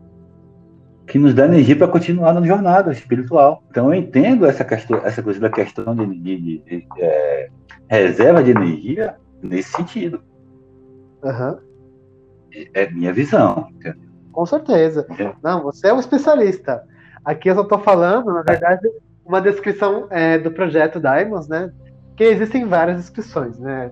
que 1.08 1.20
nos 1.20 1.34
dá 1.34 1.46
energia 1.46 1.76
para 1.76 1.88
continuar 1.88 2.34
na 2.34 2.46
jornada 2.46 2.92
espiritual. 2.92 3.64
Então 3.70 3.94
eu 3.94 4.00
entendo 4.00 4.46
essa 4.46 4.66
questão, 4.66 4.98
essa 5.06 5.24
coisa 5.24 5.40
da 5.40 5.50
questão 5.50 5.96
de, 5.96 6.06
de, 6.08 6.38
de, 6.38 6.58
de 6.60 6.88
é, 7.00 7.50
reserva 7.88 8.44
de 8.44 8.52
energia 8.52 9.16
nesse 9.42 9.72
sentido. 9.72 10.22
Uhum. 11.24 11.58
É 12.74 12.90
minha 12.90 13.14
visão. 13.14 13.68
Entendeu? 13.72 14.02
Com 14.32 14.46
certeza. 14.46 15.08
É. 15.18 15.34
Não, 15.42 15.64
você 15.64 15.88
é 15.88 15.94
um 15.94 16.00
especialista. 16.00 16.84
Aqui 17.24 17.50
eu 17.50 17.56
só 17.56 17.62
estou 17.62 17.80
falando, 17.80 18.34
na 18.34 18.42
verdade, 18.42 18.88
uma 19.24 19.42
descrição 19.42 20.08
é, 20.10 20.38
do 20.38 20.52
projeto 20.52 21.00
Diamonds, 21.00 21.48
né? 21.48 21.72
Que 22.16 22.24
existem 22.24 22.66
várias 22.66 22.98
descrições, 22.98 23.60
né? 23.60 23.92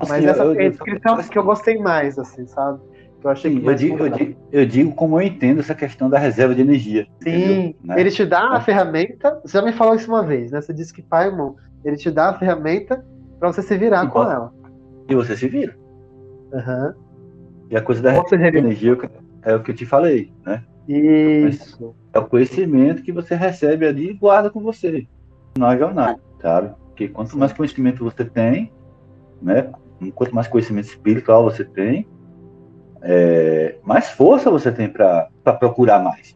Mas 0.00 0.10
assim, 0.10 0.26
essa 0.26 0.44
eu, 0.44 0.60
é 0.60 0.66
a 0.66 0.68
descrição 0.70 1.18
eu, 1.18 1.24
que 1.24 1.38
eu 1.38 1.44
gostei 1.44 1.78
mais, 1.78 2.18
assim, 2.18 2.46
sabe? 2.46 2.80
Eu 3.24 3.30
achei 3.30 3.50
Sim, 3.50 3.60
que 3.60 3.66
eu 3.66 3.74
digo, 3.74 3.98
eu, 3.98 4.08
digo, 4.08 4.40
eu, 4.52 4.66
digo, 4.66 4.92
como 4.92 5.20
eu 5.20 5.26
entendo 5.26 5.60
essa 5.60 5.74
questão 5.74 6.08
da 6.08 6.18
reserva 6.18 6.54
de 6.54 6.60
energia. 6.60 7.06
Sim, 7.22 7.74
né? 7.82 8.00
ele 8.00 8.10
te 8.10 8.24
dá 8.24 8.50
a 8.50 8.60
ferramenta. 8.60 9.40
Você 9.42 9.58
já 9.58 9.64
me 9.64 9.72
falou 9.72 9.94
isso 9.94 10.08
uma 10.08 10.22
vez, 10.22 10.52
né? 10.52 10.60
Você 10.60 10.72
disse 10.72 10.92
que 10.92 11.02
Paimon, 11.02 11.54
ele 11.84 11.96
te 11.96 12.10
dá 12.10 12.28
a 12.28 12.38
ferramenta 12.38 13.04
para 13.40 13.52
você 13.52 13.62
se 13.62 13.76
virar 13.76 14.04
e 14.04 14.08
com 14.08 14.22
ela. 14.22 14.52
E 15.08 15.14
você 15.14 15.36
se 15.36 15.48
vira. 15.48 15.76
Uhum. 16.52 16.94
E 17.70 17.76
a 17.76 17.82
coisa 17.82 18.02
da 18.02 18.12
reserva 18.12 18.50
de 18.50 18.58
energia 18.58 18.96
é 19.42 19.54
o 19.56 19.62
que 19.62 19.72
eu 19.72 19.74
te 19.74 19.84
falei, 19.84 20.32
né? 20.44 20.62
Isso. 20.88 21.96
É 22.12 22.18
o 22.18 22.26
conhecimento 22.26 23.02
que 23.02 23.10
você 23.10 23.34
recebe 23.34 23.86
ali 23.86 24.10
e 24.10 24.14
guarda 24.14 24.50
com 24.50 24.60
você 24.60 25.06
na 25.58 25.76
jornada, 25.76 26.20
sabe? 26.40 26.72
Porque 26.96 27.08
quanto 27.08 27.36
mais 27.36 27.52
conhecimento 27.52 28.02
você 28.02 28.24
tem, 28.24 28.72
né? 29.42 29.70
Quanto 30.14 30.34
mais 30.34 30.48
conhecimento 30.48 30.86
espiritual 30.86 31.44
você 31.44 31.62
tem, 31.62 32.08
é, 33.02 33.76
mais 33.82 34.08
força 34.08 34.50
você 34.50 34.72
tem 34.72 34.88
para 34.88 35.28
procurar 35.60 36.02
mais. 36.02 36.34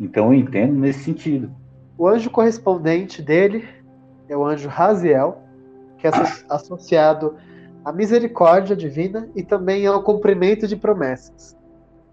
Então 0.00 0.32
eu 0.32 0.38
entendo 0.38 0.72
nesse 0.72 1.00
sentido. 1.00 1.54
O 1.98 2.08
anjo 2.08 2.30
correspondente 2.30 3.20
dele 3.20 3.68
é 4.30 4.36
o 4.36 4.46
anjo 4.46 4.66
Raziel, 4.66 5.42
que 5.98 6.06
é 6.06 6.10
associado 6.48 7.36
à 7.84 7.92
misericórdia 7.92 8.74
divina 8.74 9.28
e 9.36 9.42
também 9.42 9.86
ao 9.86 10.02
cumprimento 10.02 10.66
de 10.66 10.74
promessas. 10.74 11.54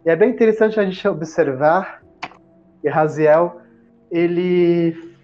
E 0.05 0.09
é 0.09 0.17
bem 0.17 0.31
interessante 0.31 0.77
a 0.81 0.83
gente 0.83 1.07
observar 1.07 2.03
que 2.81 2.89
Raziel 2.89 3.61
ele 4.11 5.14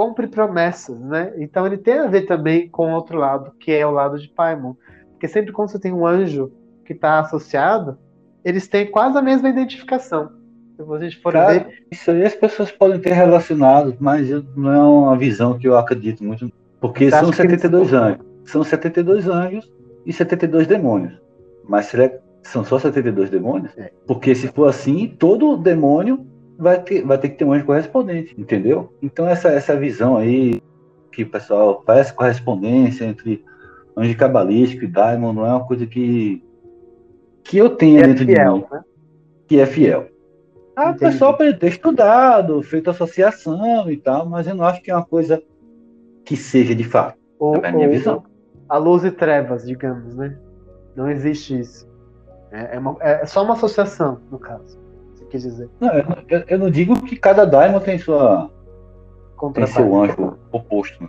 cumpre 0.00 0.26
promessas, 0.26 0.98
né? 0.98 1.34
Então 1.36 1.66
ele 1.66 1.76
tem 1.76 1.98
a 1.98 2.06
ver 2.06 2.22
também 2.22 2.66
com 2.70 2.90
o 2.90 2.94
outro 2.94 3.18
lado, 3.18 3.52
que 3.60 3.70
é 3.70 3.86
o 3.86 3.90
lado 3.90 4.18
de 4.18 4.28
Paimon. 4.28 4.72
Porque 5.10 5.28
sempre 5.28 5.52
quando 5.52 5.68
você 5.68 5.78
tem 5.78 5.92
um 5.92 6.06
anjo 6.06 6.50
que 6.86 6.94
está 6.94 7.20
associado, 7.20 7.98
eles 8.42 8.66
têm 8.66 8.90
quase 8.90 9.18
a 9.18 9.20
mesma 9.20 9.50
identificação. 9.50 10.30
Se 10.74 10.82
vocês 10.84 11.12
forem 11.12 11.42
Cara, 11.42 11.52
ver. 11.52 11.84
Isso 11.90 12.10
aí 12.10 12.24
as 12.24 12.34
pessoas 12.34 12.72
podem 12.72 12.98
ter 12.98 13.12
relacionado, 13.12 13.94
mas 14.00 14.30
não 14.56 14.72
é 14.72 14.82
uma 14.82 15.18
visão 15.18 15.58
que 15.58 15.68
eu 15.68 15.76
acredito 15.76 16.24
muito. 16.24 16.50
Porque 16.80 17.10
são 17.10 17.30
72 17.30 17.88
eles... 17.88 18.02
anjos. 18.02 18.26
São 18.46 18.64
72 18.64 19.28
anjos 19.28 19.70
e 20.06 20.14
72 20.14 20.66
demônios. 20.66 21.20
Mas 21.68 21.86
será 21.86 22.08
que 22.08 22.20
são 22.42 22.64
só 22.64 22.78
72 22.78 23.28
demônios? 23.28 23.76
É. 23.76 23.92
Porque 24.06 24.34
se 24.34 24.48
for 24.48 24.66
assim, 24.66 25.14
todo 25.18 25.58
demônio 25.58 26.26
vai 26.60 26.82
ter, 26.82 27.02
vai 27.02 27.18
ter 27.18 27.30
que 27.30 27.36
ter 27.36 27.44
um 27.44 27.52
anjo 27.52 27.64
correspondente, 27.64 28.34
entendeu? 28.38 28.92
Então 29.02 29.26
essa, 29.26 29.48
essa 29.48 29.74
visão 29.74 30.16
aí 30.16 30.62
que 31.10 31.22
o 31.22 31.30
pessoal 31.30 31.82
faz 31.86 32.10
correspondência 32.12 33.04
entre 33.06 33.44
anjo 33.96 34.16
cabalístico 34.16 34.84
e 34.84 34.88
daimon 34.88 35.32
não 35.32 35.46
é 35.46 35.50
uma 35.50 35.66
coisa 35.66 35.86
que 35.86 36.44
que 37.42 37.56
eu 37.56 37.70
tenha 37.70 38.00
que 38.00 38.04
é 38.04 38.06
dentro 38.08 38.24
é 38.24 38.26
fiel, 38.26 38.52
de 38.52 38.60
mim, 38.60 38.66
né? 38.70 38.84
que 39.48 39.58
é 39.58 39.66
fiel. 39.66 40.08
Ah, 40.76 40.90
o 40.90 40.96
pessoal 40.96 41.36
pode 41.36 41.58
ter 41.58 41.68
estudado, 41.68 42.62
feito 42.62 42.90
associação 42.90 43.90
e 43.90 43.96
tal, 43.96 44.26
mas 44.28 44.46
eu 44.46 44.54
não 44.54 44.64
acho 44.64 44.80
que 44.82 44.90
é 44.90 44.94
uma 44.94 45.04
coisa 45.04 45.42
que 46.24 46.36
seja 46.36 46.74
de 46.74 46.84
fato. 46.84 47.18
Ou, 47.38 47.56
é 47.56 47.68
a 47.68 47.72
minha 47.72 47.86
ou, 47.86 47.92
visão. 47.92 48.22
A 48.68 48.76
luz 48.76 49.04
e 49.04 49.10
trevas, 49.10 49.66
digamos, 49.66 50.14
né? 50.14 50.38
Não 50.94 51.10
existe 51.10 51.58
isso. 51.58 51.90
É, 52.52 52.76
é, 52.76 52.78
uma, 52.78 52.96
é 53.00 53.26
só 53.26 53.42
uma 53.42 53.54
associação, 53.54 54.20
no 54.30 54.38
caso, 54.38 54.79
quer 55.30 55.38
dizer. 55.38 55.68
Não, 55.80 55.90
eu, 56.28 56.44
eu, 56.48 56.58
não 56.58 56.70
digo 56.70 57.00
que 57.02 57.16
cada 57.16 57.44
daimon 57.44 57.80
tem 57.80 57.98
sua 57.98 58.50
tem 59.54 59.66
seu 59.66 59.98
anjo 59.98 60.38
oposto. 60.52 61.08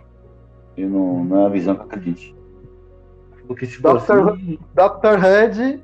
Eu 0.76 0.88
não, 0.88 1.24
não 1.24 1.42
é 1.42 1.46
a 1.46 1.48
visão 1.48 1.74
que 1.74 1.82
eu 1.82 1.86
acredito. 1.86 2.36
Porque 3.46 3.66
se 3.66 3.82
Dr. 3.82 3.96
Assim... 3.96 4.58
Dr. 4.74 5.18
Hud 5.18 5.82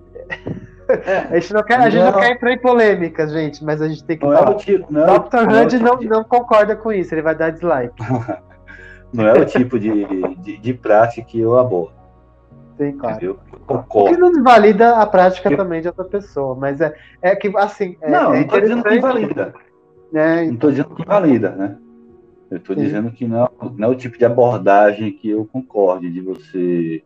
é, 0.88 1.18
a 1.36 1.38
gente, 1.38 1.52
não 1.52 1.62
quer, 1.62 1.80
a 1.80 1.90
gente 1.90 2.02
não. 2.02 2.12
não. 2.12 2.20
quer 2.20 2.32
entrar 2.32 2.52
em 2.52 2.58
polêmicas, 2.58 3.32
gente, 3.32 3.62
mas 3.62 3.82
a 3.82 3.88
gente 3.88 4.04
tem 4.04 4.16
que 4.16 4.24
não 4.24 4.32
é 4.32 4.38
falar. 4.38 4.52
É 4.52 4.54
tipo, 4.54 4.92
não 4.92 5.18
Dr. 5.18 5.36
É 5.36 5.62
Hud 5.62 5.78
não, 5.78 6.00
não, 6.00 6.24
concorda 6.24 6.74
com 6.74 6.92
isso, 6.92 7.14
ele 7.14 7.22
vai 7.22 7.34
dar 7.34 7.50
dislike. 7.50 7.94
não 9.12 9.26
é 9.26 9.32
o 9.34 9.44
tipo 9.44 9.78
de, 9.78 10.06
de, 10.36 10.56
de 10.56 10.74
prática 10.74 11.26
que 11.26 11.38
eu 11.38 11.58
abordo. 11.58 11.92
Sim, 12.78 12.92
claro. 12.92 13.18
Eu 13.20 13.38
concordo. 13.68 14.10
O 14.10 14.14
que 14.14 14.20
não 14.20 14.32
desvalida 14.32 14.96
a 14.96 15.06
prática 15.06 15.50
eu... 15.50 15.56
também 15.56 15.80
de 15.80 15.88
outra 15.88 16.04
pessoa, 16.04 16.54
mas 16.54 16.80
é, 16.80 16.94
é 17.22 17.36
que, 17.36 17.52
assim. 17.56 17.96
É, 18.00 18.10
não, 18.10 18.32
é 18.32 18.36
não 18.36 18.42
estou 18.42 18.60
dizendo 18.60 18.82
que 18.82 18.94
invalida. 18.94 19.54
É. 20.14 20.44
Não 20.44 20.54
estou 20.54 20.70
dizendo 20.70 20.94
que 20.94 21.02
invalida, 21.02 21.50
né? 21.50 21.76
Eu 22.50 22.56
estou 22.56 22.74
dizendo 22.74 23.10
que 23.10 23.26
não, 23.26 23.48
não 23.76 23.88
é 23.88 23.90
o 23.90 23.94
tipo 23.94 24.16
de 24.16 24.24
abordagem 24.24 25.12
que 25.12 25.28
eu 25.28 25.44
concorde, 25.44 26.10
de 26.10 26.22
você 26.22 27.04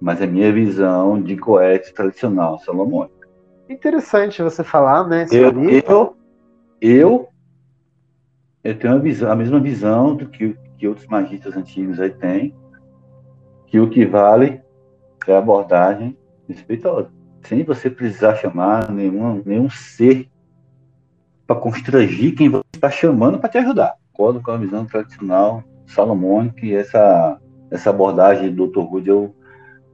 mas 0.00 0.22
é 0.22 0.26
minha 0.26 0.50
visão 0.50 1.20
de 1.20 1.36
coete 1.36 1.92
tradicional 1.92 2.58
salomônica. 2.60 3.28
Interessante 3.68 4.42
você 4.42 4.64
falar, 4.64 5.06
né? 5.06 5.26
Eu, 5.30 5.52
eu, 5.62 6.16
eu, 6.80 7.28
eu, 8.64 8.78
tenho 8.78 8.94
a, 8.94 8.98
visão, 8.98 9.30
a 9.30 9.36
mesma 9.36 9.60
visão 9.60 10.16
do 10.16 10.26
que, 10.26 10.56
que 10.78 10.88
outros 10.88 11.06
magistas 11.06 11.54
antigos 11.54 12.00
aí 12.00 12.10
têm, 12.10 12.56
que 13.66 13.78
o 13.78 13.88
que 13.90 14.06
vale 14.06 14.62
é 15.28 15.34
a 15.34 15.38
abordagem 15.38 16.16
respeitosa, 16.48 17.10
sem 17.42 17.64
você 17.64 17.90
precisar 17.90 18.36
chamar 18.36 18.90
nenhum, 18.90 19.42
nenhum 19.44 19.68
ser 19.68 20.28
para 21.46 21.56
constrangir 21.56 22.36
quem 22.36 22.48
você 22.48 22.64
está 22.74 22.90
chamando 22.90 23.38
para 23.38 23.48
te 23.48 23.58
ajudar. 23.58 23.96
Concordo 24.12 24.40
com 24.40 24.50
a 24.50 24.56
visão 24.56 24.84
tradicional 24.84 25.64
salomônica 25.86 26.64
e 26.64 26.74
essa, 26.74 27.40
essa 27.70 27.90
abordagem 27.90 28.54
do 28.54 28.68
Dr. 28.68 28.80
Wood 28.80 29.08
eu 29.08 29.34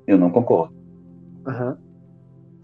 eu 0.07 0.17
não 0.17 0.31
concordo. 0.31 0.75
Uhum. 1.47 1.77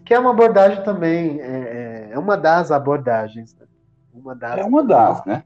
Que 0.04 0.14
é 0.14 0.18
uma 0.18 0.30
abordagem 0.30 0.82
também, 0.84 1.40
é, 1.40 1.46
é, 1.46 2.10
é 2.12 2.18
uma 2.18 2.36
das 2.36 2.70
abordagens. 2.70 3.54
Né? 3.58 3.66
Uma 4.14 4.34
das 4.34 4.58
é 4.58 4.64
uma 4.64 4.84
das, 4.84 5.24
né? 5.24 5.42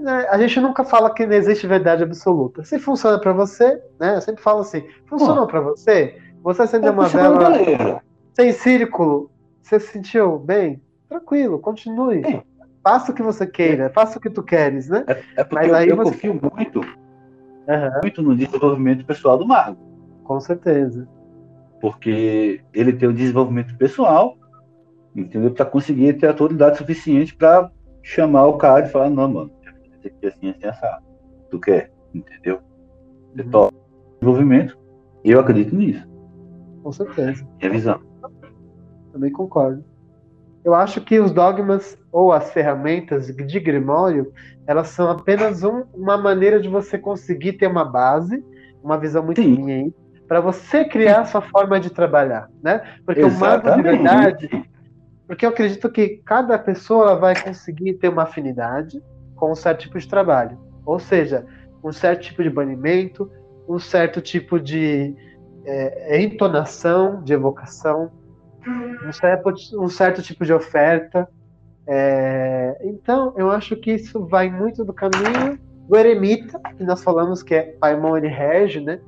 É. 0.00 0.02
né? 0.02 0.26
A 0.30 0.38
gente 0.38 0.58
nunca 0.60 0.84
fala 0.84 1.12
que 1.12 1.26
não 1.26 1.34
existe 1.34 1.66
verdade 1.66 2.02
absoluta. 2.02 2.64
Se 2.64 2.78
funciona 2.78 3.18
para 3.18 3.32
você, 3.32 3.80
né? 3.98 4.16
Eu 4.16 4.20
sempre 4.20 4.42
falo 4.42 4.60
assim: 4.60 4.84
funcionou 5.06 5.46
para 5.46 5.60
você? 5.60 6.16
Você 6.42 6.62
acendeu 6.62 6.92
uma 6.92 7.06
vela 7.06 8.02
sem 8.34 8.52
círculo, 8.52 9.30
você 9.62 9.78
se 9.78 9.92
sentiu 9.92 10.38
bem? 10.38 10.80
Tranquilo, 11.08 11.58
continue. 11.58 12.22
É. 12.24 12.42
Faça 12.82 13.12
o 13.12 13.14
que 13.14 13.22
você 13.22 13.46
queira, 13.46 13.90
faça 13.90 14.18
o 14.18 14.20
que 14.20 14.30
tu 14.30 14.42
queres, 14.42 14.88
né? 14.88 15.04
É, 15.06 15.22
é 15.36 15.44
porque 15.44 15.66
Mas 15.66 15.74
aí 15.74 15.88
eu, 15.88 15.96
eu 15.96 15.96
você... 15.96 16.12
confio 16.12 16.40
muito, 16.54 16.80
uhum. 16.80 18.00
muito 18.02 18.22
no 18.22 18.34
desenvolvimento 18.34 19.04
pessoal 19.04 19.36
do 19.36 19.46
mago. 19.46 19.76
Com 20.24 20.40
certeza. 20.40 21.06
Porque 21.80 22.62
ele 22.72 22.92
tem 22.92 23.08
o 23.08 23.12
desenvolvimento 23.12 23.76
pessoal, 23.76 24.38
entendeu? 25.14 25.50
Para 25.50 25.66
conseguir 25.66 26.14
ter 26.14 26.28
autoridade 26.28 26.78
suficiente 26.78 27.34
para 27.34 27.70
chamar 28.02 28.46
o 28.46 28.56
cara 28.56 28.86
e 28.86 28.88
falar: 28.88 29.10
não, 29.10 29.28
mano, 29.28 29.50
aqui 30.08 30.26
assim, 30.26 30.50
assim, 30.50 30.66
assado. 30.66 31.04
Tu 31.50 31.58
quer, 31.58 31.92
entendeu? 32.14 32.60
Você 33.34 33.42
uhum. 33.42 33.50
toca 33.50 33.76
desenvolvimento. 34.20 34.78
Eu 35.24 35.40
acredito 35.40 35.74
nisso. 35.74 36.06
Com 36.82 36.92
certeza. 36.92 37.46
Minha 37.58 37.70
visão. 37.70 38.00
Também 39.12 39.30
concordo. 39.32 39.84
Eu 40.64 40.74
acho 40.74 41.00
que 41.00 41.18
os 41.18 41.32
dogmas 41.32 41.98
ou 42.12 42.32
as 42.32 42.52
ferramentas 42.52 43.28
de 43.28 43.60
Grimório, 43.60 44.32
elas 44.66 44.88
são 44.88 45.10
apenas 45.10 45.62
um, 45.62 45.84
uma 45.94 46.18
maneira 46.18 46.60
de 46.60 46.68
você 46.68 46.98
conseguir 46.98 47.54
ter 47.54 47.66
uma 47.66 47.84
base, 47.84 48.44
uma 48.82 48.98
visão 48.98 49.24
muito 49.24 49.40
Sim. 49.40 49.56
minha 49.56 49.76
aí, 49.76 49.94
para 50.28 50.40
você 50.40 50.84
criar 50.84 51.24
sua 51.24 51.40
forma 51.40 51.80
de 51.80 51.90
trabalhar, 51.90 52.48
né? 52.62 52.82
Porque 53.04 53.22
Exatamente. 53.22 54.00
o 54.00 54.02
mago 54.02 54.36
de 54.38 54.48
verdade, 54.50 54.70
porque 55.26 55.46
eu 55.46 55.50
acredito 55.50 55.90
que 55.90 56.20
cada 56.24 56.58
pessoa 56.58 57.16
vai 57.16 57.40
conseguir 57.40 57.94
ter 57.94 58.08
uma 58.08 58.24
afinidade 58.24 59.02
com 59.40 59.50
um 59.50 59.54
certo 59.54 59.80
tipo 59.80 59.98
de 59.98 60.06
trabalho, 60.06 60.58
ou 60.84 60.98
seja, 60.98 61.46
um 61.82 61.90
certo 61.90 62.20
tipo 62.20 62.42
de 62.42 62.50
banimento, 62.50 63.30
um 63.66 63.78
certo 63.78 64.20
tipo 64.20 64.60
de 64.60 65.16
é, 65.64 66.22
entonação, 66.22 67.22
de 67.22 67.32
evocação, 67.32 68.10
um 69.06 69.12
certo, 69.12 69.54
um 69.80 69.88
certo 69.88 70.22
tipo 70.22 70.44
de 70.44 70.52
oferta. 70.52 71.26
É, 71.86 72.78
então, 72.84 73.32
eu 73.36 73.50
acho 73.50 73.74
que 73.76 73.92
isso 73.92 74.26
vai 74.26 74.50
muito 74.50 74.84
do 74.84 74.92
caminho 74.92 75.58
do 75.88 75.96
eremita, 75.96 76.60
que 76.76 76.84
nós 76.84 77.02
falamos 77.02 77.42
que 77.42 77.54
é 77.54 77.62
Paimon 77.80 78.18
ele 78.18 78.28
rege, 78.28 78.80
né? 78.80 79.00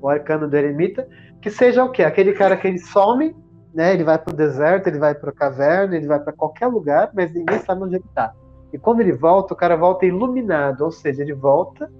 o 0.00 0.08
arcano 0.08 0.48
do 0.48 0.56
eremita, 0.56 1.08
que 1.40 1.50
seja 1.50 1.84
o 1.84 1.90
quê? 1.90 2.04
Aquele 2.04 2.32
cara 2.32 2.56
que 2.56 2.66
ele 2.66 2.78
some, 2.78 3.34
né? 3.74 3.94
Ele 3.94 4.04
vai 4.04 4.18
para 4.18 4.32
o 4.32 4.36
deserto, 4.36 4.86
ele 4.86 4.98
vai 4.98 5.14
para 5.14 5.30
a 5.30 5.34
caverna, 5.34 5.96
ele 5.96 6.06
vai 6.06 6.20
para 6.20 6.32
qualquer 6.32 6.66
lugar, 6.66 7.10
mas 7.14 7.32
ninguém 7.32 7.58
sabe 7.60 7.82
onde 7.82 7.96
ele 7.96 8.04
está. 8.04 8.32
E 8.72 8.78
quando 8.78 9.00
ele 9.00 9.12
volta, 9.12 9.54
o 9.54 9.56
cara 9.56 9.76
volta 9.76 10.04
iluminado, 10.04 10.82
ou 10.82 10.90
seja, 10.90 11.22
ele 11.22 11.34
volta 11.34 11.90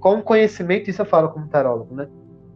com 0.00 0.22
conhecimento, 0.22 0.90
isso 0.90 1.02
eu 1.02 1.06
falo 1.06 1.28
como 1.28 1.46
tarólogo, 1.48 1.94
né? 1.94 2.08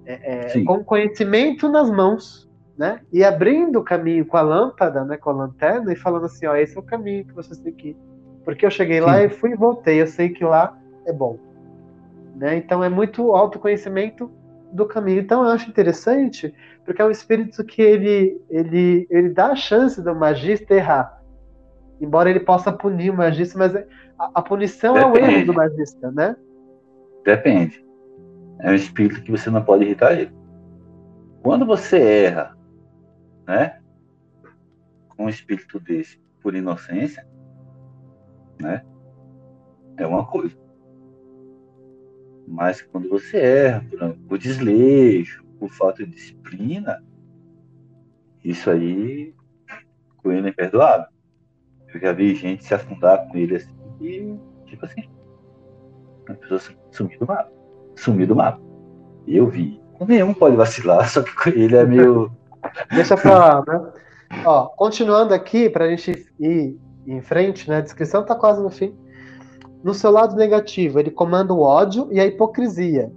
É, 0.06 0.58
é, 0.58 0.64
com 0.64 0.82
conhecimento 0.82 1.68
nas 1.68 1.90
mãos, 1.90 2.50
né? 2.76 3.00
E 3.12 3.22
abrindo 3.22 3.78
o 3.78 3.84
caminho 3.84 4.26
com 4.26 4.36
a 4.36 4.42
lâmpada, 4.42 5.04
né? 5.04 5.16
Com 5.16 5.30
a 5.30 5.34
lanterna 5.34 5.92
e 5.92 5.96
falando 5.96 6.26
assim, 6.26 6.46
ó, 6.46 6.56
esse 6.56 6.76
é 6.76 6.80
o 6.80 6.82
caminho 6.82 7.24
que 7.24 7.34
vocês 7.34 7.58
têm 7.58 7.72
que 7.72 7.88
ir. 7.90 7.96
Porque 8.44 8.66
eu 8.66 8.70
cheguei 8.70 8.98
Sim. 8.98 9.06
lá 9.06 9.22
e 9.22 9.28
fui 9.28 9.52
e 9.52 9.56
voltei, 9.56 10.00
eu 10.00 10.06
sei 10.06 10.30
que 10.30 10.44
lá 10.44 10.76
é 11.06 11.12
bom. 11.12 11.38
Né? 12.34 12.56
Então 12.56 12.82
é 12.82 12.88
muito 12.88 13.32
autoconhecimento 13.32 14.30
do 14.72 14.86
caminho. 14.86 15.20
Então 15.20 15.44
eu 15.44 15.50
acho 15.50 15.70
interessante, 15.70 16.52
porque 16.84 17.00
é 17.00 17.04
um 17.04 17.10
espírito 17.10 17.62
que 17.64 17.80
ele, 17.80 18.40
ele, 18.50 19.06
ele 19.08 19.28
dá 19.30 19.48
a 19.48 19.56
chance 19.56 20.02
do 20.02 20.14
magista 20.14 20.74
errar. 20.74 21.22
Embora 22.00 22.28
ele 22.28 22.40
possa 22.40 22.72
punir 22.72 23.10
o 23.10 23.16
magista, 23.16 23.58
mas 23.58 23.74
a, 23.76 23.84
a 24.34 24.42
punição 24.42 24.94
Depende. 24.94 25.18
é 25.18 25.22
o 25.22 25.30
erro 25.30 25.46
do 25.46 25.54
magista, 25.54 26.10
né? 26.10 26.36
Depende. 27.24 27.84
É 28.60 28.70
um 28.70 28.74
espírito 28.74 29.22
que 29.22 29.30
você 29.30 29.50
não 29.50 29.64
pode 29.64 29.84
irritar 29.84 30.18
ele. 30.18 30.32
Quando 31.42 31.66
você 31.66 31.98
erra, 31.98 32.56
né? 33.46 33.80
Com 35.08 35.26
um 35.26 35.28
espírito 35.28 35.78
desse, 35.78 36.18
por 36.42 36.54
inocência, 36.54 37.26
né? 38.60 38.84
É 39.96 40.06
uma 40.06 40.26
coisa. 40.26 40.56
Mas 42.46 42.82
quando 42.82 43.08
você 43.08 43.38
erra 43.38 43.84
por, 43.90 44.16
por 44.28 44.38
desleixo, 44.38 45.44
por 45.58 45.70
falta 45.70 46.04
de 46.04 46.10
disciplina, 46.10 47.02
isso 48.42 48.70
aí 48.70 49.34
com 50.16 50.32
ele 50.32 50.48
é 50.48 50.50
imperdoável. 50.50 51.13
Eu 51.94 52.00
já 52.00 52.12
vi 52.12 52.34
gente 52.34 52.64
se 52.64 52.74
afundar 52.74 53.28
com 53.28 53.38
ele 53.38 53.56
assim 53.56 53.72
e, 54.00 54.36
tipo 54.66 54.84
assim, 54.84 55.08
a 56.28 56.34
pessoa 56.34 56.60
sumir 56.90 57.18
do 57.18 57.26
mapa. 57.26 57.52
Sumir 57.96 58.26
do 58.26 58.36
mapa. 58.36 58.60
Eu 59.26 59.46
vi. 59.48 59.80
Nenhum 60.06 60.34
pode 60.34 60.56
vacilar, 60.56 61.06
só 61.08 61.22
que 61.22 61.50
ele 61.50 61.76
é 61.76 61.84
meio. 61.84 62.30
Deixa 62.92 63.16
pra 63.16 63.38
lá, 63.38 63.64
né? 63.66 63.92
Ó, 64.44 64.66
continuando 64.66 65.32
aqui, 65.32 65.70
pra 65.70 65.88
gente 65.88 66.26
ir 66.40 66.76
em 67.06 67.20
frente, 67.20 67.68
né? 67.68 67.76
A 67.76 67.80
descrição 67.82 68.24
tá 68.24 68.34
quase 68.34 68.62
no 68.62 68.70
fim. 68.70 68.96
No 69.82 69.94
seu 69.94 70.10
lado 70.10 70.34
negativo, 70.34 70.98
ele 70.98 71.10
comanda 71.10 71.52
o 71.52 71.60
ódio 71.60 72.08
e 72.10 72.18
a 72.18 72.26
hipocrisia. 72.26 73.12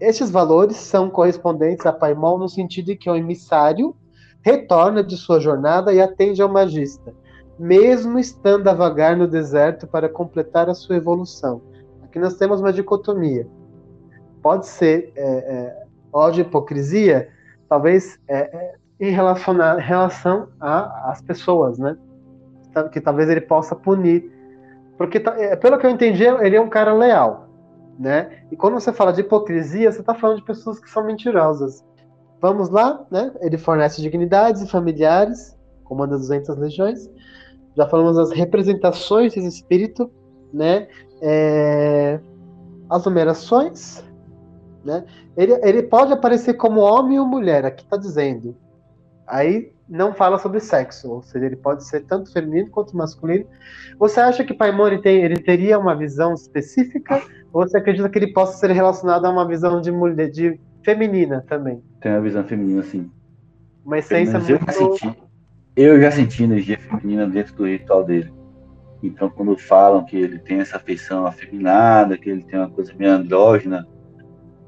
Estes 0.00 0.30
valores 0.30 0.76
são 0.76 1.08
correspondentes 1.08 1.86
a 1.86 1.92
Paimon 1.92 2.38
no 2.38 2.48
sentido 2.48 2.86
de 2.86 2.96
que 2.96 3.08
o 3.08 3.14
emissário 3.14 3.94
retorna 4.42 5.02
de 5.02 5.16
sua 5.16 5.38
jornada 5.38 5.92
e 5.92 6.00
atende 6.00 6.42
ao 6.42 6.48
magista, 6.48 7.14
mesmo 7.58 8.18
estando 8.18 8.68
a 8.68 8.74
vagar 8.74 9.16
no 9.16 9.26
deserto 9.26 9.86
para 9.86 10.08
completar 10.08 10.68
a 10.68 10.74
sua 10.74 10.96
evolução. 10.96 11.62
Aqui 12.02 12.18
nós 12.18 12.34
temos 12.34 12.60
uma 12.60 12.72
dicotomia. 12.72 13.46
Pode 14.42 14.66
ser 14.66 15.12
é, 15.16 15.22
é, 15.22 15.86
ódio 16.12 16.42
e 16.42 16.46
hipocrisia, 16.46 17.28
talvez 17.68 18.18
é, 18.28 18.38
é 18.38 18.74
em 19.00 19.10
relação, 19.10 19.54
relação 19.78 20.48
às 20.60 21.20
pessoas, 21.20 21.78
né? 21.78 21.96
Que 22.92 23.00
talvez 23.00 23.28
ele 23.28 23.40
possa 23.40 23.74
punir 23.74 24.32
porque, 24.96 25.18
tá, 25.18 25.34
é, 25.40 25.56
pelo 25.56 25.78
que 25.78 25.86
eu 25.86 25.90
entendi, 25.90 26.24
ele 26.24 26.56
é 26.56 26.60
um 26.60 26.68
cara 26.68 26.92
leal. 26.92 27.48
Né? 27.98 28.44
E 28.50 28.56
quando 28.56 28.74
você 28.74 28.92
fala 28.92 29.12
de 29.12 29.20
hipocrisia, 29.20 29.90
você 29.90 30.00
está 30.00 30.14
falando 30.14 30.38
de 30.38 30.44
pessoas 30.44 30.80
que 30.80 30.90
são 30.90 31.04
mentirosas. 31.04 31.84
Vamos 32.40 32.68
lá, 32.68 33.04
né? 33.10 33.32
Ele 33.40 33.56
fornece 33.56 34.02
dignidades 34.02 34.62
e 34.62 34.68
familiares, 34.68 35.56
comanda 35.84 36.16
200 36.16 36.56
legiões. 36.58 37.08
Já 37.76 37.86
falamos 37.88 38.16
das 38.16 38.30
representações 38.30 39.34
desse 39.34 39.48
espírito, 39.48 40.10
né? 40.52 40.88
É... 41.20 42.20
As 42.88 43.04
numerações, 43.04 44.04
né? 44.84 45.04
Ele, 45.36 45.52
ele 45.62 45.82
pode 45.82 46.12
aparecer 46.12 46.54
como 46.54 46.80
homem 46.80 47.18
ou 47.18 47.26
mulher, 47.26 47.64
aqui 47.64 47.82
está 47.82 47.96
dizendo. 47.96 48.56
Aí 49.26 49.72
não 49.88 50.14
fala 50.14 50.38
sobre 50.38 50.60
sexo, 50.60 51.10
ou 51.10 51.22
seja, 51.22 51.46
ele 51.46 51.56
pode 51.56 51.84
ser 51.84 52.00
tanto 52.04 52.32
feminino 52.32 52.70
quanto 52.70 52.96
masculino. 52.96 53.46
Você 53.98 54.20
acha 54.20 54.44
que 54.44 54.54
Paimon 54.54 55.00
tem, 55.00 55.22
ele 55.22 55.38
teria 55.38 55.78
uma 55.78 55.96
visão 55.96 56.34
específica, 56.34 57.22
ou 57.52 57.66
você 57.66 57.78
acredita 57.78 58.08
que 58.08 58.18
ele 58.18 58.32
possa 58.32 58.58
ser 58.58 58.70
relacionado 58.70 59.24
a 59.24 59.30
uma 59.30 59.46
visão 59.46 59.80
de 59.80 59.90
mulher, 59.90 60.30
de 60.30 60.58
feminina 60.82 61.44
também? 61.48 61.82
Tem 62.00 62.12
uma 62.12 62.20
visão 62.20 62.44
feminina, 62.44 62.82
sim. 62.82 63.10
Uma 63.84 63.98
essência 63.98 64.38
muito... 64.38 65.23
Eu 65.76 66.00
já, 66.00 66.10
senti, 66.10 66.44
energia 66.44 66.78
feminina 66.78 67.26
dentro 67.26 67.54
do 67.56 67.66
ritual 67.66 68.04
dele. 68.04 68.32
Então, 69.02 69.28
quando 69.28 69.56
falam 69.58 70.04
que 70.04 70.16
ele 70.16 70.38
tem 70.38 70.60
essa 70.60 70.76
afeição 70.76 71.26
afeminada, 71.26 72.16
que 72.16 72.30
ele 72.30 72.42
tem 72.44 72.58
uma 72.58 72.70
coisa 72.70 72.94
meio 72.94 73.12
andrógena, 73.12 73.86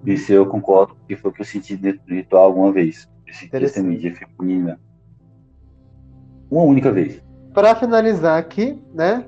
isso 0.04 0.32
eu 0.32 0.46
concordo, 0.46 0.94
porque 0.96 1.16
foi 1.16 1.30
o 1.30 1.34
que 1.34 1.40
eu 1.40 1.46
senti 1.46 1.76
dentro 1.76 2.04
do 2.06 2.14
ritual 2.14 2.44
alguma 2.44 2.72
vez. 2.72 3.08
Eu 3.26 3.34
senti 3.34 3.56
essa 3.56 3.80
energia 3.80 4.14
feminina 4.14 4.78
uma 6.50 6.62
única 6.62 6.92
vez. 6.92 7.22
Para 7.52 7.74
finalizar 7.74 8.38
aqui, 8.38 8.80
né? 8.94 9.24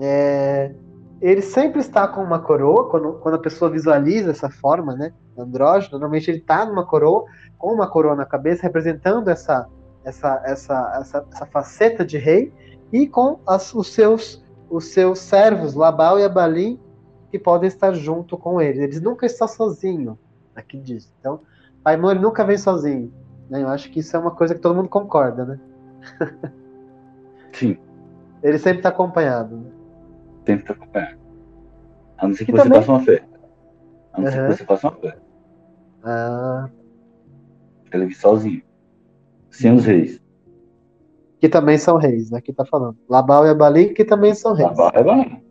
É, 0.00 0.74
ele 1.20 1.42
sempre 1.42 1.80
está 1.80 2.06
com 2.06 2.22
uma 2.22 2.38
coroa, 2.38 2.88
quando, 2.88 3.14
quando 3.14 3.34
a 3.34 3.40
pessoa 3.40 3.70
visualiza 3.70 4.30
essa 4.30 4.50
forma, 4.50 4.94
né? 4.94 5.12
Andrógeno, 5.38 5.92
normalmente 5.92 6.30
ele 6.30 6.38
está 6.38 6.64
numa 6.64 6.84
coroa, 6.84 7.24
com 7.58 7.72
uma 7.72 7.88
coroa 7.88 8.14
na 8.14 8.24
cabeça, 8.24 8.62
representando 8.62 9.28
essa, 9.28 9.66
essa, 10.06 10.40
essa, 10.44 10.92
essa, 11.00 11.26
essa 11.32 11.46
faceta 11.46 12.04
de 12.04 12.16
rei, 12.16 12.52
e 12.92 13.08
com 13.08 13.40
as, 13.44 13.74
os, 13.74 13.92
seus, 13.92 14.42
os 14.70 14.86
seus 14.86 15.18
servos, 15.18 15.74
Labal 15.74 16.20
e 16.20 16.24
Abalim, 16.24 16.78
que 17.30 17.38
podem 17.38 17.66
estar 17.66 17.92
junto 17.92 18.38
com 18.38 18.60
ele. 18.60 18.84
Eles 18.84 19.00
nunca 19.00 19.26
estão 19.26 19.48
sozinhos, 19.48 20.16
aqui 20.54 20.78
diz. 20.78 21.12
Então, 21.18 21.40
Paimon 21.82 22.12
ele 22.12 22.20
nunca 22.20 22.44
vem 22.44 22.56
sozinho. 22.56 23.12
Né? 23.50 23.64
Eu 23.64 23.68
acho 23.68 23.90
que 23.90 23.98
isso 23.98 24.16
é 24.16 24.18
uma 24.20 24.30
coisa 24.30 24.54
que 24.54 24.60
todo 24.60 24.76
mundo 24.76 24.88
concorda, 24.88 25.44
né? 25.44 25.60
Sim. 27.52 27.76
Ele 28.44 28.58
sempre 28.58 28.78
está 28.78 28.90
acompanhado. 28.90 29.56
Né? 29.56 29.70
Sempre 30.46 30.62
está 30.62 30.72
acompanhado. 30.72 31.18
A 32.16 32.28
não 32.28 32.34
ser 32.34 32.44
que, 32.44 32.52
que 32.52 32.58
você 32.58 32.62
também... 32.62 32.80
faça 32.80 32.92
uma 32.92 33.00
fé. 33.00 33.24
A 34.12 34.20
não 34.20 34.24
uhum. 34.24 34.30
ser 34.30 34.46
que 34.46 34.56
você 34.56 34.64
faça 34.64 34.88
uma 34.88 34.96
fé. 34.96 35.18
Ah. 36.04 36.70
Ele 37.92 38.14
sozinho. 38.14 38.62
Sem 39.56 39.74
os 39.74 39.84
reis. 39.84 40.20
Que 41.40 41.48
também 41.48 41.78
são 41.78 41.96
reis, 41.96 42.30
né? 42.30 42.40
Que 42.40 42.52
tá 42.52 42.64
falando. 42.64 42.96
Labal 43.08 43.46
e 43.46 43.50
Abali, 43.50 43.94
que 43.94 44.04
também 44.04 44.34
são 44.34 44.52
reis. 44.54 44.68
Labal 44.70 44.92
e 44.94 44.98
Abali. 44.98 45.46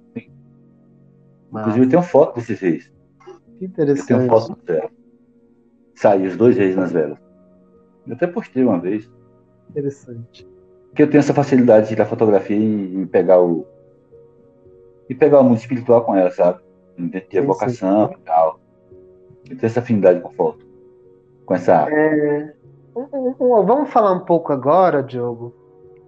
Inclusive, 1.51 1.87
tem 1.87 1.97
uma 1.97 2.03
foto 2.05 2.35
desses 2.35 2.59
reis. 2.59 2.91
Que 3.57 3.65
interessante. 3.65 4.07
Tem 4.07 4.17
uma 4.17 4.27
foto 4.27 4.55
do 4.55 4.65
céu. 4.65 4.91
Sai 5.95 6.27
os 6.27 6.35
dois 6.35 6.57
reis 6.57 6.75
nas 6.75 6.91
velas. 6.91 7.17
Eu 8.05 8.13
até 8.13 8.27
postei 8.27 8.63
uma 8.63 8.79
vez. 8.79 9.09
Interessante. 9.69 10.47
Que 10.93 11.03
eu 11.03 11.09
tenho 11.09 11.19
essa 11.19 11.33
facilidade 11.33 11.83
de 11.83 11.93
tirar 11.93 12.05
fotografia 12.05 12.57
e, 12.57 13.05
pegar 13.07 13.41
o. 13.41 13.65
E 15.09 15.15
pegar 15.15 15.39
o 15.39 15.43
mundo 15.43 15.57
espiritual 15.57 16.03
com 16.03 16.15
ela, 16.15 16.31
sabe? 16.31 16.59
De 16.97 17.37
evocação 17.37 18.13
e 18.13 18.23
tal. 18.23 18.59
Eu 19.49 19.57
tenho 19.57 19.65
essa 19.65 19.79
afinidade 19.79 20.19
com 20.21 20.31
foto. 20.31 20.65
Com 21.45 21.53
essa 21.53 21.87
É... 21.89 22.54
Vamos 22.95 23.89
falar 23.89 24.13
um 24.13 24.21
pouco 24.21 24.53
agora, 24.53 25.03
Diogo, 25.03 25.53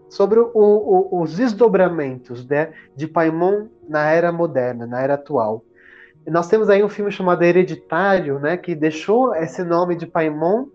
sobre 0.10 0.40
o, 0.40 0.52
o, 0.54 1.22
os 1.22 1.36
desdobramentos 1.36 2.46
né, 2.48 2.74
de 2.96 3.08
Paimon 3.08 3.68
na 3.88 4.10
era 4.10 4.32
moderna, 4.32 4.88
na 4.88 5.02
era 5.02 5.16
atual. 5.16 5.64
E 6.26 6.32
nós 6.32 6.48
temos 6.48 6.70
aí 6.70 6.84
um 6.84 6.90
filme 6.90 7.12
chamado 7.12 7.44
Hereditário, 7.44 8.40
né, 8.40 8.58
que 8.58 8.74
deixou 8.74 9.36
esse 9.36 9.64
nome 9.64 9.96
de 9.96 10.08
Paimon 10.08 10.68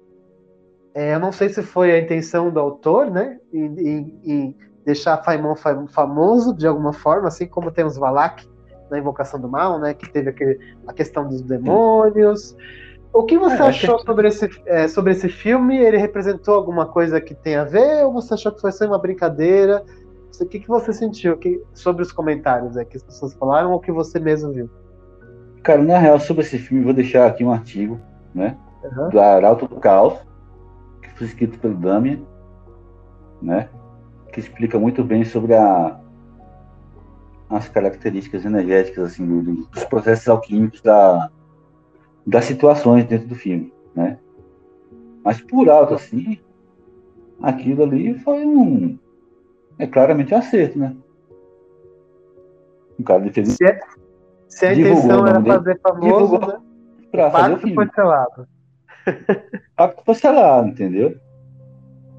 é, 0.94 1.14
eu 1.14 1.20
não 1.20 1.32
sei 1.32 1.48
se 1.48 1.62
foi 1.62 1.90
a 1.92 1.98
intenção 1.98 2.50
do 2.50 2.60
autor, 2.60 3.10
né, 3.10 3.38
em, 3.52 3.64
em, 3.64 4.20
em 4.24 4.56
deixar 4.84 5.22
Faimon 5.22 5.54
famoso 5.88 6.54
de 6.54 6.66
alguma 6.66 6.92
forma, 6.92 7.28
assim 7.28 7.46
como 7.46 7.70
temos 7.70 7.96
Valak 7.96 8.46
na 8.90 8.98
Invocação 8.98 9.40
do 9.40 9.48
Mal, 9.48 9.78
né, 9.78 9.94
que 9.94 10.10
teve 10.10 10.28
aquele, 10.28 10.58
a 10.86 10.92
questão 10.92 11.26
dos 11.26 11.40
demônios. 11.40 12.54
O 13.12 13.24
que 13.24 13.38
você 13.38 13.56
é, 13.56 13.66
achou 13.66 13.98
que... 13.98 14.04
sobre, 14.04 14.28
esse, 14.28 14.48
é, 14.66 14.88
sobre 14.88 15.12
esse 15.12 15.28
filme? 15.28 15.76
Ele 15.76 15.98
representou 15.98 16.54
alguma 16.54 16.86
coisa 16.86 17.20
que 17.20 17.34
tem 17.34 17.56
a 17.56 17.64
ver 17.64 18.04
ou 18.04 18.12
você 18.12 18.34
achou 18.34 18.52
que 18.52 18.60
foi 18.60 18.72
só 18.72 18.86
uma 18.86 18.98
brincadeira? 18.98 19.84
O 20.40 20.46
que, 20.46 20.60
que 20.60 20.68
você 20.68 20.92
sentiu 20.92 21.36
que, 21.36 21.62
sobre 21.74 22.02
os 22.02 22.10
comentários 22.10 22.76
é, 22.76 22.84
que 22.84 22.96
as 22.96 23.02
pessoas 23.02 23.34
falaram 23.34 23.70
ou 23.72 23.78
que 23.78 23.92
você 23.92 24.18
mesmo 24.18 24.50
viu? 24.52 24.70
Cara, 25.62 25.82
na 25.82 25.98
real, 25.98 26.18
sobre 26.18 26.42
esse 26.42 26.58
filme, 26.58 26.82
vou 26.82 26.94
deixar 26.94 27.26
aqui 27.26 27.44
um 27.44 27.52
artigo, 27.52 28.00
né? 28.34 28.56
Uhum. 28.82 29.10
Do 29.10 29.20
Arauto 29.20 29.68
do 29.68 29.76
Caos, 29.76 30.18
foi 31.22 31.26
escrito 31.26 31.58
pelo 31.58 31.74
Damian, 31.74 32.20
né? 33.40 33.68
Que 34.32 34.40
explica 34.40 34.78
muito 34.78 35.04
bem 35.04 35.24
sobre 35.24 35.54
a, 35.54 36.00
as 37.48 37.68
características 37.68 38.44
energéticas 38.44 39.12
assim 39.12 39.26
do, 39.26 39.66
dos 39.66 39.84
processos 39.84 40.28
alquímicos 40.28 40.80
da, 40.80 41.30
das 42.26 42.44
situações 42.44 43.04
dentro 43.04 43.28
do 43.28 43.34
filme, 43.34 43.72
né? 43.94 44.18
Mas 45.24 45.40
por 45.40 45.68
alto, 45.68 45.94
assim, 45.94 46.38
aquilo 47.42 47.82
ali 47.84 48.18
foi 48.18 48.44
um. 48.44 48.98
É 49.78 49.86
claramente 49.86 50.34
um 50.34 50.38
acerto, 50.38 50.78
né? 50.78 50.94
O 52.98 53.04
cara 53.04 53.30
fez. 53.32 53.52
Se, 53.52 53.64
é, 53.64 53.80
se 54.48 54.66
a 54.66 54.74
intenção 54.74 55.26
era 55.26 55.42
fazer 55.42 55.80
famoso, 55.80 56.38
né? 56.38 56.60
Pra 57.10 57.30
fazer 57.30 57.54
o 57.54 57.58
filme. 57.58 57.74
foi 57.74 57.88
selado. 57.94 58.46
Pacto 59.76 60.02
foi 60.04 60.14
selado, 60.14 60.68
entendeu? 60.68 61.16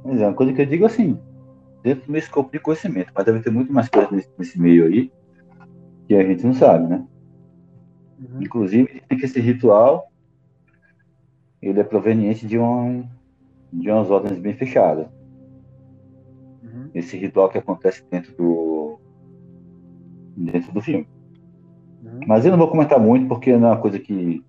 Mas 0.03 0.19
é 0.19 0.27
uma 0.27 0.33
coisa 0.33 0.51
que 0.51 0.61
eu 0.61 0.65
digo 0.65 0.85
assim, 0.85 1.19
dentro 1.81 2.05
do 2.05 2.11
meu 2.11 2.19
escopo 2.19 2.51
de 2.51 2.59
conhecimento, 2.59 3.11
mas 3.15 3.25
deve 3.25 3.39
ter 3.39 3.51
muito 3.51 3.71
mais 3.71 3.87
coisa 3.87 4.09
nesse, 4.11 4.29
nesse 4.37 4.59
meio 4.59 4.85
aí 4.85 5.11
que 6.07 6.15
a 6.15 6.23
gente 6.23 6.45
não 6.45 6.53
sabe, 6.53 6.87
né? 6.87 7.05
Uhum. 8.19 8.41
Inclusive, 8.41 9.01
tem 9.07 9.17
que 9.17 9.25
esse 9.25 9.39
ritual 9.39 10.09
ele 11.61 11.79
é 11.79 11.83
proveniente 11.83 12.45
de, 12.45 12.59
um, 12.59 13.07
de 13.71 13.89
umas 13.89 14.11
ordens 14.11 14.37
bem 14.37 14.53
fechadas. 14.53 15.07
Uhum. 16.61 16.89
Esse 16.93 17.17
ritual 17.17 17.49
que 17.49 17.57
acontece 17.57 18.03
dentro 18.11 18.35
do 18.35 18.99
dentro 20.35 20.71
do 20.73 20.81
filme. 20.81 21.07
Uhum. 22.03 22.19
Mas 22.27 22.43
eu 22.43 22.51
não 22.51 22.57
vou 22.57 22.69
comentar 22.69 22.99
muito 22.99 23.27
porque 23.27 23.55
não 23.55 23.69
é 23.69 23.71
uma 23.71 23.81
coisa 23.81 23.97
que. 23.99 24.43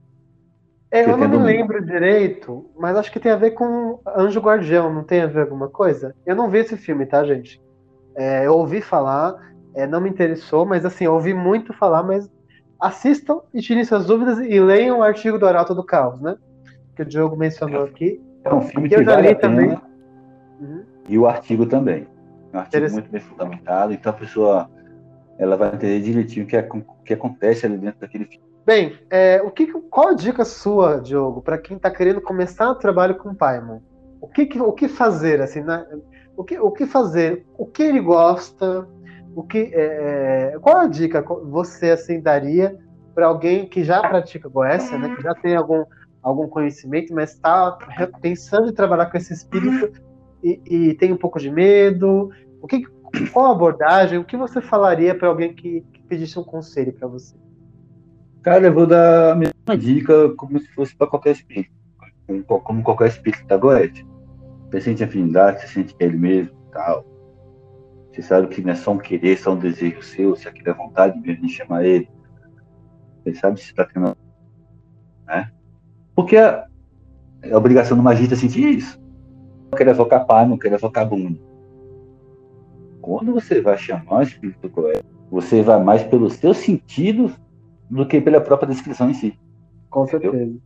É, 0.90 1.04
eu 1.04 1.16
não 1.16 1.28
me 1.28 1.36
lembro 1.38 1.84
direito, 1.84 2.70
mas 2.78 2.96
acho 2.96 3.10
que 3.10 3.18
tem 3.18 3.32
a 3.32 3.36
ver 3.36 3.52
com 3.52 4.00
Anjo 4.16 4.40
Guardião, 4.40 4.92
não 4.92 5.02
tem 5.02 5.22
a 5.22 5.26
ver 5.26 5.40
alguma 5.40 5.68
coisa? 5.68 6.14
Eu 6.24 6.36
não 6.36 6.48
vi 6.48 6.58
esse 6.58 6.76
filme, 6.76 7.04
tá, 7.04 7.24
gente? 7.24 7.60
É, 8.14 8.46
eu 8.46 8.54
ouvi 8.54 8.80
falar, 8.80 9.34
é, 9.74 9.88
não 9.88 10.00
me 10.00 10.08
interessou, 10.08 10.64
mas 10.64 10.84
assim, 10.84 11.04
eu 11.04 11.14
ouvi 11.14 11.34
muito 11.34 11.72
falar, 11.72 12.04
mas 12.04 12.30
assistam 12.86 13.40
e 13.52 13.60
tirem 13.60 13.84
suas 13.84 14.06
dúvidas 14.06 14.38
e 14.38 14.60
leiam 14.60 14.98
o 14.98 15.02
artigo 15.02 15.38
do 15.38 15.46
Arauto 15.46 15.74
do 15.74 15.84
Caos, 15.84 16.20
né? 16.20 16.36
Que 16.94 17.02
o 17.02 17.04
Diogo 17.04 17.36
mencionou 17.36 17.84
aqui. 17.84 18.20
É 18.44 18.52
um 18.52 18.60
filme 18.60 18.88
que, 18.88 18.94
que 18.94 19.00
eu 19.00 19.04
já 19.04 19.14
vale 19.14 19.28
li 19.28 19.34
também. 19.34 19.78
Uhum. 20.60 20.82
E 21.08 21.18
o 21.18 21.26
artigo 21.26 21.66
também. 21.66 22.06
É 22.52 22.56
um 22.56 22.60
artigo 22.60 22.90
muito 22.92 23.10
bem 23.10 23.20
fundamentado, 23.20 23.92
então 23.92 24.10
a 24.10 24.14
pessoa 24.14 24.70
ela 25.38 25.56
vai 25.56 25.68
entender 25.68 26.00
direitinho 26.00 26.44
o 26.44 26.48
que, 26.48 26.56
é, 26.56 26.68
que 27.04 27.14
acontece 27.14 27.66
ali 27.66 27.78
dentro 27.78 28.00
daquele 28.00 28.26
filme. 28.26 28.44
Bem, 28.64 28.98
é, 29.10 29.42
o 29.42 29.50
que, 29.50 29.66
qual 29.66 30.08
a 30.08 30.14
dica 30.14 30.44
sua, 30.44 31.00
Diogo, 31.00 31.42
para 31.42 31.58
quem 31.58 31.76
está 31.76 31.90
querendo 31.90 32.20
começar 32.20 32.70
o 32.70 32.76
trabalho 32.76 33.16
com 33.16 33.30
o 33.30 33.34
Paimon? 33.34 33.80
O 34.20 34.28
que, 34.28 34.48
o 34.60 34.72
que 34.72 34.88
fazer, 34.88 35.40
assim, 35.40 35.62
né? 35.62 35.84
o, 36.36 36.44
que, 36.44 36.58
o 36.58 36.70
que 36.70 36.86
fazer? 36.86 37.44
O 37.58 37.66
que 37.66 37.82
ele 37.82 38.00
gosta? 38.00 38.88
O 39.34 39.42
que, 39.42 39.70
é, 39.72 40.52
é 40.54 40.58
qual 40.60 40.78
a 40.78 40.86
dica 40.86 41.22
você 41.22 41.90
assim 41.90 42.20
daria 42.20 42.78
para 43.14 43.26
alguém 43.26 43.66
que 43.66 43.84
já 43.84 44.00
pratica 44.00 44.48
Goécia, 44.48 44.98
né, 44.98 45.14
que 45.14 45.22
já 45.22 45.34
tem 45.34 45.54
algum, 45.54 45.84
algum 46.22 46.48
conhecimento, 46.48 47.14
mas 47.14 47.32
está 47.32 47.78
pensando 48.20 48.68
em 48.68 48.74
trabalhar 48.74 49.06
com 49.06 49.16
esse 49.16 49.32
espírito 49.32 50.00
e, 50.42 50.60
e, 50.66 50.94
tem 50.94 51.12
um 51.12 51.16
pouco 51.16 51.38
de 51.38 51.50
medo? 51.50 52.30
O 52.60 52.66
que, 52.66 52.84
qual 53.32 53.52
abordagem? 53.52 54.18
O 54.18 54.24
que 54.24 54.36
você 54.36 54.60
falaria 54.60 55.14
para 55.14 55.28
alguém 55.28 55.54
que, 55.54 55.80
que, 55.92 56.02
pedisse 56.02 56.38
um 56.38 56.44
conselho 56.44 56.92
para 56.92 57.08
você? 57.08 57.34
Cara, 58.42 58.66
eu 58.66 58.74
vou 58.74 58.86
dar 58.86 59.32
a 59.32 59.34
mesma 59.34 59.78
dica 59.78 60.34
como 60.36 60.58
se 60.58 60.68
fosse 60.74 60.94
para 60.94 61.06
qualquer 61.06 61.32
espírito, 61.32 61.72
como 62.46 62.82
qualquer 62.82 63.08
espírito 63.08 63.46
da 63.46 63.56
Goethe. 63.56 64.06
Você 64.70 64.82
sente 64.82 65.04
afinidade, 65.04 65.60
você 65.60 65.68
sente 65.68 65.96
é 65.98 66.04
ele 66.04 66.18
mesmo, 66.18 66.54
tal. 66.72 67.06
Você 68.14 68.22
sabe 68.22 68.46
que 68.46 68.62
não 68.62 68.70
é 68.70 68.76
só 68.76 68.92
um 68.92 68.98
querer, 68.98 69.36
só 69.36 69.54
um 69.54 69.58
desejo 69.58 70.00
seu, 70.00 70.36
se 70.36 70.46
aquilo 70.46 70.70
é 70.70 70.72
vontade 70.72 71.18
mesmo 71.18 71.44
de 71.44 71.52
chamar 71.52 71.84
ele. 71.84 72.08
Você 73.24 73.34
sabe 73.34 73.58
se 73.58 73.66
está 73.66 73.84
tendo. 73.84 74.16
Né? 75.26 75.50
Porque 76.14 76.36
a, 76.36 76.64
a 77.50 77.56
obrigação 77.56 77.96
do 77.96 78.04
magista 78.04 78.34
é 78.34 78.38
sentir 78.38 78.68
isso. 78.68 79.02
Não 79.64 79.76
quer 79.76 79.88
evocar 79.88 80.26
pai, 80.26 80.46
não 80.46 80.56
quer 80.56 80.70
evocar 80.72 81.08
Bruno. 81.08 81.36
Quando 83.00 83.34
você 83.34 83.60
vai 83.60 83.76
chamar 83.76 84.18
o 84.18 84.22
espírito 84.22 84.70
coelho, 84.70 85.02
você 85.28 85.60
vai 85.60 85.82
mais 85.82 86.04
pelos 86.04 86.34
seus 86.34 86.58
sentidos 86.58 87.32
do 87.90 88.06
que 88.06 88.20
pela 88.20 88.40
própria 88.40 88.68
descrição 88.68 89.10
em 89.10 89.14
si. 89.14 89.36
Com 89.90 90.06
certeza. 90.06 90.56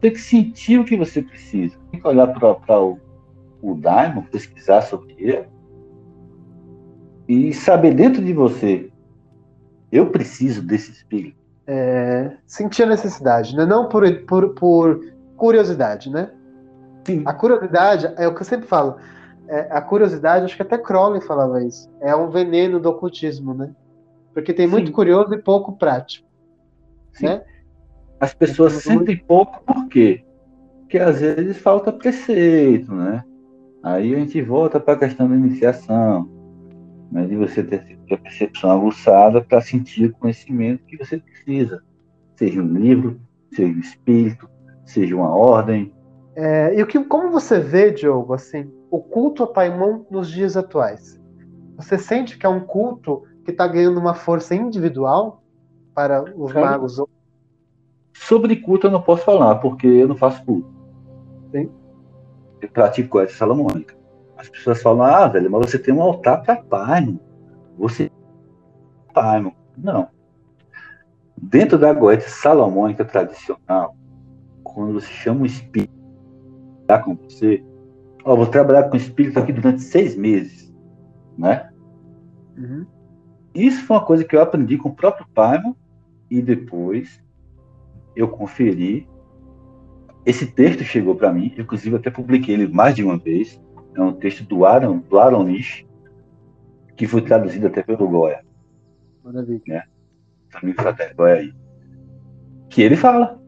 Tem 0.00 0.12
que 0.12 0.18
sentir 0.18 0.80
o 0.80 0.84
que 0.86 0.96
você 0.96 1.20
precisa. 1.20 1.76
Tem 1.90 2.00
que 2.00 2.08
olhar 2.08 2.28
para 2.28 2.80
o 2.80 2.98
o 3.60 3.74
Daimon, 3.74 4.22
pesquisar 4.22 4.80
sobre 4.80 5.14
ele 5.18 5.46
e 7.30 7.54
saber 7.54 7.94
dentro 7.94 8.20
de 8.20 8.32
você, 8.32 8.90
eu 9.92 10.10
preciso 10.10 10.60
desse 10.60 10.90
espírito. 10.90 11.38
É, 11.64 12.32
sentir 12.44 12.82
a 12.82 12.86
necessidade, 12.86 13.54
né? 13.54 13.64
não 13.64 13.88
por, 13.88 14.04
por, 14.22 14.48
por 14.54 15.12
curiosidade, 15.36 16.10
né? 16.10 16.32
Sim. 17.06 17.22
A 17.24 17.32
curiosidade 17.32 18.12
é 18.16 18.26
o 18.26 18.34
que 18.34 18.40
eu 18.40 18.44
sempre 18.44 18.66
falo. 18.66 18.96
É, 19.46 19.68
a 19.70 19.80
curiosidade, 19.80 20.44
acho 20.44 20.56
que 20.56 20.62
até 20.62 20.76
Crowley 20.76 21.20
falava 21.20 21.62
isso. 21.62 21.88
É 22.00 22.16
um 22.16 22.30
veneno 22.30 22.80
do 22.80 22.90
ocultismo, 22.90 23.54
né? 23.54 23.70
Porque 24.34 24.52
tem 24.52 24.66
muito 24.66 24.88
Sim. 24.88 24.92
curioso 24.92 25.32
e 25.32 25.40
pouco 25.40 25.76
prático. 25.76 26.26
Sim. 27.12 27.26
Né? 27.26 27.44
As 28.18 28.34
pessoas 28.34 28.72
sentem 28.72 29.16
pouco 29.16 29.62
por 29.64 29.86
quê? 29.86 30.24
Porque 30.80 30.98
às 30.98 31.20
vezes 31.20 31.58
falta 31.58 31.92
preceito, 31.92 32.92
né? 32.92 33.22
Aí 33.84 34.16
a 34.16 34.18
gente 34.18 34.42
volta 34.42 34.80
para 34.80 34.94
a 34.94 34.98
questão 34.98 35.28
da 35.28 35.36
iniciação, 35.36 36.39
né, 37.10 37.26
de 37.26 37.36
você 37.36 37.62
ter 37.62 37.98
a 38.10 38.16
percepção 38.16 38.70
aguçada 38.70 39.40
para 39.40 39.60
sentir 39.60 40.06
o 40.06 40.12
conhecimento 40.12 40.84
que 40.84 40.96
você 40.96 41.18
precisa, 41.18 41.82
seja 42.36 42.60
um 42.60 42.72
livro, 42.74 43.20
seja 43.52 43.72
um 43.72 43.80
espírito, 43.80 44.48
seja 44.84 45.16
uma 45.16 45.34
ordem. 45.34 45.92
É, 46.36 46.74
e 46.78 46.82
o 46.82 46.86
que, 46.86 47.02
como 47.04 47.30
você 47.30 47.58
vê, 47.58 47.90
Diogo, 47.90 48.34
assim, 48.34 48.70
o 48.90 49.00
culto 49.00 49.42
a 49.42 49.46
Paimon 49.46 50.04
nos 50.10 50.30
dias 50.30 50.56
atuais? 50.56 51.20
Você 51.76 51.98
sente 51.98 52.38
que 52.38 52.46
é 52.46 52.48
um 52.48 52.60
culto 52.60 53.24
que 53.44 53.50
está 53.50 53.66
ganhando 53.66 53.98
uma 53.98 54.14
força 54.14 54.54
individual 54.54 55.42
para 55.94 56.22
os 56.36 56.52
Cara, 56.52 56.66
magos? 56.66 57.02
Sobre 58.12 58.56
culto 58.56 58.86
eu 58.86 58.90
não 58.90 59.02
posso 59.02 59.24
falar, 59.24 59.56
porque 59.56 59.86
eu 59.86 60.08
não 60.08 60.16
faço 60.16 60.44
culto. 60.44 60.68
Sim 61.50 61.70
praticou 62.68 63.20
essa 63.20 63.34
salomônica. 63.34 63.94
As 64.40 64.48
pessoas 64.48 64.80
falam, 64.80 65.02
ah, 65.02 65.28
velho, 65.28 65.50
mas 65.50 65.70
você 65.70 65.78
tem 65.78 65.92
um 65.92 66.00
altar 66.00 66.42
para 66.42 66.56
pai, 66.56 67.14
você 67.76 68.10
pai, 69.12 69.52
não. 69.76 70.08
Dentro 71.36 71.78
da 71.78 71.92
goethe 71.92 72.30
salomônica 72.30 73.04
tradicional, 73.04 73.94
quando 74.64 74.94
você 74.94 75.08
chama 75.08 75.42
um 75.42 75.46
espírito 75.46 75.92
com 77.04 77.14
você, 77.16 77.62
ó, 78.24 78.34
vou 78.34 78.46
trabalhar 78.46 78.84
com 78.84 78.94
o 78.94 78.96
espírito 78.96 79.38
aqui 79.38 79.52
durante 79.52 79.82
seis 79.82 80.16
meses, 80.16 80.74
né? 81.36 81.70
Uhum. 82.56 82.86
Isso 83.54 83.84
foi 83.84 83.98
uma 83.98 84.04
coisa 84.06 84.24
que 84.24 84.34
eu 84.34 84.40
aprendi 84.40 84.78
com 84.78 84.88
o 84.88 84.94
próprio 84.94 85.26
Paimon 85.34 85.74
e 86.30 86.40
depois 86.40 87.22
eu 88.16 88.26
conferi 88.26 89.06
esse 90.24 90.46
texto 90.46 90.84
chegou 90.84 91.14
para 91.14 91.32
mim, 91.32 91.54
inclusive 91.58 91.96
até 91.96 92.10
publiquei 92.10 92.54
ele 92.54 92.68
mais 92.68 92.94
de 92.94 93.02
uma 93.02 93.18
vez. 93.18 93.60
É 93.94 94.00
um 94.00 94.12
texto 94.12 94.44
do 94.44 94.64
Aaron, 94.64 94.98
do 94.98 95.18
Aaron 95.18 95.44
Nish, 95.44 95.86
que 96.96 97.06
foi 97.06 97.22
traduzido 97.22 97.66
até 97.66 97.82
pelo 97.82 98.08
Goya. 98.08 98.44
Maravilha. 99.24 99.62
Né? 99.66 99.82
Também 100.50 100.74
fraterno 100.74 101.16
Goya 101.16 101.34
aí. 101.34 101.54
Que 102.68 102.82
ele 102.82 102.96
fala. 102.96 103.40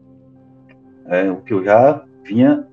É 1.05 1.29
o 1.29 1.41
que 1.41 1.53
eu 1.53 1.63
já 1.63 2.05
vinha 2.23 2.67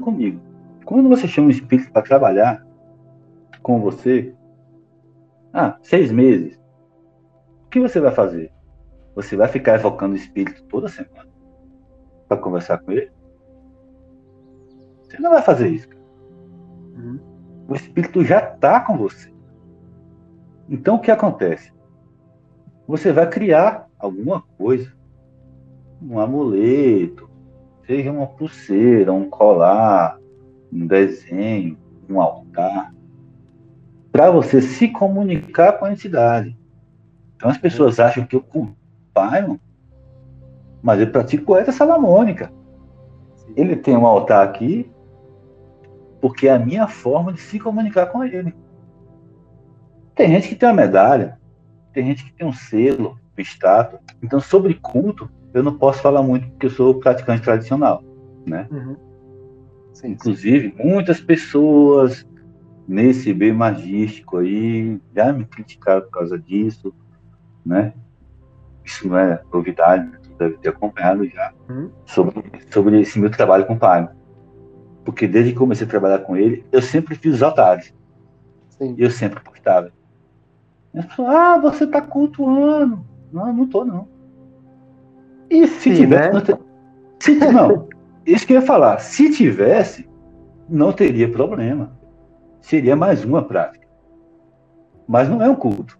comigo. 0.00 0.40
Quando 0.84 1.08
você 1.08 1.26
chama 1.26 1.48
um 1.48 1.50
espírito 1.50 1.92
para 1.92 2.02
trabalhar 2.02 2.66
com 3.62 3.80
você, 3.80 4.34
ah, 5.52 5.78
seis 5.82 6.10
meses, 6.10 6.60
o 7.66 7.68
que 7.70 7.80
você 7.80 8.00
vai 8.00 8.12
fazer? 8.12 8.52
Você 9.14 9.36
vai 9.36 9.48
ficar 9.48 9.74
evocando 9.74 10.14
o 10.14 10.16
espírito 10.16 10.64
toda 10.64 10.88
semana? 10.88 11.34
para 12.28 12.38
conversar 12.38 12.78
com 12.78 12.92
ele? 12.92 13.10
Você 15.02 15.18
não 15.20 15.30
vai 15.30 15.42
fazer 15.42 15.68
isso. 15.68 15.88
Uhum. 16.94 17.18
O 17.68 17.74
espírito 17.74 18.24
já 18.24 18.38
está 18.38 18.80
com 18.80 18.96
você. 18.96 19.32
Então 20.68 20.96
o 20.96 21.00
que 21.00 21.10
acontece? 21.10 21.72
Você 22.86 23.12
vai 23.12 23.28
criar 23.28 23.88
alguma 23.98 24.42
coisa, 24.58 24.92
um 26.02 26.18
amuleto, 26.18 27.28
seja 27.86 28.12
uma 28.12 28.26
pulseira, 28.26 29.12
um 29.12 29.28
colar, 29.28 30.18
um 30.72 30.86
desenho, 30.86 31.78
um 32.08 32.20
altar, 32.20 32.94
para 34.12 34.30
você 34.30 34.60
se 34.60 34.88
comunicar 34.88 35.74
com 35.74 35.86
a 35.86 35.92
entidade. 35.92 36.56
Então 37.36 37.50
as 37.50 37.58
pessoas 37.58 37.98
acham 37.98 38.26
que 38.26 38.36
o 38.36 38.44
pai 39.12 39.58
mas 40.82 41.00
ele 41.00 41.10
pratica 41.10 41.42
poeta 41.42 41.72
salamônica. 41.72 42.52
Ele 43.56 43.74
tem 43.74 43.96
um 43.96 44.06
altar 44.06 44.46
aqui 44.46 44.90
porque 46.24 46.48
é 46.48 46.52
a 46.52 46.58
minha 46.58 46.88
forma 46.88 47.34
de 47.34 47.38
se 47.38 47.60
comunicar 47.60 48.06
com 48.06 48.24
ele. 48.24 48.54
Tem 50.14 50.26
gente 50.26 50.48
que 50.48 50.54
tem 50.54 50.70
uma 50.70 50.74
medalha, 50.74 51.38
tem 51.92 52.06
gente 52.06 52.24
que 52.24 52.32
tem 52.32 52.46
um 52.46 52.52
selo, 52.52 53.18
um 53.36 53.42
estátua. 53.42 54.00
Então, 54.22 54.40
sobre 54.40 54.72
culto, 54.72 55.28
eu 55.52 55.62
não 55.62 55.76
posso 55.76 56.00
falar 56.00 56.22
muito 56.22 56.48
porque 56.48 56.64
eu 56.64 56.70
sou 56.70 56.94
praticante 56.94 57.42
tradicional, 57.42 58.02
né? 58.46 58.66
Uhum. 58.70 58.96
Sim, 59.92 60.12
Inclusive, 60.12 60.74
sim. 60.74 60.82
muitas 60.82 61.20
pessoas 61.20 62.26
nesse 62.88 63.34
bem 63.34 63.52
magístico 63.52 64.38
aí 64.38 64.98
já 65.14 65.30
me 65.30 65.44
criticaram 65.44 66.00
por 66.00 66.10
causa 66.10 66.38
disso, 66.38 66.90
né? 67.66 67.92
Isso 68.82 69.06
não 69.06 69.18
é 69.18 69.42
novidade, 69.52 70.10
tu 70.22 70.30
deve 70.38 70.56
ter 70.56 70.70
acompanhado 70.70 71.28
já, 71.28 71.52
hum. 71.68 71.90
sobre, 72.06 72.42
sobre 72.70 72.98
esse 73.02 73.18
meu 73.18 73.30
trabalho 73.30 73.66
com 73.66 73.74
o 73.74 73.78
pai. 73.78 74.08
Porque 75.04 75.26
desde 75.26 75.52
que 75.52 75.58
comecei 75.58 75.86
a 75.86 75.90
trabalhar 75.90 76.20
com 76.20 76.36
ele, 76.36 76.64
eu 76.72 76.80
sempre 76.80 77.14
fiz 77.14 77.34
os 77.34 77.42
altares. 77.42 77.92
Sim. 78.70 78.94
E 78.98 79.02
eu 79.02 79.10
sempre 79.10 79.40
postava. 79.40 79.92
Ele 80.94 81.06
falou, 81.08 81.30
ah, 81.30 81.58
você 81.58 81.84
está 81.84 82.00
cultuando. 82.00 83.04
Não, 83.32 83.52
não 83.52 83.66
tô, 83.66 83.84
não. 83.84 84.08
E 85.50 85.66
se 85.66 85.90
Sim, 85.90 85.94
tivesse. 85.96 86.52
Né? 86.52 86.58
Se, 87.20 87.34
não, 87.34 87.88
isso 88.24 88.46
que 88.46 88.52
eu 88.54 88.60
ia 88.60 88.66
falar. 88.66 88.98
Se 88.98 89.30
tivesse, 89.30 90.08
não 90.68 90.92
teria 90.92 91.30
problema. 91.30 91.92
Seria 92.60 92.96
mais 92.96 93.24
uma 93.24 93.42
prática. 93.42 93.86
Mas 95.06 95.28
não 95.28 95.42
é 95.42 95.48
um 95.48 95.54
culto. 95.54 95.98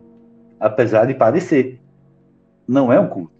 Apesar 0.58 1.06
de 1.06 1.14
parecer. 1.14 1.80
Não 2.66 2.92
é 2.92 2.98
um 2.98 3.08
culto. 3.08 3.34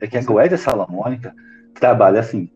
É 0.00 0.06
que 0.06 0.16
a 0.16 0.22
Goédia 0.22 0.58
Salomônica 0.58 1.34
trabalha 1.74 2.20
assim. 2.20 2.50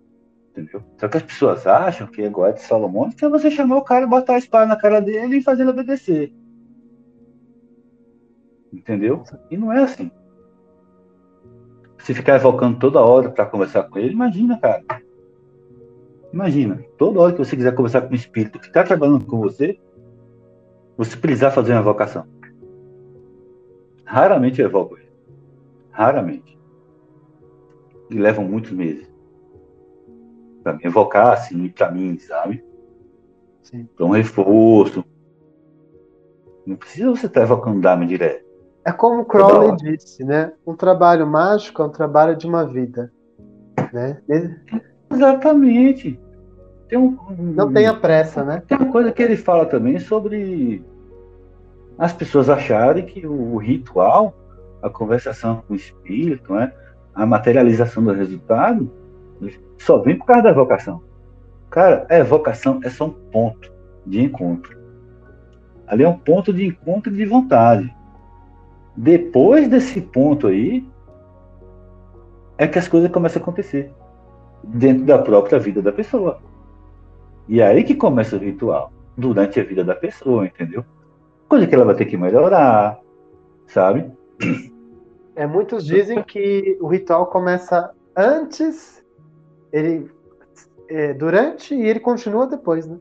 Entendeu? 0.58 0.82
Só 0.96 1.06
que 1.06 1.16
as 1.16 1.22
pessoas 1.22 1.66
acham 1.66 2.08
que 2.08 2.22
a 2.24 2.28
Goédia 2.28 2.60
Salomônica 2.60 3.24
é 3.24 3.28
você 3.28 3.48
chamar 3.48 3.76
o 3.76 3.84
cara, 3.84 4.06
botar 4.06 4.34
a 4.34 4.38
espada 4.38 4.66
na 4.66 4.76
cara 4.76 5.00
dele 5.00 5.36
e 5.36 5.42
fazer 5.42 5.62
ele 5.62 5.70
obedecer. 5.70 6.32
Entendeu? 8.72 9.22
E 9.50 9.56
não 9.56 9.72
é 9.72 9.84
assim. 9.84 10.10
Se 11.98 12.12
ficar 12.12 12.36
evocando 12.36 12.78
toda 12.78 13.00
hora 13.00 13.30
para 13.30 13.46
conversar 13.46 13.84
com 13.84 13.98
ele, 13.98 14.12
imagina, 14.12 14.58
cara. 14.58 14.82
Imagina, 16.32 16.84
toda 16.98 17.20
hora 17.20 17.32
que 17.32 17.38
você 17.38 17.56
quiser 17.56 17.74
conversar 17.74 18.02
com 18.02 18.12
um 18.12 18.16
espírito 18.16 18.58
que 18.58 18.66
está 18.66 18.82
trabalhando 18.82 19.24
com 19.24 19.38
você, 19.38 19.78
você 20.96 21.16
precisar 21.16 21.52
fazer 21.52 21.72
uma 21.72 21.80
evocação. 21.80 22.26
Raramente 24.04 24.60
eu 24.60 24.66
evoco 24.66 24.96
ele. 24.96 25.08
Raramente. 25.90 26.58
E 28.10 28.14
levam 28.14 28.44
muitos 28.44 28.72
meses. 28.72 29.07
Para 30.68 30.76
me 30.76 30.84
evocar, 30.84 31.32
assim, 31.32 31.66
para 31.70 31.90
mim, 31.90 32.18
sabe? 32.18 32.62
Para 33.96 34.04
um 34.04 34.10
reforço. 34.10 35.02
Não 36.66 36.76
precisa 36.76 37.08
você 37.08 37.24
estar 37.24 37.40
tá 37.40 37.46
evocando 37.46 37.80
Dharma 37.80 38.04
direto. 38.04 38.44
É 38.84 38.92
como 38.92 39.24
Crowley 39.24 39.74
disse, 39.76 40.22
né? 40.22 40.52
Um 40.66 40.76
trabalho 40.76 41.26
mágico 41.26 41.80
é 41.80 41.86
um 41.86 41.90
trabalho 41.90 42.36
de 42.36 42.46
uma 42.46 42.66
vida. 42.66 43.10
Né? 43.94 44.20
Exatamente. 45.10 46.20
Tem 46.86 46.98
um, 46.98 47.16
Não 47.38 47.72
tenha 47.72 47.94
pressa, 47.94 48.44
né? 48.44 48.62
Tem 48.68 48.76
uma 48.76 48.92
coisa 48.92 49.10
que 49.10 49.22
ele 49.22 49.38
fala 49.38 49.64
também 49.64 49.98
sobre 49.98 50.84
as 51.96 52.12
pessoas 52.12 52.50
acharem 52.50 53.06
que 53.06 53.26
o 53.26 53.56
ritual, 53.56 54.34
a 54.82 54.90
conversação 54.90 55.62
com 55.66 55.72
o 55.72 55.76
espírito, 55.76 56.52
né? 56.52 56.70
a 57.14 57.24
materialização 57.24 58.04
do 58.04 58.12
resultado, 58.12 58.92
só 59.78 59.98
vem 59.98 60.16
por 60.16 60.26
causa 60.26 60.42
da 60.42 60.52
vocação. 60.52 61.02
Cara, 61.70 62.06
a 62.08 62.16
evocação 62.16 62.80
é 62.82 62.90
só 62.90 63.06
um 63.06 63.10
ponto 63.10 63.72
de 64.06 64.22
encontro. 64.22 64.76
Ali 65.86 66.02
é 66.02 66.08
um 66.08 66.18
ponto 66.18 66.52
de 66.52 66.66
encontro 66.66 67.12
de 67.12 67.24
vontade. 67.24 67.94
Depois 68.96 69.68
desse 69.68 70.00
ponto 70.00 70.48
aí, 70.48 70.86
é 72.56 72.66
que 72.66 72.78
as 72.78 72.88
coisas 72.88 73.10
começam 73.10 73.40
a 73.40 73.42
acontecer 73.42 73.92
dentro 74.64 75.04
da 75.04 75.18
própria 75.18 75.58
vida 75.58 75.80
da 75.80 75.92
pessoa. 75.92 76.40
E 77.48 77.60
é 77.60 77.66
aí 77.66 77.84
que 77.84 77.94
começa 77.94 78.36
o 78.36 78.38
ritual, 78.38 78.92
durante 79.16 79.60
a 79.60 79.64
vida 79.64 79.84
da 79.84 79.94
pessoa, 79.94 80.46
entendeu? 80.46 80.84
Coisa 81.48 81.66
que 81.66 81.74
ela 81.74 81.84
vai 81.84 81.94
ter 81.94 82.04
que 82.04 82.16
melhorar, 82.16 82.98
sabe? 83.66 84.10
É, 85.34 85.46
muitos 85.46 85.86
dizem 85.86 86.20
que 86.22 86.76
o 86.80 86.88
ritual 86.88 87.26
começa 87.26 87.92
antes, 88.16 88.97
ele 89.72 90.10
é, 90.88 91.12
durante 91.14 91.74
e 91.74 91.82
ele 91.82 92.00
continua 92.00 92.46
depois, 92.46 92.86
né? 92.86 92.98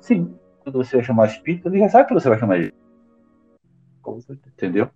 Sim. 0.00 0.34
Quando 0.60 0.76
você 0.76 0.96
vai 0.96 1.04
chamar 1.04 1.26
espírito, 1.26 1.68
ele 1.68 1.80
já 1.80 1.88
sabe 1.88 2.08
que 2.08 2.14
você 2.14 2.28
vai 2.28 2.38
chamar 2.38 2.58
ele. 2.58 2.74
Entendeu? 4.46 4.90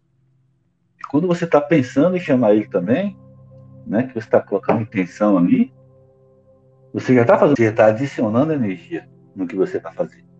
E 0.98 1.02
quando 1.10 1.26
você 1.26 1.44
está 1.44 1.60
pensando 1.60 2.16
em 2.16 2.20
chamar 2.20 2.54
ele 2.54 2.68
também, 2.68 3.18
né, 3.86 4.04
que 4.04 4.14
você 4.14 4.26
está 4.26 4.40
colocando 4.40 4.82
intenção 4.82 5.36
ali, 5.36 5.72
você 6.92 7.14
já 7.14 7.22
está 7.22 7.38
fazendo, 7.38 7.56
você 7.56 7.64
já 7.64 7.70
está 7.70 7.86
adicionando 7.86 8.52
energia 8.52 9.08
no 9.34 9.46
que 9.46 9.56
você 9.56 9.78
está 9.78 9.90
fazendo. 9.92 10.30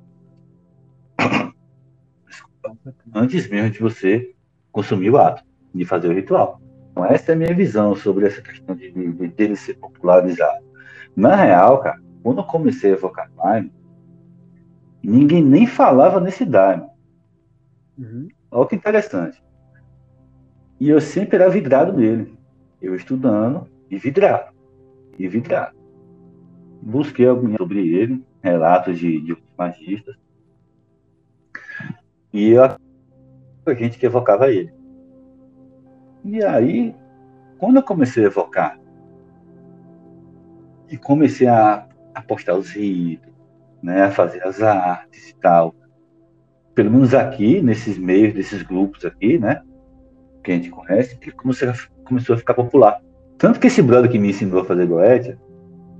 Antes 3.14 3.48
mesmo 3.48 3.70
de 3.70 3.80
você 3.80 4.34
consumir 4.70 5.10
o 5.10 5.18
ato, 5.18 5.44
de 5.74 5.84
fazer 5.84 6.08
o 6.08 6.14
ritual. 6.14 6.60
Então, 6.92 7.06
essa 7.06 7.32
é 7.32 7.34
a 7.34 7.38
minha 7.38 7.54
visão 7.54 7.96
sobre 7.96 8.26
essa 8.26 8.40
questão 8.42 8.76
de, 8.76 8.92
de, 8.92 9.28
dele 9.28 9.56
ser 9.56 9.74
popularizado. 9.74 10.64
Na 11.16 11.34
real, 11.34 11.80
cara, 11.80 12.00
quando 12.22 12.38
eu 12.38 12.44
comecei 12.44 12.90
a 12.90 12.94
evocar 12.94 13.30
Daimon, 13.34 13.70
ninguém 15.02 15.42
nem 15.42 15.66
falava 15.66 16.20
nesse 16.20 16.44
Daimon. 16.44 16.88
Uhum. 17.98 18.28
Olha 18.50 18.68
que 18.68 18.76
interessante. 18.76 19.42
E 20.78 20.88
eu 20.88 21.00
sempre 21.00 21.36
era 21.36 21.48
vidrado 21.48 21.92
nele. 21.94 22.38
Eu 22.80 22.94
estudando 22.94 23.66
e 23.90 23.96
vidrado. 23.96 24.52
E 25.18 25.26
vidrado. 25.26 25.76
Busquei 26.82 27.26
algum 27.26 27.56
sobre 27.56 27.88
ele, 27.88 28.22
relatos 28.42 28.98
de, 28.98 29.20
de 29.20 29.36
magistas. 29.56 30.16
E 32.32 32.50
eu, 32.50 32.64
a 32.64 33.74
gente 33.74 33.98
que 33.98 34.06
evocava 34.06 34.50
ele. 34.50 34.81
E 36.24 36.42
aí, 36.42 36.94
quando 37.58 37.76
eu 37.76 37.82
comecei 37.82 38.24
a 38.24 38.26
evocar, 38.26 38.78
e 40.88 40.96
comecei 40.98 41.46
a, 41.46 41.86
a 42.14 42.20
postar 42.20 42.54
os 42.54 42.70
ritos, 42.70 43.32
né, 43.82 44.02
a 44.02 44.10
fazer 44.10 44.46
as 44.46 44.60
artes 44.62 45.30
e 45.30 45.34
tal, 45.36 45.74
pelo 46.74 46.90
menos 46.90 47.14
aqui, 47.14 47.60
nesses 47.62 47.98
meios, 47.98 48.34
desses 48.34 48.62
grupos 48.62 49.04
aqui, 49.04 49.38
né? 49.38 49.62
Que 50.44 50.52
a 50.52 50.54
gente 50.54 50.70
conhece, 50.70 51.16
que 51.16 51.30
começou, 51.30 51.72
começou 52.04 52.34
a 52.34 52.38
ficar 52.38 52.54
popular. 52.54 53.00
Tanto 53.38 53.58
que 53.58 53.66
esse 53.66 53.82
brother 53.82 54.10
que 54.10 54.18
me 54.18 54.30
ensinou 54.30 54.60
a 54.60 54.64
fazer 54.64 54.86
goétia, 54.86 55.38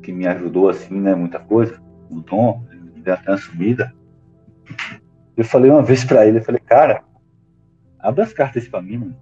que 0.02 0.12
me 0.12 0.26
ajudou 0.26 0.68
assim, 0.68 1.00
né? 1.00 1.14
Muita 1.14 1.38
coisa, 1.38 1.80
o 2.10 2.16
me 2.16 3.00
deu 3.02 3.14
até 3.14 3.30
uma 3.30 3.38
sumida. 3.38 3.92
Eu 5.36 5.44
falei 5.44 5.70
uma 5.70 5.82
vez 5.82 6.04
para 6.04 6.26
ele, 6.26 6.38
eu 6.38 6.44
falei, 6.44 6.60
cara, 6.60 7.02
abre 7.98 8.22
as 8.22 8.32
cartas 8.32 8.68
para 8.68 8.82
mim, 8.82 8.98
mano, 8.98 9.16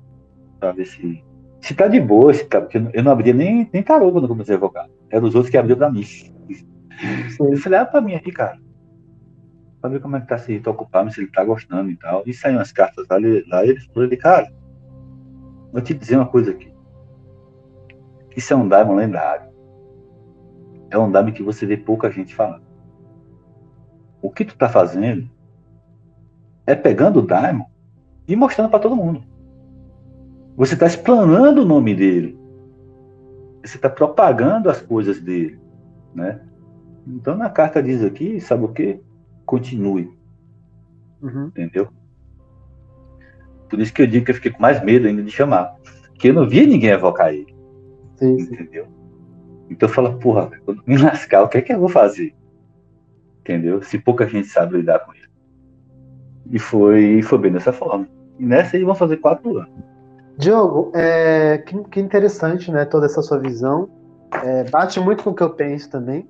pra 0.61 0.73
ver 0.73 0.87
se. 0.87 1.25
Se 1.61 1.75
tá 1.75 1.89
de 1.89 2.01
boa, 2.01 2.33
se 2.33 2.45
tá, 2.45 2.61
porque 2.61 2.79
eu 2.79 3.03
não 3.03 3.13
abria 3.13 3.35
nem, 3.35 3.69
nem 3.73 3.83
tarô 3.83 4.13
quando 4.13 4.25
eu 4.25 4.29
comecei 4.29 4.55
a 4.55 4.59
evocar. 4.59 4.89
Era 5.11 5.25
os 5.25 5.35
outros 5.35 5.51
que 5.51 5.59
abriam 5.59 5.77
pra 5.77 5.91
mim. 5.91 6.05
Eu 7.39 7.57
falei, 7.59 7.79
abre 7.79 7.91
pra 7.91 8.01
mim 8.01 8.15
aqui, 8.15 8.33
cara 8.33 8.59
para 9.81 9.91
ver 9.91 10.01
como 10.01 10.17
é 10.17 10.21
que 10.21 10.27
tá 10.27 10.37
esse 10.37 10.53
rito 10.53 10.71
ocupado, 10.71 11.11
se 11.11 11.21
ele 11.21 11.31
tá 11.31 11.43
gostando 11.43 11.91
e 11.91 11.97
tal. 11.97 12.23
E 12.27 12.35
saiu 12.35 12.61
as 12.61 12.71
cartas 12.71 13.07
lá, 13.09 13.17
lá 13.17 13.65
e 13.65 13.71
ele 13.71 13.81
falou, 13.81 14.05
ele, 14.05 14.17
cara, 14.17 14.53
vou 15.73 15.81
te 15.81 15.95
dizer 15.95 16.17
uma 16.17 16.27
coisa 16.27 16.51
aqui. 16.51 16.73
Isso 18.37 18.53
é 18.53 18.57
um 18.57 18.69
Daimon 18.69 18.95
lendário. 18.95 19.51
É 20.91 20.99
um 20.99 21.11
Daimon 21.11 21.33
que 21.33 21.43
você 21.43 21.65
vê 21.65 21.77
pouca 21.77 22.11
gente 22.11 22.35
falando. 22.35 22.65
O 24.23 24.31
que 24.31 24.45
tu 24.45 24.57
tá 24.57 24.69
fazendo 24.69 25.31
é 26.67 26.75
pegando 26.75 27.21
o 27.21 27.27
Daimon 27.27 27.65
e 28.29 28.37
mostrando 28.37 28.71
para 28.71 28.81
todo 28.81 28.97
mundo. 28.97 29.25
Você 30.61 30.75
está 30.75 30.87
explanando 30.87 31.63
o 31.63 31.65
nome 31.65 31.95
dele. 31.95 32.39
Você 33.65 33.77
está 33.77 33.89
propagando 33.89 34.69
as 34.69 34.81
coisas 34.83 35.19
dele, 35.19 35.59
né? 36.15 36.41
Então 37.07 37.35
na 37.35 37.49
carta 37.49 37.83
diz 37.83 38.05
aqui, 38.05 38.41
sabe 38.41 38.65
o 38.65 38.69
quê? 38.69 39.01
continue. 39.47 40.13
Uhum. 41.23 41.47
Entendeu? 41.47 41.89
Por 43.71 43.81
isso 43.81 43.91
que 43.91 44.03
eu 44.03 44.07
digo 44.07 44.27
que 44.27 44.33
eu 44.33 44.35
fiquei 44.35 44.53
com 44.53 44.61
mais 44.61 44.85
medo 44.85 45.09
ainda 45.09 45.23
de 45.23 45.31
chamar. 45.31 45.75
Porque 46.11 46.29
eu 46.29 46.35
não 46.35 46.47
via 46.47 46.67
ninguém 46.67 46.91
evocar 46.91 47.33
ele. 47.33 47.57
Sim, 48.17 48.39
entendeu? 48.39 48.85
Sim. 48.85 48.91
Então 49.71 49.89
eu 49.89 49.95
falo, 49.95 50.19
porra, 50.19 50.51
quando 50.67 50.83
me 50.87 50.99
lascar, 50.99 51.43
o 51.43 51.49
que 51.49 51.57
é 51.57 51.63
que 51.63 51.73
eu 51.73 51.81
vou 51.81 51.89
fazer? 51.89 52.35
Entendeu? 53.41 53.83
Se 53.83 53.99
pouca 53.99 54.29
gente 54.29 54.49
sabe 54.49 54.77
lidar 54.77 54.99
com 55.01 55.15
ele. 55.15 55.31
E 56.51 56.59
foi, 56.59 57.23
foi 57.23 57.39
bem 57.39 57.51
dessa 57.51 57.73
forma. 57.73 58.07
E 58.39 58.45
nessa 58.45 58.77
eles 58.77 58.87
vão 58.87 58.95
fazer 58.95 59.17
quatro 59.17 59.57
anos. 59.57 59.91
Diogo, 60.41 60.91
é, 60.95 61.59
que, 61.59 61.79
que 61.85 62.01
interessante, 62.01 62.73
né? 62.73 62.85
Toda 62.85 63.07
essa 63.07 63.23
sua 63.23 63.39
visão. 63.39 63.89
É, 64.43 64.65
bate 64.65 64.99
muito 64.99 65.23
com 65.23 65.31
o 65.31 65.35
que 65.35 65.43
eu 65.43 65.51
penso 65.51 65.91
também. 65.91 66.29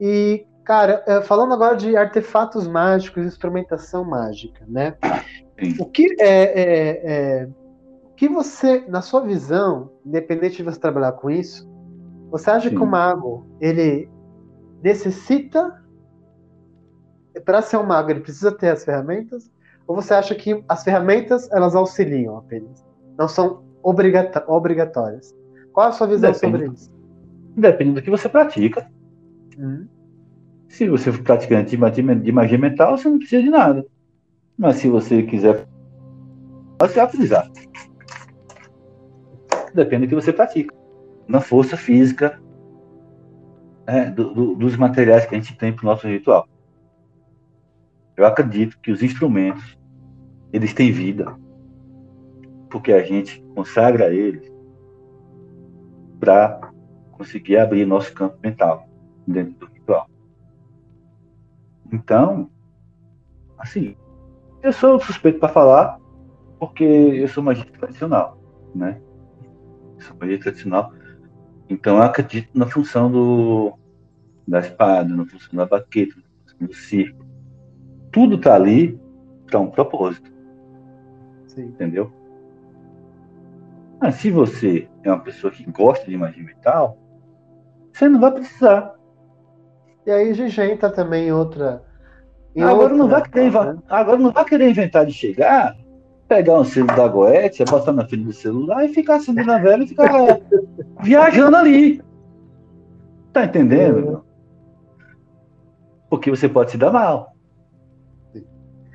E 0.00 0.46
Cara, 0.70 1.02
é, 1.04 1.20
falando 1.22 1.52
agora 1.52 1.76
de 1.76 1.96
artefatos 1.96 2.68
mágicos, 2.68 3.26
instrumentação 3.26 4.04
mágica, 4.04 4.64
né? 4.68 4.96
Sim. 5.58 5.74
O 5.80 5.86
que 5.86 6.14
é, 6.20 6.28
é, 6.28 7.00
é, 7.02 7.48
o 8.04 8.14
que 8.14 8.28
você, 8.28 8.84
na 8.86 9.02
sua 9.02 9.22
visão, 9.22 9.90
independente 10.06 10.58
de 10.58 10.62
você 10.62 10.78
trabalhar 10.78 11.10
com 11.12 11.28
isso, 11.28 11.68
você 12.30 12.50
acha 12.50 12.68
Sim. 12.68 12.76
que 12.76 12.82
o 12.82 12.86
mago 12.86 13.46
ele 13.60 14.08
necessita 14.80 15.82
para 17.44 17.62
ser 17.62 17.76
um 17.78 17.82
mago 17.82 18.10
ele 18.10 18.20
precisa 18.20 18.52
ter 18.52 18.68
as 18.68 18.84
ferramentas? 18.84 19.50
Ou 19.88 19.96
você 19.96 20.14
acha 20.14 20.36
que 20.36 20.62
as 20.68 20.84
ferramentas 20.84 21.50
elas 21.50 21.74
auxiliam 21.74 22.36
apenas? 22.36 22.84
Não 23.20 23.28
são 23.28 23.62
obrigatórias? 23.82 25.36
Qual 25.74 25.88
a 25.88 25.92
sua 25.92 26.06
visão 26.06 26.32
Depende. 26.32 26.56
sobre 26.56 26.74
isso? 26.74 26.90
Depende 27.54 27.92
do 27.92 28.02
que 28.02 28.08
você 28.08 28.30
pratica. 28.30 28.90
Hum. 29.58 29.86
Se 30.70 30.88
você 30.88 31.12
for 31.12 31.22
praticante 31.22 31.76
de 31.76 32.32
magia 32.32 32.58
mental, 32.58 32.96
você 32.96 33.10
não 33.10 33.18
precisa 33.18 33.42
de 33.42 33.50
nada. 33.50 33.84
Mas 34.56 34.76
se 34.76 34.88
você 34.88 35.22
quiser, 35.22 35.68
você 36.80 36.94
vai 36.94 37.08
precisar. 37.08 37.50
Depende 39.74 40.06
do 40.06 40.08
que 40.08 40.14
você 40.14 40.32
pratica. 40.32 40.74
Na 41.28 41.42
força 41.42 41.76
física, 41.76 42.40
é, 43.86 44.10
do, 44.10 44.32
do, 44.32 44.54
dos 44.54 44.76
materiais 44.76 45.26
que 45.26 45.34
a 45.34 45.38
gente 45.38 45.58
tem 45.58 45.74
para 45.74 45.82
o 45.82 45.90
nosso 45.90 46.08
ritual. 46.08 46.48
Eu 48.16 48.24
acredito 48.24 48.80
que 48.80 48.90
os 48.90 49.02
instrumentos, 49.02 49.78
eles 50.54 50.72
têm 50.72 50.90
vida, 50.90 51.36
porque 52.70 52.92
a 52.92 53.02
gente 53.02 53.42
consagra 53.54 54.14
eles 54.14 54.50
para 56.18 56.72
conseguir 57.12 57.58
abrir 57.58 57.84
nosso 57.84 58.14
campo 58.14 58.38
mental 58.42 58.88
dentro 59.26 59.54
do 59.54 59.66
ritual. 59.66 60.08
Então, 61.92 62.48
assim, 63.58 63.96
eu 64.62 64.72
sou 64.72 65.00
suspeito 65.00 65.40
para 65.40 65.48
falar 65.48 65.98
porque 66.58 66.84
eu 66.84 67.28
sou 67.28 67.42
magia 67.42 67.64
tradicional, 67.64 68.38
né? 68.74 69.00
Eu 69.96 70.00
sou 70.00 70.16
magia 70.18 70.38
tradicional. 70.38 70.92
Então 71.68 71.96
eu 71.96 72.02
acredito 72.02 72.50
na 72.54 72.66
função 72.66 73.10
do, 73.10 73.72
da 74.46 74.60
espada, 74.60 75.14
na 75.14 75.24
função 75.26 75.56
da 75.56 75.66
baqueta, 75.66 76.14
na 76.16 76.52
função 76.52 76.66
do 76.68 76.74
circo. 76.74 77.24
Tudo 78.12 78.38
tá 78.38 78.54
ali 78.54 79.00
para 79.46 79.58
um 79.58 79.70
propósito. 79.70 80.30
Sim. 81.46 81.64
Entendeu? 81.64 82.19
Mas 84.00 84.14
se 84.14 84.30
você 84.30 84.88
é 85.04 85.10
uma 85.10 85.20
pessoa 85.20 85.52
que 85.52 85.70
gosta 85.70 86.10
de 86.10 86.16
magia 86.16 86.42
mental, 86.42 86.96
você 87.92 88.08
não 88.08 88.18
vai 88.18 88.32
precisar. 88.32 88.94
E 90.06 90.10
aí 90.10 90.32
já 90.48 90.66
entra 90.66 90.90
também 90.90 91.30
outra. 91.30 91.84
Agora, 92.56 92.74
outra, 92.74 92.96
não 92.96 93.08
vai 93.08 93.22
querer, 93.22 93.52
né? 93.52 93.78
agora 93.88 94.18
não 94.18 94.32
vai 94.32 94.44
querer 94.44 94.70
inventar 94.70 95.06
de 95.06 95.12
chegar, 95.12 95.76
pegar 96.26 96.58
um 96.58 96.64
selo 96.64 96.88
da 96.88 97.06
Goethe, 97.06 97.64
botar 97.64 97.92
na 97.92 98.06
frente 98.06 98.24
do 98.24 98.32
celular 98.32 98.84
e 98.84 98.88
ficar 98.88 99.16
acendendo 99.16 99.52
a 99.52 99.58
vela 99.58 99.84
e 99.84 99.88
ficar 99.88 100.10
viajando 101.02 101.56
ali. 101.56 102.02
Tá 103.32 103.44
entendendo? 103.44 104.24
Porque 106.08 106.30
você 106.30 106.48
pode 106.48 106.72
se 106.72 106.78
dar 106.78 106.90
mal. 106.90 107.34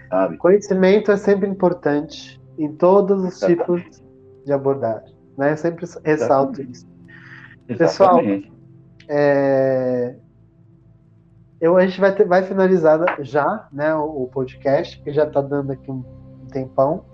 Sabe? 0.09 0.37
Conhecimento 0.37 1.11
é 1.11 1.17
sempre 1.17 1.47
importante 1.47 2.41
em 2.57 2.73
todos 2.73 3.23
os 3.23 3.41
Exatamente. 3.41 3.83
tipos 3.83 4.04
de 4.45 4.53
abordagem. 4.53 5.15
Né? 5.37 5.51
Eu 5.51 5.57
sempre 5.57 5.85
ressalto 6.03 6.61
Exatamente. 6.61 6.71
isso. 6.71 6.95
Pessoal, 7.77 8.21
é, 9.07 10.15
eu, 11.59 11.77
a 11.77 11.85
gente 11.85 11.99
vai, 11.99 12.13
ter, 12.13 12.25
vai 12.25 12.43
finalizar 12.43 12.99
já 13.23 13.67
né, 13.71 13.93
o, 13.95 14.23
o 14.23 14.27
podcast, 14.27 15.01
que 15.01 15.11
já 15.11 15.23
está 15.23 15.41
dando 15.41 15.71
aqui 15.71 15.89
um, 15.89 16.03
tempão. 16.51 17.05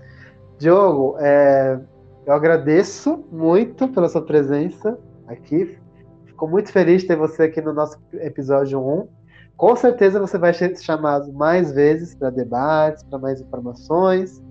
Diogo, 0.60 1.16
é, 1.20 1.80
eu 2.26 2.34
agradeço 2.34 3.26
muito 3.32 3.88
pela 3.88 4.10
sua 4.10 4.24
presença 4.24 4.98
aqui. 5.28 5.78
Fico 6.26 6.48
muito 6.48 6.72
feliz 6.72 7.02
de 7.02 7.08
ter 7.08 7.16
você 7.16 7.44
aqui 7.44 7.62
no 7.62 7.74
nosso 7.74 7.98
episódio 8.14 8.80
1. 8.80 9.08
Com 9.56 9.76
certeza 9.76 10.20
você 10.20 10.38
vai 10.38 10.54
ser 10.54 10.78
chamado 10.78 11.32
mais 11.34 11.72
vezes 11.72 12.14
para 12.14 12.30
debates, 12.30 13.04
para 13.04 13.18
mais 13.18 13.40
informações. 13.42 14.44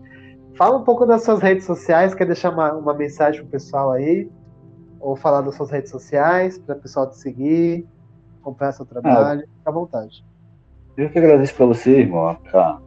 Fala 0.61 0.77
um 0.77 0.85
pouco 0.85 1.07
das 1.07 1.23
suas 1.23 1.41
redes 1.41 1.65
sociais, 1.65 2.15
quer 2.15 2.27
deixar 2.27 2.53
uma, 2.53 2.71
uma 2.75 2.93
mensagem 2.93 3.41
para 3.41 3.49
o 3.49 3.51
pessoal 3.51 3.93
aí? 3.93 4.31
Ou 5.01 5.17
falar 5.17 5.41
das 5.41 5.55
suas 5.55 5.71
redes 5.71 5.91
sociais, 5.91 6.59
para 6.59 6.77
o 6.77 6.79
pessoal 6.79 7.09
te 7.09 7.17
seguir, 7.17 7.89
acompanhar 8.43 8.73
seu 8.73 8.85
trabalho? 8.85 9.41
Ah, 9.41 9.57
Fica 9.57 9.71
à 9.71 9.73
vontade. 9.73 10.23
Eu 10.99 11.09
que 11.09 11.19
agradeço 11.19 11.55
para 11.55 11.65
você, 11.65 12.01
irmão, 12.01 12.37
a, 12.53 12.79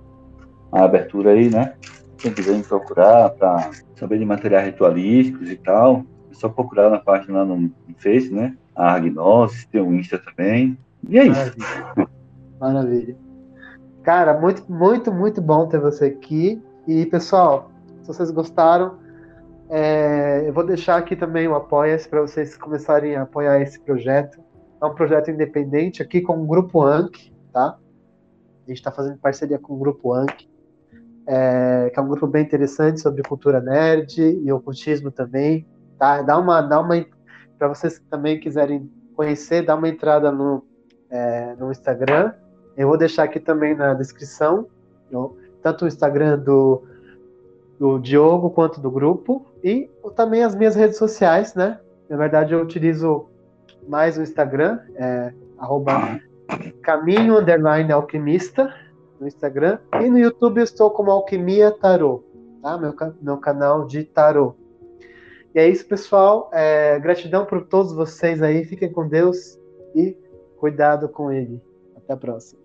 a 0.72 0.84
abertura 0.84 1.32
aí, 1.32 1.50
né? 1.50 1.74
Quem 2.20 2.32
quiser 2.32 2.56
me 2.56 2.62
procurar 2.62 3.32
para 3.32 3.72
saber 3.96 4.20
de 4.20 4.26
materiais 4.26 4.68
ritualísticos 4.68 5.50
e 5.50 5.56
tal, 5.56 6.06
é 6.30 6.36
só 6.36 6.50
procurar 6.50 6.92
na 6.92 7.00
página 7.00 7.40
lá 7.40 7.46
no, 7.46 7.58
no 7.58 7.72
Face, 7.98 8.32
né? 8.32 8.56
A 8.76 8.94
Agnosis, 8.94 9.66
tem 9.66 9.82
o 9.82 9.92
Insta 9.96 10.20
também. 10.20 10.78
E 11.10 11.18
é 11.18 11.26
isso. 11.26 11.56
Maravilha. 11.58 12.08
Maravilha. 12.60 13.18
Cara, 14.04 14.40
muito, 14.40 14.64
muito, 14.72 15.12
muito 15.12 15.42
bom 15.42 15.68
ter 15.68 15.80
você 15.80 16.06
aqui. 16.06 16.62
E, 16.86 17.06
pessoal, 17.06 17.72
se 18.02 18.08
vocês 18.08 18.30
gostaram, 18.30 18.98
é, 19.70 20.44
eu 20.46 20.54
vou 20.54 20.66
deixar 20.66 20.98
aqui 20.98 21.16
também 21.16 21.48
o 21.48 21.56
Apoia-se 21.56 22.10
para 22.10 22.20
vocês 22.20 22.58
começarem 22.58 23.16
a 23.16 23.22
apoiar 23.22 23.62
esse 23.62 23.80
projeto. 23.80 24.40
É 24.82 24.86
um 24.86 24.94
projeto 24.94 25.32
independente 25.32 26.02
aqui 26.02 26.20
com 26.20 26.44
o 26.44 26.46
Grupo 26.46 26.82
Anki, 26.82 27.34
tá? 27.54 27.78
A 28.66 28.70
gente 28.70 28.78
está 28.78 28.92
fazendo 28.92 29.18
parceria 29.18 29.58
com 29.58 29.76
o 29.76 29.78
Grupo 29.78 30.14
Anki, 30.14 30.50
é, 31.26 31.90
que 31.94 31.98
é 31.98 32.04
um 32.04 32.08
grupo 32.08 32.28
bem 32.28 32.44
interessante 32.44 33.00
sobre 33.00 33.24
cultura 33.24 33.62
nerd 33.62 34.22
e 34.22 34.52
ocultismo 34.52 35.10
também, 35.10 35.66
tá? 35.98 36.22
Dá 36.22 36.38
uma, 36.38 36.60
dá 36.62 36.82
uma 36.82 37.06
para 37.58 37.70
vocês 37.70 37.98
que 37.98 38.06
também 38.08 38.42
quiserem 38.42 38.92
conhecer, 39.16 39.66
dá 39.66 39.74
uma 39.74 39.88
entrada 39.88 40.34
no, 40.34 40.66
é, 41.10 41.56
no 41.56 41.72
Instagram. 41.72 42.34
Eu 42.76 42.90
vou 42.90 42.98
deixar 42.98 43.24
aqui 43.24 43.40
também 43.40 43.74
na 43.74 43.94
descrição 43.94 44.68
tanto 45.64 45.86
o 45.86 45.88
Instagram 45.88 46.38
do, 46.38 46.84
do 47.80 47.98
Diogo 47.98 48.50
quanto 48.50 48.82
do 48.82 48.92
grupo 48.92 49.46
e 49.64 49.90
também 50.16 50.44
as 50.44 50.54
minhas 50.54 50.76
redes 50.76 50.98
sociais, 50.98 51.56
né? 51.56 51.80
Na 52.10 52.18
verdade, 52.18 52.54
eu 52.54 52.62
utilizo 52.62 53.26
mais 53.88 54.18
o 54.18 54.22
Instagram, 54.22 54.80
é, 54.96 55.34
arroba 55.58 56.20
caminho 56.84 57.40
underline 57.40 57.92
alquimista 57.92 58.74
no 59.20 59.26
Instagram 59.26 59.80
e 60.02 60.10
no 60.10 60.20
YouTube 60.20 60.60
eu 60.60 60.64
estou 60.64 60.92
como 60.92 61.10
Alquimia 61.10 61.72
Tarô, 61.72 62.24
tá? 62.62 62.78
Meu, 62.78 62.94
meu 63.22 63.38
canal 63.38 63.88
de 63.88 64.04
tarô. 64.04 64.56
E 65.56 65.60
é 65.60 65.70
isso, 65.70 65.86
pessoal. 65.86 66.50
É, 66.52 67.00
gratidão 67.00 67.46
por 67.46 67.66
todos 67.66 67.94
vocês 67.94 68.42
aí. 68.42 68.66
Fiquem 68.66 68.92
com 68.92 69.08
Deus 69.08 69.60
e 69.96 70.18
cuidado 70.58 71.08
com 71.08 71.32
ele. 71.32 71.62
Até 71.96 72.14
a 72.14 72.18
próxima. 72.18 72.63